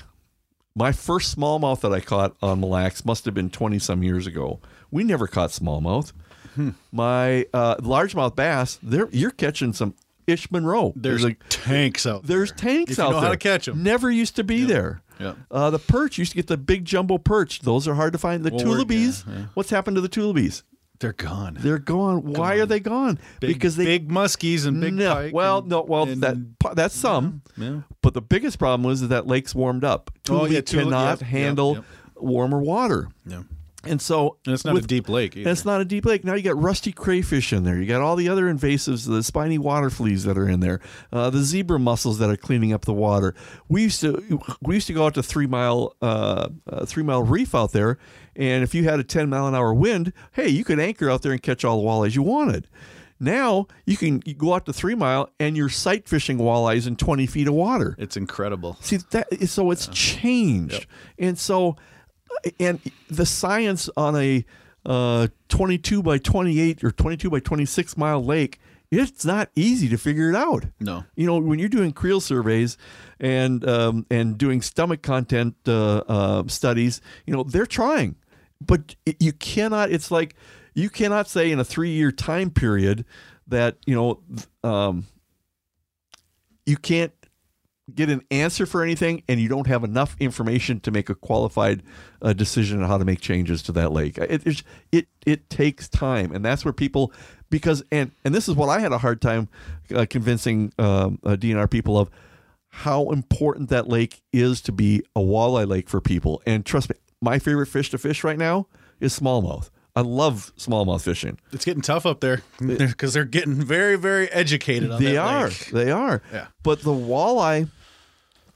[0.75, 4.27] my first smallmouth that I caught on Mille Lacs must have been twenty some years
[4.27, 4.59] ago.
[4.91, 6.11] We never caught smallmouth.
[6.91, 9.95] My uh, largemouth bass, there you're catching some
[10.27, 10.91] Ish Monroe.
[10.95, 12.57] There's like tanks out there's there.
[12.57, 13.25] tanks If you out know there.
[13.27, 13.83] how to catch them?
[13.83, 15.01] Never used to be there.
[15.19, 15.33] Yeah.
[15.49, 17.61] Uh, the perch used to get the big jumbo perch.
[17.61, 18.43] Those are hard to find.
[18.43, 18.85] The Well, we're-
[19.29, 19.45] yeah, yeah.
[19.53, 20.63] What's happened to the tullibees?
[21.01, 21.57] They're gone.
[21.59, 22.33] They're gone.
[22.33, 23.19] Why are they gone?
[23.39, 25.13] Big, because they big muskies and big no.
[25.13, 25.33] pike.
[25.33, 25.81] well, and- no.
[25.81, 26.37] Well, and- that
[26.75, 27.41] that's some.
[27.57, 27.81] yeah.
[28.01, 30.11] But the biggest problem was that lake's warmed up.
[30.29, 31.85] Oh, Tule yeah, cannot yep, yep, handle yep.
[32.15, 33.09] warmer water.
[33.25, 33.41] Yeah.
[33.83, 35.35] And so And it's not with- a deep lake.
[35.35, 35.49] Either.
[35.49, 36.23] it's not a deep lake.
[36.23, 37.79] Now you got rusty crayfish in there.
[37.79, 40.79] You got all the other invasives, the spiny water fleas that are in there,
[41.11, 43.33] uh, the zebra mussels that are cleaning up the water.
[43.69, 47.23] We used to we used to go out to three mile uh, uh, three mile
[47.23, 47.97] reef out there,
[48.35, 51.23] and if you had a ten mile an hour wind, hey, you could anchor out
[51.23, 52.67] there and catch all the walleyes you wanted.
[53.19, 57.25] Now you can go out to three mile and you're sight fishing walleyes in twenty
[57.25, 57.95] feet of water.
[57.97, 58.77] It's incredible.
[58.81, 60.85] See that so it's changed,
[61.17, 61.75] and so
[62.59, 62.79] and
[63.09, 64.45] the science on a
[64.85, 68.59] uh, 22 by 28 or 22 by 26 mile lake,
[68.89, 70.65] it's not easy to figure it out.
[70.79, 71.05] No.
[71.15, 72.77] You know, when you're doing creel surveys
[73.19, 78.15] and um, and doing stomach content uh, uh, studies, you know they're trying,
[78.59, 79.91] but you cannot.
[79.91, 80.35] It's like
[80.73, 83.05] you cannot say in a three year time period
[83.47, 85.05] that you know um,
[86.65, 87.13] you can't
[87.93, 91.83] get an answer for anything and you don't have enough information to make a qualified
[92.21, 94.17] uh, decision on how to make changes to that lake.
[94.17, 97.11] It, it it takes time and that's where people
[97.49, 99.49] because and and this is what I had a hard time
[99.93, 102.09] uh, convincing um, uh, DNR people of
[102.69, 106.41] how important that lake is to be a walleye lake for people.
[106.45, 108.67] And trust me my favorite fish to fish right now
[108.99, 113.97] is smallmouth I love smallmouth fishing It's getting tough up there because they're getting very,
[113.97, 115.69] very educated on they are lake.
[115.71, 116.47] they are Yeah.
[116.63, 117.69] but the walleye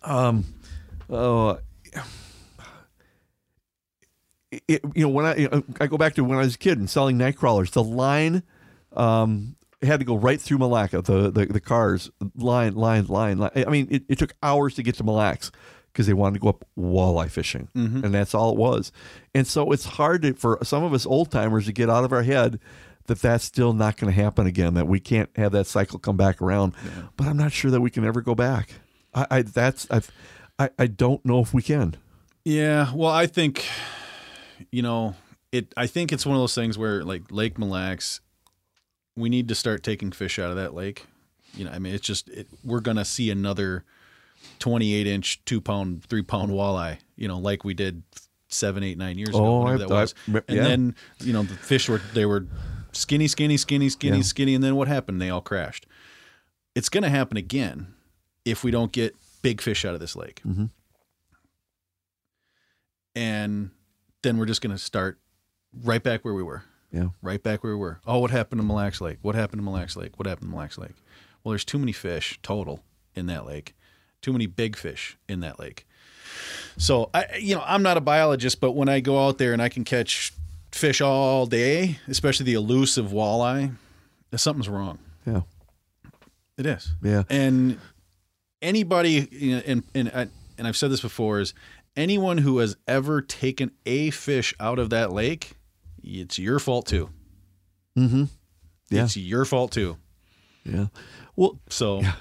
[0.03, 0.45] um
[1.09, 1.55] uh
[4.51, 6.89] it, you know when i i go back to when i was a kid and
[6.89, 8.43] selling night crawlers the line
[8.93, 11.03] um had to go right through Milaca.
[11.03, 13.51] The, the the cars line line line line.
[13.55, 15.51] I mean, it, it took hours to get to Mille Lacs.
[15.95, 18.03] Because they wanted to go up walleye fishing, mm-hmm.
[18.03, 18.91] and that's all it was.
[19.33, 22.11] And so it's hard to, for some of us old timers to get out of
[22.11, 22.59] our head
[23.05, 24.73] that that's still not going to happen again.
[24.73, 26.73] That we can't have that cycle come back around.
[27.15, 28.71] But I'm not sure that we can ever go back.
[29.13, 30.11] I, I that's I've,
[30.59, 31.95] I I don't know if we can.
[32.43, 33.65] Yeah, well, I think
[34.69, 35.15] you know
[35.53, 35.73] it.
[35.77, 38.19] I think it's one of those things where like Lake Mille Lacs,
[39.15, 41.05] we need to start taking fish out of that lake.
[41.53, 43.85] You know, I mean, it's just it, we're gonna see another
[44.59, 46.97] twenty-eight inch, two pound, three pound walleye.
[47.15, 48.03] You know, like we did
[48.47, 49.45] seven, eight, nine years ago.
[49.45, 50.13] Oh, I- that was.
[50.27, 52.47] I- and then you know the fish were they were
[52.91, 54.23] skinny, skinny, skinny, skinny, Yeah.
[54.23, 55.21] skinny, and then what happened?
[55.21, 55.85] They all crashed.
[56.75, 57.93] It's gonna happen again
[58.43, 60.41] if we don't get big fish out of this lake.
[60.45, 60.69] Mhm.
[63.15, 63.71] And
[64.23, 65.19] then we're just going to start
[65.83, 66.63] right back where we were.
[66.91, 67.09] Yeah.
[67.21, 67.99] Right back where we were.
[68.05, 69.19] Oh, what happened to Mille Lacs Lake?
[69.21, 70.17] What happened to Mille Lacs Lake?
[70.17, 70.95] What happened to Mille Lacs Lake?
[71.43, 72.83] Well, there's too many fish total
[73.13, 73.75] in that lake.
[74.25, 75.85] Too many big fish in that lake.
[76.77, 79.61] So I, you know, I'm not a biologist, but when I go out there and
[79.61, 80.33] I can catch
[80.71, 83.75] fish all day, especially the elusive walleye,
[84.35, 84.97] something's wrong.
[85.27, 85.41] Yeah.
[86.57, 86.91] It is.
[87.03, 87.21] Yeah.
[87.29, 87.79] And
[88.63, 90.27] anybody, you know, and and I,
[90.57, 91.53] and I've said this before, is
[91.95, 95.51] anyone who has ever taken a fish out of that lake,
[96.03, 97.11] it's your fault too.
[97.95, 98.23] Mm-hmm.
[98.89, 99.03] Yeah.
[99.03, 99.97] It's your fault too.
[100.63, 100.87] Yeah.
[101.35, 102.13] Well, So yeah.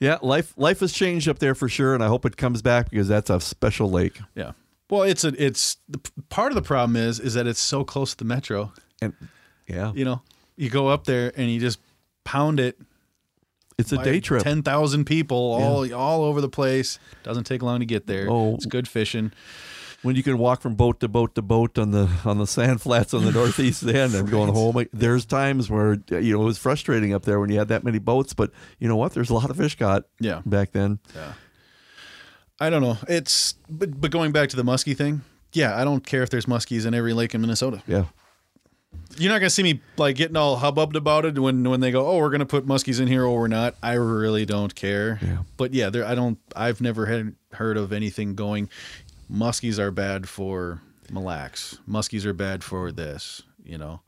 [0.00, 2.90] Yeah, life life has changed up there for sure, and I hope it comes back
[2.90, 4.18] because that's a special lake.
[4.34, 4.52] yeah.
[4.90, 5.98] Well, it's a it's the
[6.28, 8.72] part of the problem is is that it's so close to the metro.
[9.02, 9.14] And
[9.66, 10.22] yeah, You know,
[10.56, 11.80] you go up there and you just
[12.24, 12.78] pound it.
[13.78, 14.42] it's a day trip.
[14.44, 16.98] Ten thousand people all all over the place.
[17.24, 18.28] Doesn't take long to get there.
[18.30, 18.54] Oh.
[18.54, 19.32] It's good fishing.
[20.06, 22.80] When you can walk from boat to boat to boat on the on the sand
[22.80, 26.56] flats on the northeast end and going home there's times where you know it was
[26.58, 29.34] frustrating up there when you had that many boats but you know what there's a
[29.34, 30.40] lot of fish caught Yeah.
[30.46, 31.32] back then Yeah.
[32.58, 32.96] I don't know.
[33.06, 35.20] It's but but going back to the muskie thing,
[35.52, 37.82] yeah, I don't care if there's muskies in every lake in Minnesota.
[37.86, 38.04] yeah
[39.18, 42.06] You're not gonna see me like getting all hubbubbed about it when when they go,
[42.06, 43.74] oh, we're gonna put muskies in here or we're not.
[43.82, 45.18] I really don't care.
[45.22, 45.38] Yeah.
[45.58, 46.38] But yeah, there I don't.
[46.54, 48.70] I've never had heard of anything going.
[49.32, 50.80] Muskies are bad for
[51.10, 51.78] Mille Lacs.
[51.88, 53.42] Muskies are bad for this.
[53.64, 54.00] You know,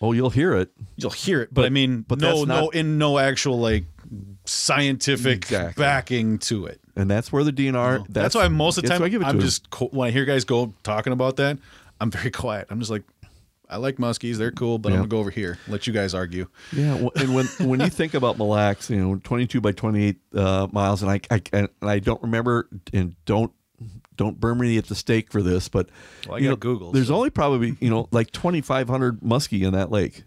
[0.00, 2.96] oh you'll hear it you'll hear it, but, I mean, but no, not- no, in
[2.98, 3.84] no actual like
[4.44, 5.82] scientific Exactly.
[5.82, 6.80] backing to it.
[6.96, 9.34] and that's where the DNR That's, why most of the time I give it I'm
[9.34, 9.44] to 'em.
[9.44, 11.58] just co- when I hear guys go talking about that,
[12.00, 12.68] I'm very quiet.
[12.70, 13.02] I'm just like,
[13.68, 16.46] I like muskies, they're cool, but I'm gonna go over here, let you guys argue.
[16.72, 20.16] Yeah, well, and when when you think about Mille Lacs, you know, 22 by 28
[20.34, 23.50] uh, miles, and I, I and I don't remember, and don't
[24.16, 25.88] don't burn me at the stake for this, but
[26.26, 29.62] Well, I you got know, Google, There's so- only probably you know like 2,500 muskie
[29.66, 30.24] in that lake,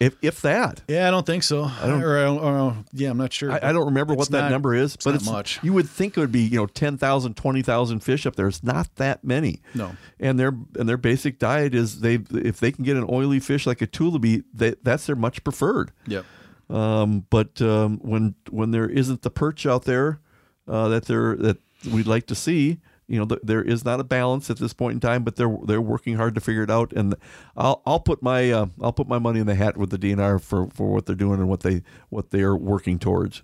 [0.00, 0.82] if if that.
[0.88, 1.64] Yeah, I don't think so.
[1.64, 3.52] I don't- Or, I don't- or, yeah, I'm not sure.
[3.52, 5.58] I, I don't remember what It's that not- number is, it's but not it's much.
[5.62, 8.48] You would think it would be you know 10,000, 20,000 fish up there.
[8.48, 9.60] It's not that many.
[9.74, 9.92] No.
[10.18, 13.66] and their and their basic diet is they if they can get an oily fish
[13.66, 15.92] like a tullibee, they, that's their much preferred.
[16.06, 16.24] Yep.
[16.70, 20.20] Um, but um, when when there isn't the perch out there
[20.68, 21.58] uh, that they're that
[21.90, 22.78] we'd like to see,
[23.10, 25.24] you know, th- there is not a balance at this point in time.
[25.24, 27.14] But they're they're working hard to figure it out, and
[27.56, 30.40] I'll I'll put my uh, I'll put my money in the hat with the DNR
[30.40, 33.42] for, for what they're doing and what they what they are working towards.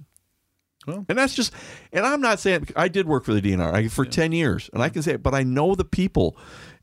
[0.86, 1.52] Well- and that's just,
[1.92, 4.80] and I'm not saying I did work for the DNR I, for ten years, and
[4.82, 6.36] I can say, it, but I know the people,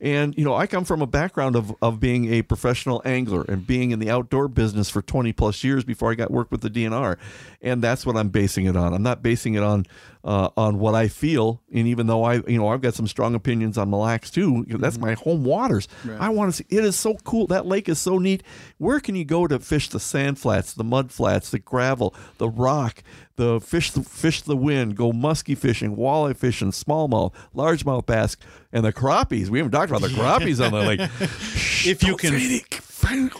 [0.04, 3.66] and you know, I come from a background of of being a professional angler and
[3.66, 6.70] being in the outdoor business for 20 plus years before I got work with the
[6.70, 7.18] DNR,
[7.62, 8.94] and that's what I'm basing it on.
[8.94, 9.86] I'm not basing it on
[10.26, 13.34] uh, on what I feel, and even though I, you know, I've got some strong
[13.34, 14.66] opinions on Mille Lacs too.
[14.68, 15.88] That's my home waters.
[16.20, 16.66] I want to see.
[16.70, 17.48] It is so cool.
[17.48, 18.44] That lake is so neat.
[18.80, 22.50] Where can you go to fish the sand flats, the mud flats, the gravel, the
[22.50, 23.04] rock,
[23.36, 28.36] the fish, the fish the wind, go musky fishing, walleye fishing, smallmouth, largemouth bass,
[28.74, 29.48] and the crappies.
[29.48, 31.00] We haven't talked about the crappies on the lake.
[31.86, 32.34] If you can,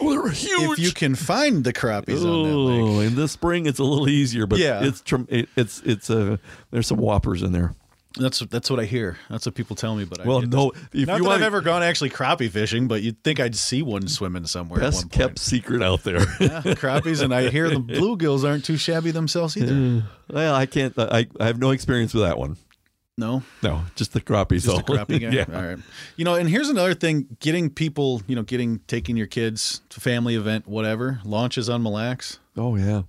[0.02, 0.72] oh, they're huge.
[0.74, 2.82] if you can find the crappies on that lake.
[2.82, 4.84] Oh, in the spring it's a little easier, but Yeah.
[4.84, 6.38] it's it's it's uh,
[6.72, 7.74] there's some whoppers in there.
[8.20, 9.18] That's that's what I hear.
[9.30, 10.04] That's what people tell me.
[10.06, 12.50] But I Well, get no, if not you that wanna- I've ever gone actually crappie
[12.50, 14.82] fishing, but you'd think I'd see one swimming somewhere.
[14.82, 16.20] Best kept secret out there.
[16.40, 20.04] Yeah, crappies, and I hear the bluegills aren't too shabby themselves either.
[20.30, 20.94] well, I can't.
[21.00, 22.58] I I have no experience with that one.
[23.16, 24.64] No, No, just the crappies.
[24.64, 24.94] just a though.
[24.98, 25.30] crappie guy.
[25.32, 25.46] yeah.
[25.54, 25.78] All right.
[26.16, 30.02] You know, and here's another thing: getting people, you know, getting taking your kids to
[30.02, 32.40] family event, whatever, launches on Mille Lacs.
[32.58, 33.04] Oh yeah.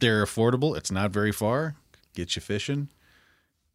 [0.00, 0.76] They're affordable.
[0.76, 1.74] It's not very far.
[2.14, 2.88] Get you fishing.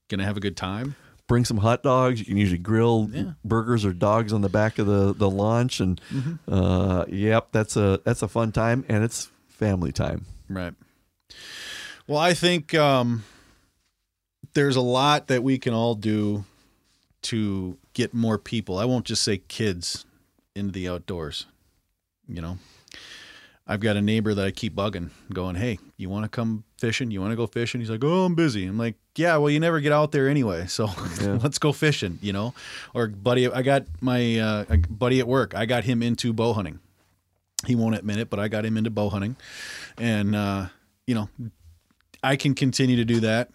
[0.07, 0.95] Gonna have a good time.
[1.27, 2.19] Bring some hot dogs.
[2.19, 3.21] You can usually grill Yeah.
[3.21, 3.29] Mm-hmm.
[3.47, 5.99] burgers or dogs on the back of the the launch, and
[6.47, 10.25] uh, yep, that's a that's a fun time, and it's family time.
[10.47, 10.73] Right.
[12.07, 13.23] Well, I think um,
[14.53, 16.45] there's a lot that we can all do
[17.23, 18.77] to get more people.
[18.77, 20.05] I won't just say kids
[20.55, 21.45] into the outdoors.
[22.27, 22.57] You know,
[23.67, 27.11] I've got a neighbor that I keep bugging, going, "Hey, you want to come fishing?
[27.11, 29.59] You want to go fishing?" He's like, "Oh, I'm busy." I'm like, "Yeah, well, you
[29.59, 30.89] never get out there anyway, so
[31.21, 32.53] let's go fishing." You know,
[32.93, 35.55] or buddy, I got my uh, buddy at work.
[35.55, 36.79] I got him into bow hunting.
[37.65, 39.35] He won't admit it, but I got him into bow hunting,
[39.97, 40.67] and uh,
[41.07, 41.29] you know,
[42.21, 43.49] I can continue to do that.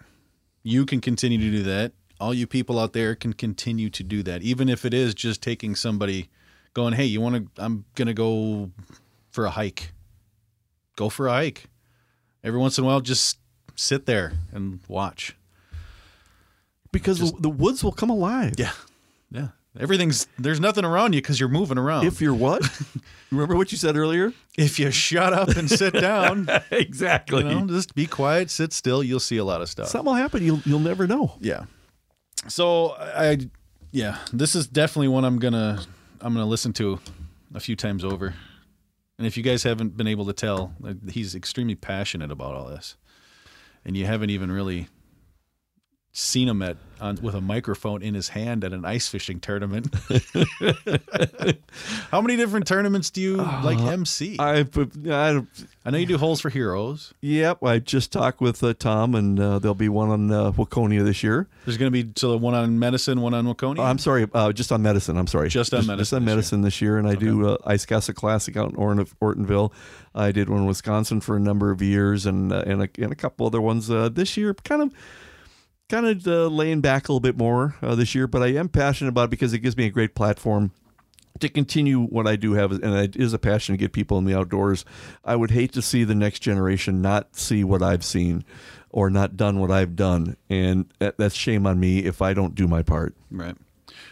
[0.63, 1.93] You can continue to do that.
[2.19, 5.41] All you people out there can continue to do that, even if it is just
[5.41, 6.29] taking somebody,
[6.73, 7.63] going, "Hey, you want to?
[7.63, 8.71] I'm gonna go
[9.31, 9.93] for a hike."
[10.97, 11.69] Go for a hike.
[12.43, 13.39] Every once in a while, just
[13.75, 15.35] sit there and watch.
[16.91, 18.55] because the, the woods will come alive.
[18.57, 18.73] Yeah,
[19.31, 19.49] yeah.
[19.79, 22.05] Everything's there's nothing around you because you're moving around.
[22.05, 22.61] If you're what?
[23.31, 24.33] Remember what you said earlier?
[24.57, 27.43] if you shut up and sit down, exactly.
[27.47, 29.87] you know, just be quiet, sit still, you'll see a lot of stuff.
[29.87, 30.43] Something will happen.
[30.43, 31.33] You'll you'll never know.
[31.39, 31.65] Yeah.
[32.47, 33.37] So I,
[33.91, 35.81] yeah, this is definitely one I'm gonna
[36.19, 36.99] I'm gonna listen to
[37.55, 38.33] a few times over.
[39.17, 40.73] And if you guys haven't been able to tell,
[41.09, 42.95] he's extremely passionate about all this,
[43.85, 44.87] and you haven't even really
[46.19, 49.87] seen him at on, with a microphone in his hand at an ice fishing tournament.
[52.11, 54.35] How many different tournaments do you like MC?
[54.37, 54.65] I,
[55.09, 55.41] I,
[55.85, 57.13] I know you do holes for heroes.
[57.21, 61.03] Yep, I just talked with uh, Tom, and uh, there'll be one on uh, Waconia
[61.03, 61.47] this year.
[61.65, 63.79] There's going to be so one on medicine, one on Waconia.
[63.79, 65.17] Oh, I'm sorry, uh, just on medicine.
[65.17, 66.35] I'm sorry, Just on medicine Just on this year.
[66.35, 69.71] medicine this year, and I do uh, Ice Castle Classic out in Orton, Ortonville.
[70.13, 73.11] I did one in Wisconsin for a number of years, and uh, and, a, and
[73.11, 74.53] a couple other ones uh, this year.
[74.53, 74.93] Kind of.
[75.89, 78.69] Kind of uh, laying back a little bit more uh, this year, but I am
[78.69, 80.71] passionate about it because it gives me a great platform
[81.39, 84.25] to continue what I do have, and it is a passion to get people in
[84.25, 84.85] the outdoors.
[85.25, 88.45] I would hate to see the next generation not see what I've seen
[88.91, 92.53] or not done what I've done, and that, that's shame on me if I don't
[92.53, 93.15] do my part.
[93.31, 93.55] Right.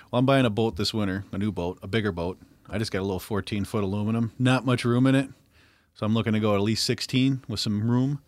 [0.10, 2.40] Well, I'm buying a boat this winter, a new boat, a bigger boat.
[2.70, 5.30] I just got a little 14 foot aluminum, not much room in it.
[5.94, 8.20] So I'm looking to go at least 16 with some room.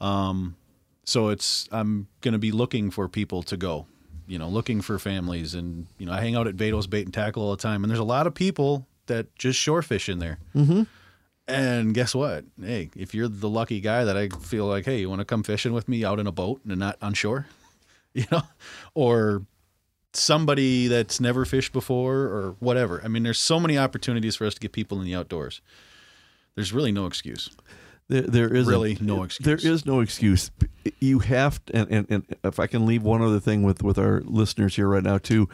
[0.00, 0.56] Um,
[1.04, 3.86] so it's, I'm going to be looking for people to go,
[4.26, 5.54] you know, looking for families.
[5.54, 7.90] And, you know, I hang out at Vados Bait and Tackle all the time, and
[7.90, 10.38] there's a lot of people that just shore fish in there.
[10.54, 10.82] Mm-hmm.
[11.48, 12.44] And guess what?
[12.60, 15.42] Hey, if you're the lucky guy that I feel like, hey, you want to come
[15.42, 17.46] fishing with me out in a boat and not on shore,
[18.14, 18.42] you know,
[18.94, 19.42] or
[20.14, 23.00] somebody that's never fished before or whatever.
[23.04, 25.60] I mean, there's so many opportunities for us to get people in the outdoors.
[26.54, 27.50] There's really no excuse.
[28.12, 29.46] There, there is Really no excuse.
[29.46, 30.50] There is no excuse.
[31.00, 33.96] You have to, and, and, and if I can leave one other thing with with
[33.98, 35.48] our listeners here right now too,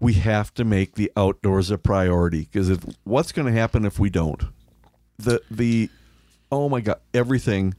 [0.00, 4.00] we have to make the outdoors a priority because if what's going to happen if
[4.00, 4.42] we don't,
[5.16, 5.88] the the
[6.50, 7.74] oh my god everything.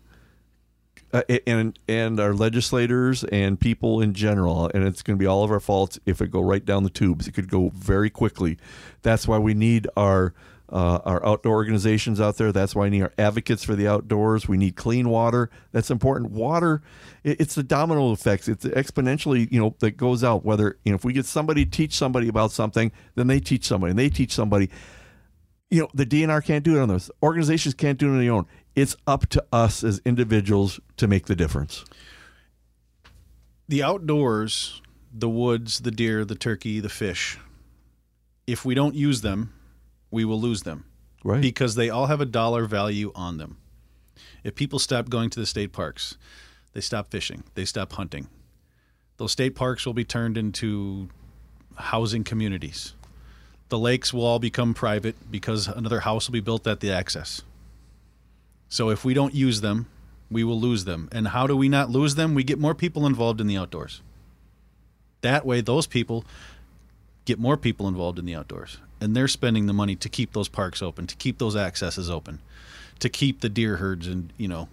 [1.14, 5.42] Uh, and and our legislators and people in general, and it's going to be all
[5.42, 7.30] of our faults if it go right down the tubes.
[7.30, 8.58] It could go very quickly.
[9.04, 10.34] That's why we need our
[10.70, 12.52] uh, our outdoor organizations out there.
[12.52, 14.48] That's why we need our advocates for the outdoors.
[14.48, 15.50] We need clean water.
[15.72, 16.32] That's important.
[16.32, 16.82] Water,
[17.24, 18.48] it, it's the domino effects.
[18.48, 20.44] It's exponentially, you know, that goes out.
[20.44, 23.66] Whether you know, if we get somebody to teach somebody about something, then they teach
[23.66, 24.70] somebody, and they teach somebody.
[25.70, 27.12] You know, the DNR can't do it on those.
[27.22, 28.46] Organizations can't do it on their own.
[28.76, 31.84] It's up to us as individuals to make the difference.
[33.68, 34.82] The outdoors,
[35.14, 37.38] the woods, the deer, the turkey, the fish,
[38.46, 39.54] if we don't use them,
[40.12, 40.86] we will lose them.
[41.24, 41.42] Right.
[41.42, 43.58] because they all have a dollar value on them.
[44.44, 46.16] If people stop going to the state parks,
[46.74, 48.28] they stop fishing, they stop hunting.
[49.18, 51.10] Those state parks will be turned into
[51.76, 52.94] housing communities.
[53.70, 57.42] The lakes will all become private because another house will be built at the access.
[58.70, 59.88] So if we don't use them,
[60.30, 61.10] we will lose them.
[61.12, 62.36] And how do we not lose them?
[62.36, 64.02] We get more people involved in the outdoors.
[65.22, 66.24] That way, those people
[67.28, 68.78] get more people involved in the outdoors.
[69.02, 72.40] And they're spending the money to keep those parks open to keep those accesses open
[73.00, 74.70] to keep the deer herds and you know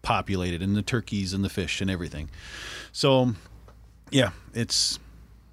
[0.00, 2.30] populated and the turkeys and the fish and everything.
[2.92, 3.34] So
[4.10, 4.98] yeah it's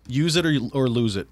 [0.07, 1.27] use it or, or lose it.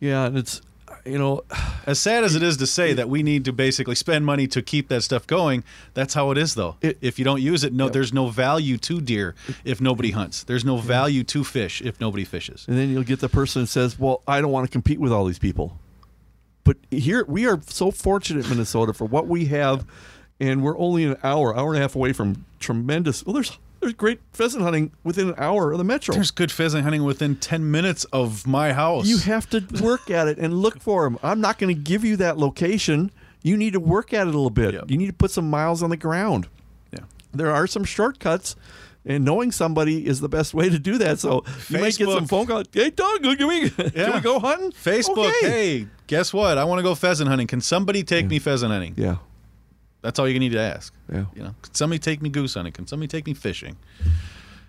[0.00, 0.60] Yeah, and it's
[1.04, 1.42] you know,
[1.86, 4.60] as sad as it is to say that we need to basically spend money to
[4.62, 5.64] keep that stuff going
[5.94, 8.76] that's how it is though It- if you don't use it no there's no value
[8.78, 9.34] to deer
[9.64, 13.20] if nobody hunts there's no value to fish if nobody fishes and then you'll get
[13.20, 15.78] the person that says, "Well, I don't want to compete with all these people."
[16.64, 19.86] But here we are so fortunate Minnesota for what we have,
[20.38, 23.24] and we're only an hour, hour and a half away from tremendous.
[23.24, 26.14] Well, there's there's great pheasant hunting within an hour of the metro.
[26.14, 30.28] there's good pheasant hunting within 10 minutes of my house you have to work at
[30.28, 31.18] it and look for them.
[31.22, 33.10] I'm not going to give you that location.
[33.42, 34.74] You need to work at it a little bit.
[34.74, 34.90] Yep.
[34.90, 36.48] You need to put some miles on the ground.
[36.92, 37.00] yeah
[37.32, 38.56] There are some shortcuts,
[39.06, 41.18] And knowing somebody is the best way to do that.
[41.20, 42.64] So you might get some phone call.
[42.72, 44.72] Hey, Doug, can we, can we go hunting?
[44.72, 45.50] Facebook, Okay.
[45.50, 46.58] hey, guess what?
[46.58, 47.46] I want to go pheasant hunting.
[47.46, 48.94] Can somebody take me pheasant hunting?
[48.96, 49.16] Yeah.
[50.02, 50.94] That's all you need to ask.
[51.12, 51.24] Yeah.
[51.34, 52.72] You know, can somebody take me goose hunting?
[52.72, 53.76] Can somebody take me fishing?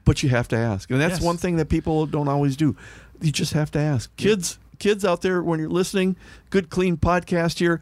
[0.06, 0.90] But you have to ask.
[0.90, 1.22] And that's Yes.
[1.22, 2.76] one thing that people don't always do.
[3.22, 4.16] You just have to ask.
[4.18, 6.16] Kids, kids out there, when you're listening,
[6.50, 7.80] good, clean podcast here,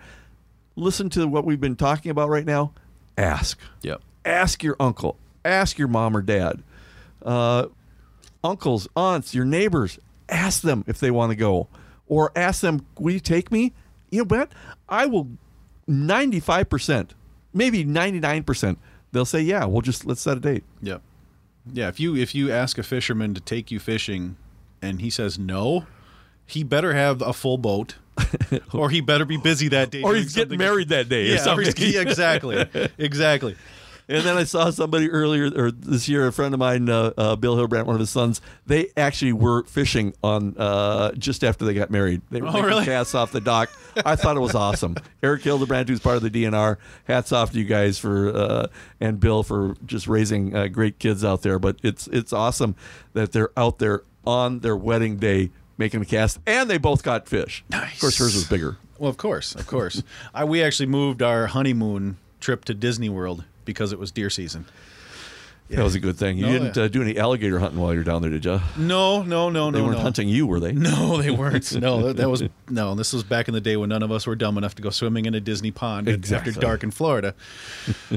[0.75, 2.73] listen to what we've been talking about right now.
[3.17, 3.57] Ask.
[3.81, 4.01] Yep.
[4.25, 5.17] Ask your uncle.
[5.45, 6.61] Ask your mom or dad.
[7.23, 7.67] Uh,
[8.43, 9.99] uncles, aunts, your neighbors.
[10.27, 11.67] Ask them if they want to go.
[12.07, 13.73] Or ask them, will you take me?
[14.11, 14.51] You know what?
[14.89, 15.29] I will
[15.89, 17.11] 95%,
[17.57, 18.77] maybe 99%.
[19.11, 20.63] They'll say, yeah, we'll just, let's set a date.
[20.81, 21.01] Yep.
[21.73, 21.87] Yeah.
[21.89, 24.37] If you if you ask a fisherman to take you fishing,
[24.81, 25.85] and he says no,
[26.45, 27.95] he better have a full boat,
[28.73, 30.01] or he better be busy that day.
[30.01, 31.91] Or he's getting married that day or Yeah, or he's- something.
[31.93, 32.65] yeah, exactly,
[32.97, 33.55] exactly.
[34.09, 37.35] And then I saw somebody earlier or this year, a friend of mine, uh, uh,
[37.35, 38.39] Bill Hilbrandt, one of his sons.
[38.65, 42.21] They actually were fishing on uh, just after they got married.
[42.31, 42.85] They were Oh, making really?
[42.85, 43.69] casts off the dock.
[44.05, 44.95] I thought it was awesome.
[45.23, 48.67] Eric Hildebrand, who's part of the DNR, hats off to you guys for uh,
[49.01, 51.59] and Bill for just raising uh, great kids out there.
[51.59, 52.75] But it's it's awesome
[53.11, 57.27] that they're out there on their wedding day making a cast, and they both got
[57.27, 57.63] fish.
[57.73, 58.77] Of course, hers was bigger.
[58.99, 60.01] Well, of course, of course.
[60.33, 64.65] I, we actually moved our honeymoon trip to Disney World because it was deer season.
[65.69, 66.37] That was a good thing.
[66.37, 68.61] You No, didn't uh, do any alligator hunting while you're down there, did you?
[68.77, 70.01] No, no, no, They no, They weren't no.
[70.03, 70.71] hunting you, were they?
[70.87, 71.73] No, they weren't.
[71.75, 72.95] No, that, that was no.
[72.95, 74.89] This was back in the day when none of us were dumb enough to go
[74.91, 76.51] swimming in a Disney pond Exactly.
[76.51, 77.35] after dark in Florida.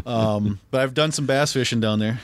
[0.06, 2.20] Um, but I've done some bass fishing down there.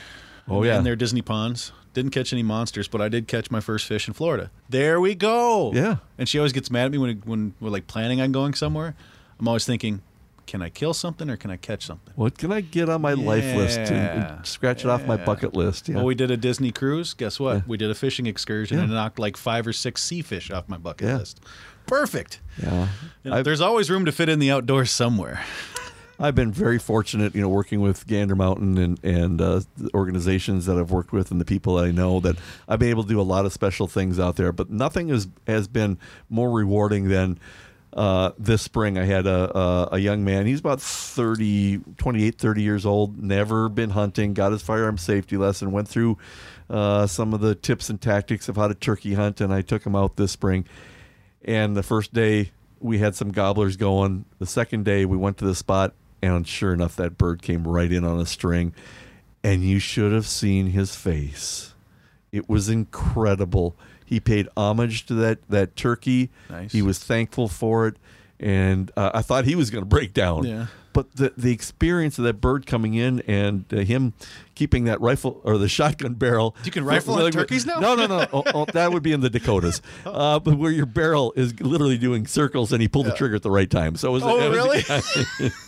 [0.48, 0.78] Oh, yeah.
[0.78, 1.72] in their Disney ponds.
[1.92, 4.52] Didn't catch any monsters, but I did catch my first fish in Florida.
[4.68, 5.72] There we go.
[5.72, 5.96] Yeah.
[6.18, 8.94] And she always gets mad at me when when we're like planning on going somewhere.
[9.40, 10.02] I'm always thinking,
[10.46, 12.12] can I kill something or can I catch something?
[12.16, 14.36] What can I get on my life list and, Yeah.
[14.36, 15.88] and scratch it off my bucket list?
[15.88, 15.96] Yeah.
[15.96, 17.14] Well, we did a Disney cruise.
[17.14, 17.54] Guess what?
[17.56, 17.62] Yeah.
[17.66, 18.94] We did a fishing excursion and Yeah.
[18.94, 21.16] knocked like five or six sea fish off my bucket Yeah.
[21.18, 21.40] list.
[21.86, 22.40] Perfect.
[22.62, 22.88] yeah.
[23.24, 25.40] You know, there's always room to fit in the outdoors somewhere.
[26.18, 30.64] I've been very fortunate, you know, working with Gander Mountain and and uh, the organizations
[30.64, 32.36] that I've worked with and the people that I know that
[32.66, 34.50] I've been able to do a lot of special things out there.
[34.50, 35.98] But nothing has has been
[36.30, 37.38] more rewarding than.
[37.96, 40.44] Uh, this spring, I had a, a, a young man.
[40.44, 45.72] He's about 30, 28, 30 years old, never been hunting, got his firearm safety lesson,
[45.72, 46.18] went through
[46.68, 49.86] uh, some of the tips and tactics of how to turkey hunt, and I took
[49.86, 50.66] him out this spring.
[51.42, 52.50] And the first day
[52.80, 54.26] we had some gobblers going.
[54.38, 57.90] The second day we went to the spot, and sure enough, that bird came right
[57.90, 58.74] in on a string.
[59.42, 61.74] And you should have seen his face.
[62.32, 63.76] It was incredible.
[64.06, 66.30] He paid homage to that that turkey.
[66.48, 66.72] Nice.
[66.72, 67.96] He was thankful for it,
[68.40, 70.44] and uh, I thought he was going to break down.
[70.44, 70.66] Yeah.
[70.92, 74.14] But the the experience of that bird coming in and uh, him
[74.54, 76.56] keeping that rifle or the shotgun barrel.
[76.64, 77.80] You can rifle on turkeys now?
[77.80, 78.26] No, no, no.
[78.32, 79.82] oh, oh, that would be in the Dakotas.
[80.06, 83.42] Uh, but where your barrel is literally doing circles, and he pulled the trigger at
[83.42, 83.96] the right time.
[83.96, 84.22] So it was.
[84.22, 85.50] Oh, it really?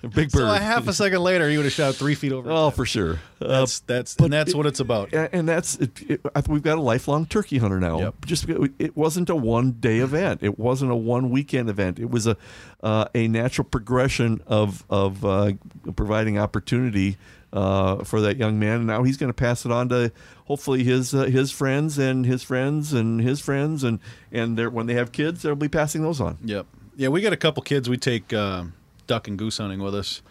[0.14, 0.40] big bird.
[0.40, 2.50] So a half a second later, he would have shot three feet over.
[2.50, 3.20] oh, for sure.
[3.40, 5.12] Uh, that's that's but and that's it- what it's about.
[5.12, 7.98] and that's it, it, we've got a lifelong turkey hunter now.
[8.00, 8.14] Yep.
[8.26, 10.42] Just it wasn't a one day event.
[10.42, 11.98] It wasn't a one weekend event.
[11.98, 12.36] It was a
[12.82, 15.52] uh, a natural progression of of uh,
[15.96, 17.16] providing opportunity
[17.52, 18.76] uh, for that young man.
[18.78, 20.12] And now he's going to pass it on to
[20.46, 23.98] hopefully his uh, his friends and his friends and his friends and
[24.32, 26.38] and when they have kids, they'll be passing those on.
[26.44, 26.66] Yep.
[26.96, 27.88] Yeah, we got a couple kids.
[27.88, 28.64] We take uh,
[29.10, 30.22] duck and goose hunting with us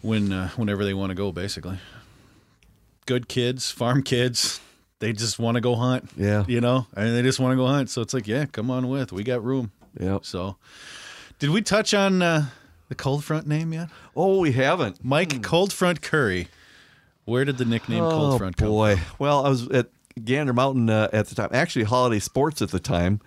[0.00, 1.30] when uh, whenever they want to go.
[1.30, 1.78] Basically,
[3.04, 4.58] good kids, farm kids.
[5.00, 6.08] They just want to go hunt.
[6.16, 6.44] Yeah.
[6.48, 7.90] you know, and they just want to go hunt.
[7.90, 9.12] So it's like, yeah, come on with.
[9.12, 9.70] We got room.
[10.00, 10.20] Yeah.
[10.22, 10.56] So,
[11.38, 12.46] did we touch on uh,
[12.88, 13.90] the cold front name yet?
[14.16, 15.04] Oh, we haven't.
[15.04, 16.48] Mike Cold Front Kurre.
[17.26, 18.96] Where did the nickname Cold oh, Front come boy.
[18.96, 19.16] from?
[19.18, 19.88] Well, I was at
[20.24, 21.50] Gander Mountain uh, at the time.
[21.52, 23.20] Actually, Holiday Sports at the time.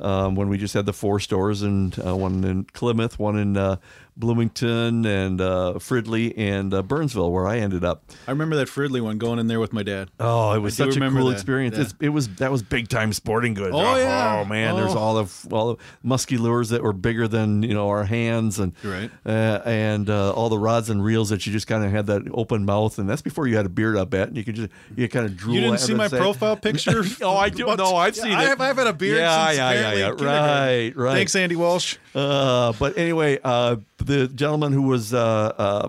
[0.00, 3.56] Um, when we just had the four stores and uh, one in Plymouth, one in
[3.56, 3.76] uh,
[4.16, 8.02] Bloomington, and uh, Fridley, and uh, Burnsville, where I ended up.
[8.26, 10.10] I remember that Fridley one going in there with my dad.
[10.18, 11.76] Oh, it was I such a cool that, experience.
[11.76, 11.82] yeah.
[11.84, 13.74] It's, it was that was big time sporting goods.
[13.74, 14.40] Oh, yeah.
[14.40, 14.98] Oh man, there's Oh.
[14.98, 18.72] all the all the musky lures that were bigger than you know our hands, and
[18.82, 19.10] Right.
[19.26, 22.22] uh, and uh, all the rods and reels that you just kind of had that
[22.32, 23.90] open mouth, and that's before you had a beard.
[23.90, 25.54] up at and you could just you kind of drool.
[25.54, 27.02] You didn't see my say- profile picture?
[27.22, 27.66] oh, I do.
[27.76, 28.48] No, I've Yeah, seen I it.
[28.48, 30.24] have- I've had a beard Yeah, since yeah, yeah, yeah.
[30.24, 31.14] Right, right.
[31.14, 31.96] Thanks, Andy Walsh.
[32.14, 35.88] Uh, but anyway, uh, the gentleman who was uh, uh,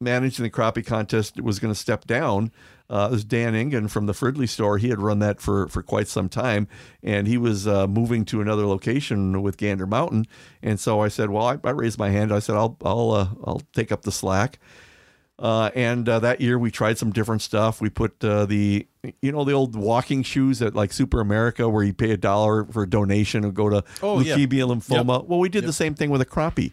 [0.00, 2.50] managing the crappie contest was going to step down.
[2.90, 4.76] Uh, it was Dan Ingen from the Fridley store.
[4.76, 6.68] He had run that for, for quite some time,
[7.02, 10.26] and he was uh, moving to another location with Gander Mountain.
[10.62, 12.32] And so I said, "Well, I, I raised my hand.
[12.32, 14.58] I said, I'll I'll uh, I'll take up the slack."
[15.38, 17.80] Uh, and uh, that year we tried some different stuff.
[17.80, 18.86] We put uh, the,
[19.22, 22.64] you know, the old walking shoes at like Super America where you pay a dollar
[22.66, 24.36] for a donation and go to Oh, yeah.
[24.36, 25.26] leukemia, lymphoma.
[25.26, 26.70] Well, we did the same thing with a crappie.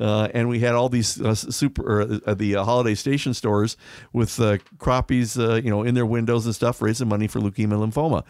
[0.00, 3.76] Uh, and we had all these uh, super uh, the uh, holiday station stores
[4.12, 8.24] with uh, crappies, you know, in their windows and stuff, raising money for leukemia, lymphoma.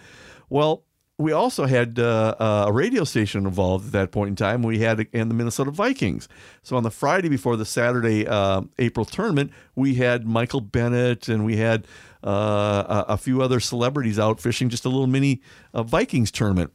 [0.48, 0.84] Well,
[1.20, 4.62] we also had uh, a radio station involved at that point in time.
[4.62, 6.28] We had and the Minnesota Vikings.
[6.62, 11.44] So on the Friday before the Saturday uh, April tournament, we had Michael Bennett and
[11.44, 11.86] we had
[12.24, 15.42] uh, a, few other celebrities out fishing just a little mini
[15.74, 16.72] Vikings tournament.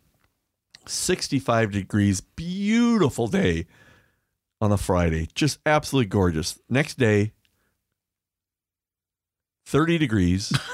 [0.88, 3.66] 65 degrees, beautiful day
[4.62, 6.60] on a Friday, just absolutely gorgeous.
[6.70, 7.34] Next day,
[9.66, 10.54] 30 degrees.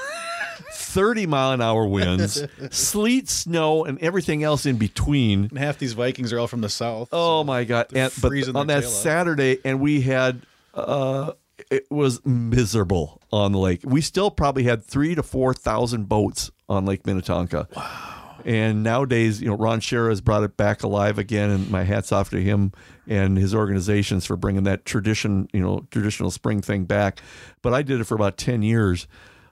[0.72, 5.44] 30 mile an hour winds, sleet, snow, and everything else in between.
[5.46, 7.08] And half these Vikings are all from the south.
[7.12, 7.86] Oh my god!
[7.94, 8.84] And, but on that.
[8.84, 10.42] Saturday, and we had
[10.74, 11.32] uh,
[11.70, 13.80] it was miserable on the lake.
[13.84, 17.68] We still probably had three to four thousand boats on Lake Minnetonka.
[17.74, 18.21] Wow!
[18.44, 22.12] And nowadays, you know, Ron Schara has brought it back alive again, and my hats
[22.12, 22.72] off to him
[23.06, 27.20] and his organizations for bringing that tradition, you know, traditional spring thing back.
[27.62, 29.06] But I did it for about ten years.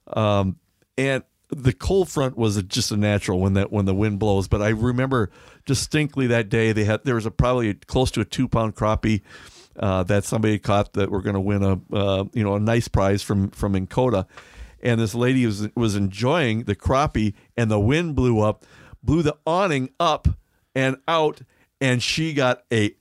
[0.09, 0.57] Um,
[0.99, 4.49] and the cold front was just a natural when that when the wind blows.
[4.49, 5.31] But I remember
[5.67, 9.23] distinctly that day they had there was a probably close to a two pound crappie
[9.79, 12.89] uh, that somebody caught that were going to win a uh, you know a nice
[12.89, 14.27] prize from from Encota,
[14.83, 18.65] and this lady was was enjoying the crappie and the wind blew up,
[19.03, 20.29] blew the awning up
[20.75, 21.43] and out,
[21.81, 22.95] and she got a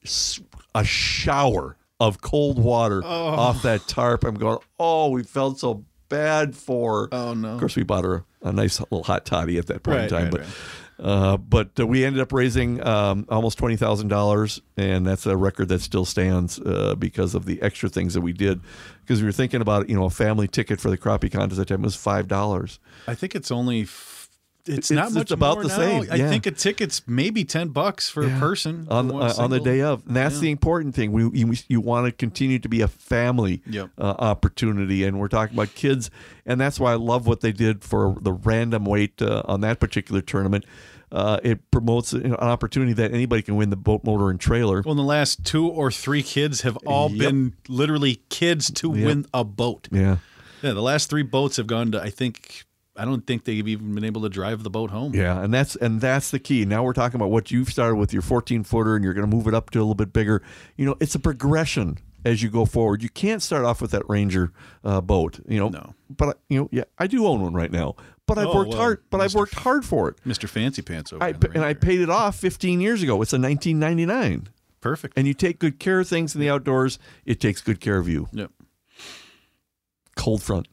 [0.74, 4.24] a shower of cold water off that tarp.
[4.24, 7.10] I'm going, oh, we felt so bad for.
[7.12, 7.50] Oh, no.
[7.50, 10.24] Of course, we bought her a nice little hot toddy at that point in time,
[10.24, 10.42] right, but.
[10.42, 10.50] right.
[11.02, 15.38] Uh, but uh, we ended up raising um, almost twenty thousand dollars, and that's a
[15.38, 18.60] record that still stands uh, because of the extra things that we did.
[19.00, 21.70] Because we were thinking about, you know, a family ticket for the crappie contest at
[21.70, 22.82] that time was five dollars.
[23.08, 23.86] I think it's only.
[24.70, 25.76] It's, It's- not it's much about more the now.
[26.04, 29.60] same, I think a ticket's maybe ten bucks for a person on uh, on the
[29.60, 30.06] day of.
[30.08, 31.12] And that's the important thing.
[31.12, 33.90] We you, you want to continue to be a family Yep.
[33.98, 36.10] uh, opportunity, and we're talking about kids,
[36.46, 39.80] and that's why I love what they did for the random weight uh, on that
[39.80, 40.66] particular tournament.
[41.12, 44.84] Uh, it promotes an opportunity that anybody can win the boat, motor, and trailer.
[44.86, 47.18] Well, the last two or three kids have all Yep.
[47.20, 49.06] been literally kids to Yep.
[49.08, 49.88] win a boat.
[49.92, 50.18] Yeah.
[50.62, 52.02] Yeah, the last three boats have gone to.
[52.02, 52.66] I think
[53.00, 55.16] I don't think they've even been able to drive the boat home.
[55.16, 56.66] Yeah, and that's and that's the key.
[56.66, 59.36] Now we're talking about what you've started with your 14 footer, and you're going to
[59.36, 60.42] move it up to a little bit bigger.
[60.76, 63.02] You know, it's a progression as you go forward.
[63.02, 64.52] You can't start off with that Ranger
[64.84, 65.40] uh, boat.
[65.48, 65.94] You know, No.
[66.10, 67.96] But you know, yeah, I do own one right now.
[68.26, 69.04] But I've Oh, worked well, hard.
[69.10, 70.18] But I've worked hard for it.
[70.26, 70.48] Mr.
[70.50, 73.22] Fancy Pants over I and I paid it off 15 years ago.
[73.22, 74.50] It's a 1999.
[74.82, 75.18] perfect.
[75.18, 77.00] And you take good care of things in the outdoors.
[77.26, 78.28] It takes good care of you.
[78.34, 78.52] yep.
[80.16, 80.68] Cold front.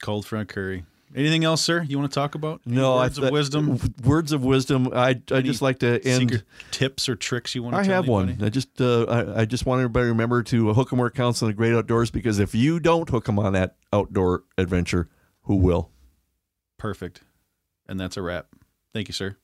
[0.00, 0.84] Cold front Kurre.
[1.14, 1.82] Anything else, sir?
[1.82, 2.62] You want to talk about?
[2.66, 3.78] Any No, words I, of wisdom.
[4.04, 4.88] Words of wisdom.
[4.94, 6.42] I I just like to end.
[6.70, 7.80] Tips or tricks you want to?
[7.80, 8.38] I have one.
[8.42, 11.42] I just uh, I, I just want everybody to remember to hook 'em where counts
[11.42, 15.08] in the great outdoors because if you don't hook 'em on that outdoor adventure,
[15.42, 15.90] who will?
[16.78, 17.20] Perfect.
[17.88, 18.46] And that's a wrap.
[18.94, 19.36] Thank you, sir.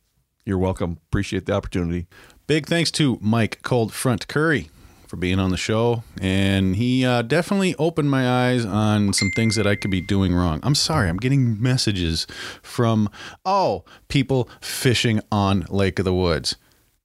[0.44, 0.98] You're welcome.
[1.08, 2.06] Appreciate the opportunity.
[2.46, 4.68] Big thanks to Mike Cold Front Kurre
[5.08, 6.04] for being on the show.
[6.20, 10.34] And he uh, definitely opened my eyes on some things that I could be doing
[10.34, 10.60] wrong.
[10.62, 12.26] I'm sorry, I'm getting messages
[12.62, 13.08] from,
[13.44, 16.56] oh, people fishing on Lake of the Woods.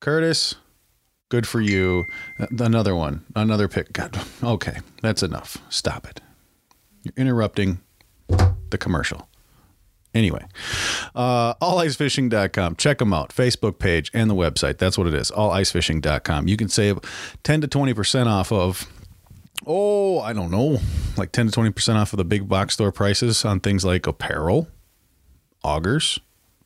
[0.01, 0.55] Curtis,
[1.29, 2.03] good for you.
[2.39, 3.93] Uh, Another one, another pick.
[3.93, 5.57] God, okay, that's enough.
[5.69, 6.19] Stop it.
[7.03, 7.79] You're interrupting
[8.27, 9.29] the commercial.
[10.13, 10.45] Anyway,
[11.15, 12.75] uh, allicefishing.com.
[12.75, 13.29] Check them out.
[13.29, 14.77] Facebook page and the website.
[14.77, 15.31] That's what it is.
[15.31, 16.47] Allicefishing.com.
[16.47, 16.99] You can save
[17.43, 18.87] 10 to 20% off of,
[19.65, 20.79] oh, I don't know,
[21.17, 24.67] like 10 to 20% off of the big box store prices on things like apparel,
[25.63, 26.19] augers,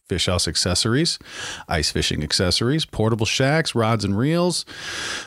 [0.10, 1.18] fish house accessories,
[1.70, 4.66] ice fishing accessories, portable shacks, rods and reels.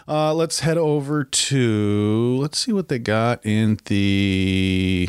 [0.06, 5.08] Uh, let's head over to, let's see what they got in the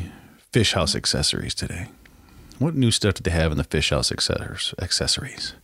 [0.51, 1.87] fish house accessories today.
[2.61, 5.55] What new stuff did they have in the fish house accessories?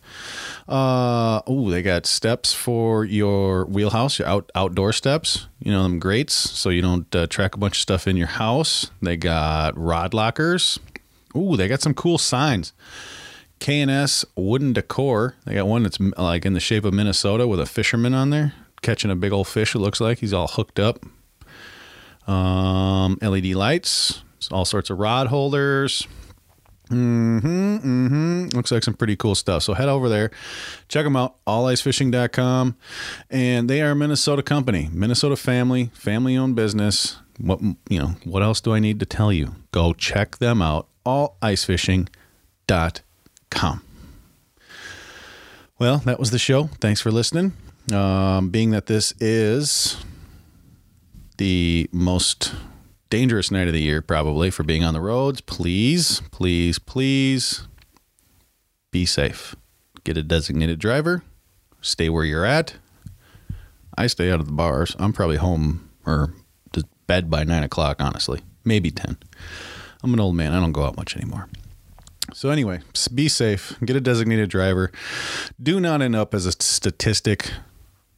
[0.67, 5.47] Uh, oh, they got steps for your wheelhouse, your out outdoor steps.
[5.59, 8.27] You know them grates, so you don't uh, track a bunch of stuff in your
[8.27, 8.89] house.
[8.99, 10.79] They got rod lockers.
[11.35, 12.73] Ooh, they got some cool signs.
[13.59, 15.35] K&S Wooden Decor.
[15.45, 18.53] They got one that's like in the shape of Minnesota with a fisherman on there
[18.81, 19.75] catching a big old fish.
[19.75, 21.05] It looks like he's all hooked up.
[22.27, 26.07] Um, LED lights, all sorts of rod holders.
[26.89, 27.77] Mm-hmm.
[27.77, 28.47] Mm-hmm.
[28.55, 29.63] Looks like some pretty cool stuff.
[29.63, 30.31] So head over there,
[30.87, 32.77] check them out, allicefishing.com.
[33.29, 37.17] And they are a Minnesota company, Minnesota family, family owned business.
[37.37, 37.59] what
[37.89, 39.55] you know, what else do I need to tell you?
[39.71, 40.87] Go check them out.
[41.05, 43.81] allicefishing.com.
[45.79, 46.65] Well, that was the show.
[46.81, 47.53] Thanks for listening.
[47.93, 49.97] Um, being that this is
[51.37, 52.53] the most
[53.09, 57.67] dangerous night of the year, probably for being on the roads, please, please, please
[58.91, 59.55] be safe.
[60.03, 61.23] Get a designated driver.
[61.81, 62.75] Stay where you're at.
[63.97, 64.95] I stay out of the bars.
[64.99, 66.33] I'm probably home or
[66.73, 68.41] to bed by nine o'clock, honestly.
[68.63, 69.17] Maybe 10.
[70.03, 70.53] I'm an old man.
[70.53, 71.49] I don't go out much anymore.
[72.33, 72.81] So, anyway,
[73.13, 73.77] be safe.
[73.83, 74.91] Get a designated driver.
[75.61, 77.51] Do not end up as a statistic.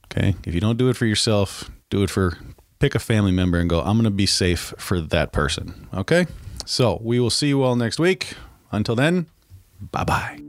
[0.06, 0.36] Okay.
[0.46, 2.38] If you don't do it for yourself, do it for
[2.80, 5.88] pick a family member and go, I'm going to be safe for that person.
[5.94, 6.26] Okay?
[6.66, 8.34] So we will see you all next week.
[8.72, 9.28] Until then,
[9.92, 10.40] bye bye.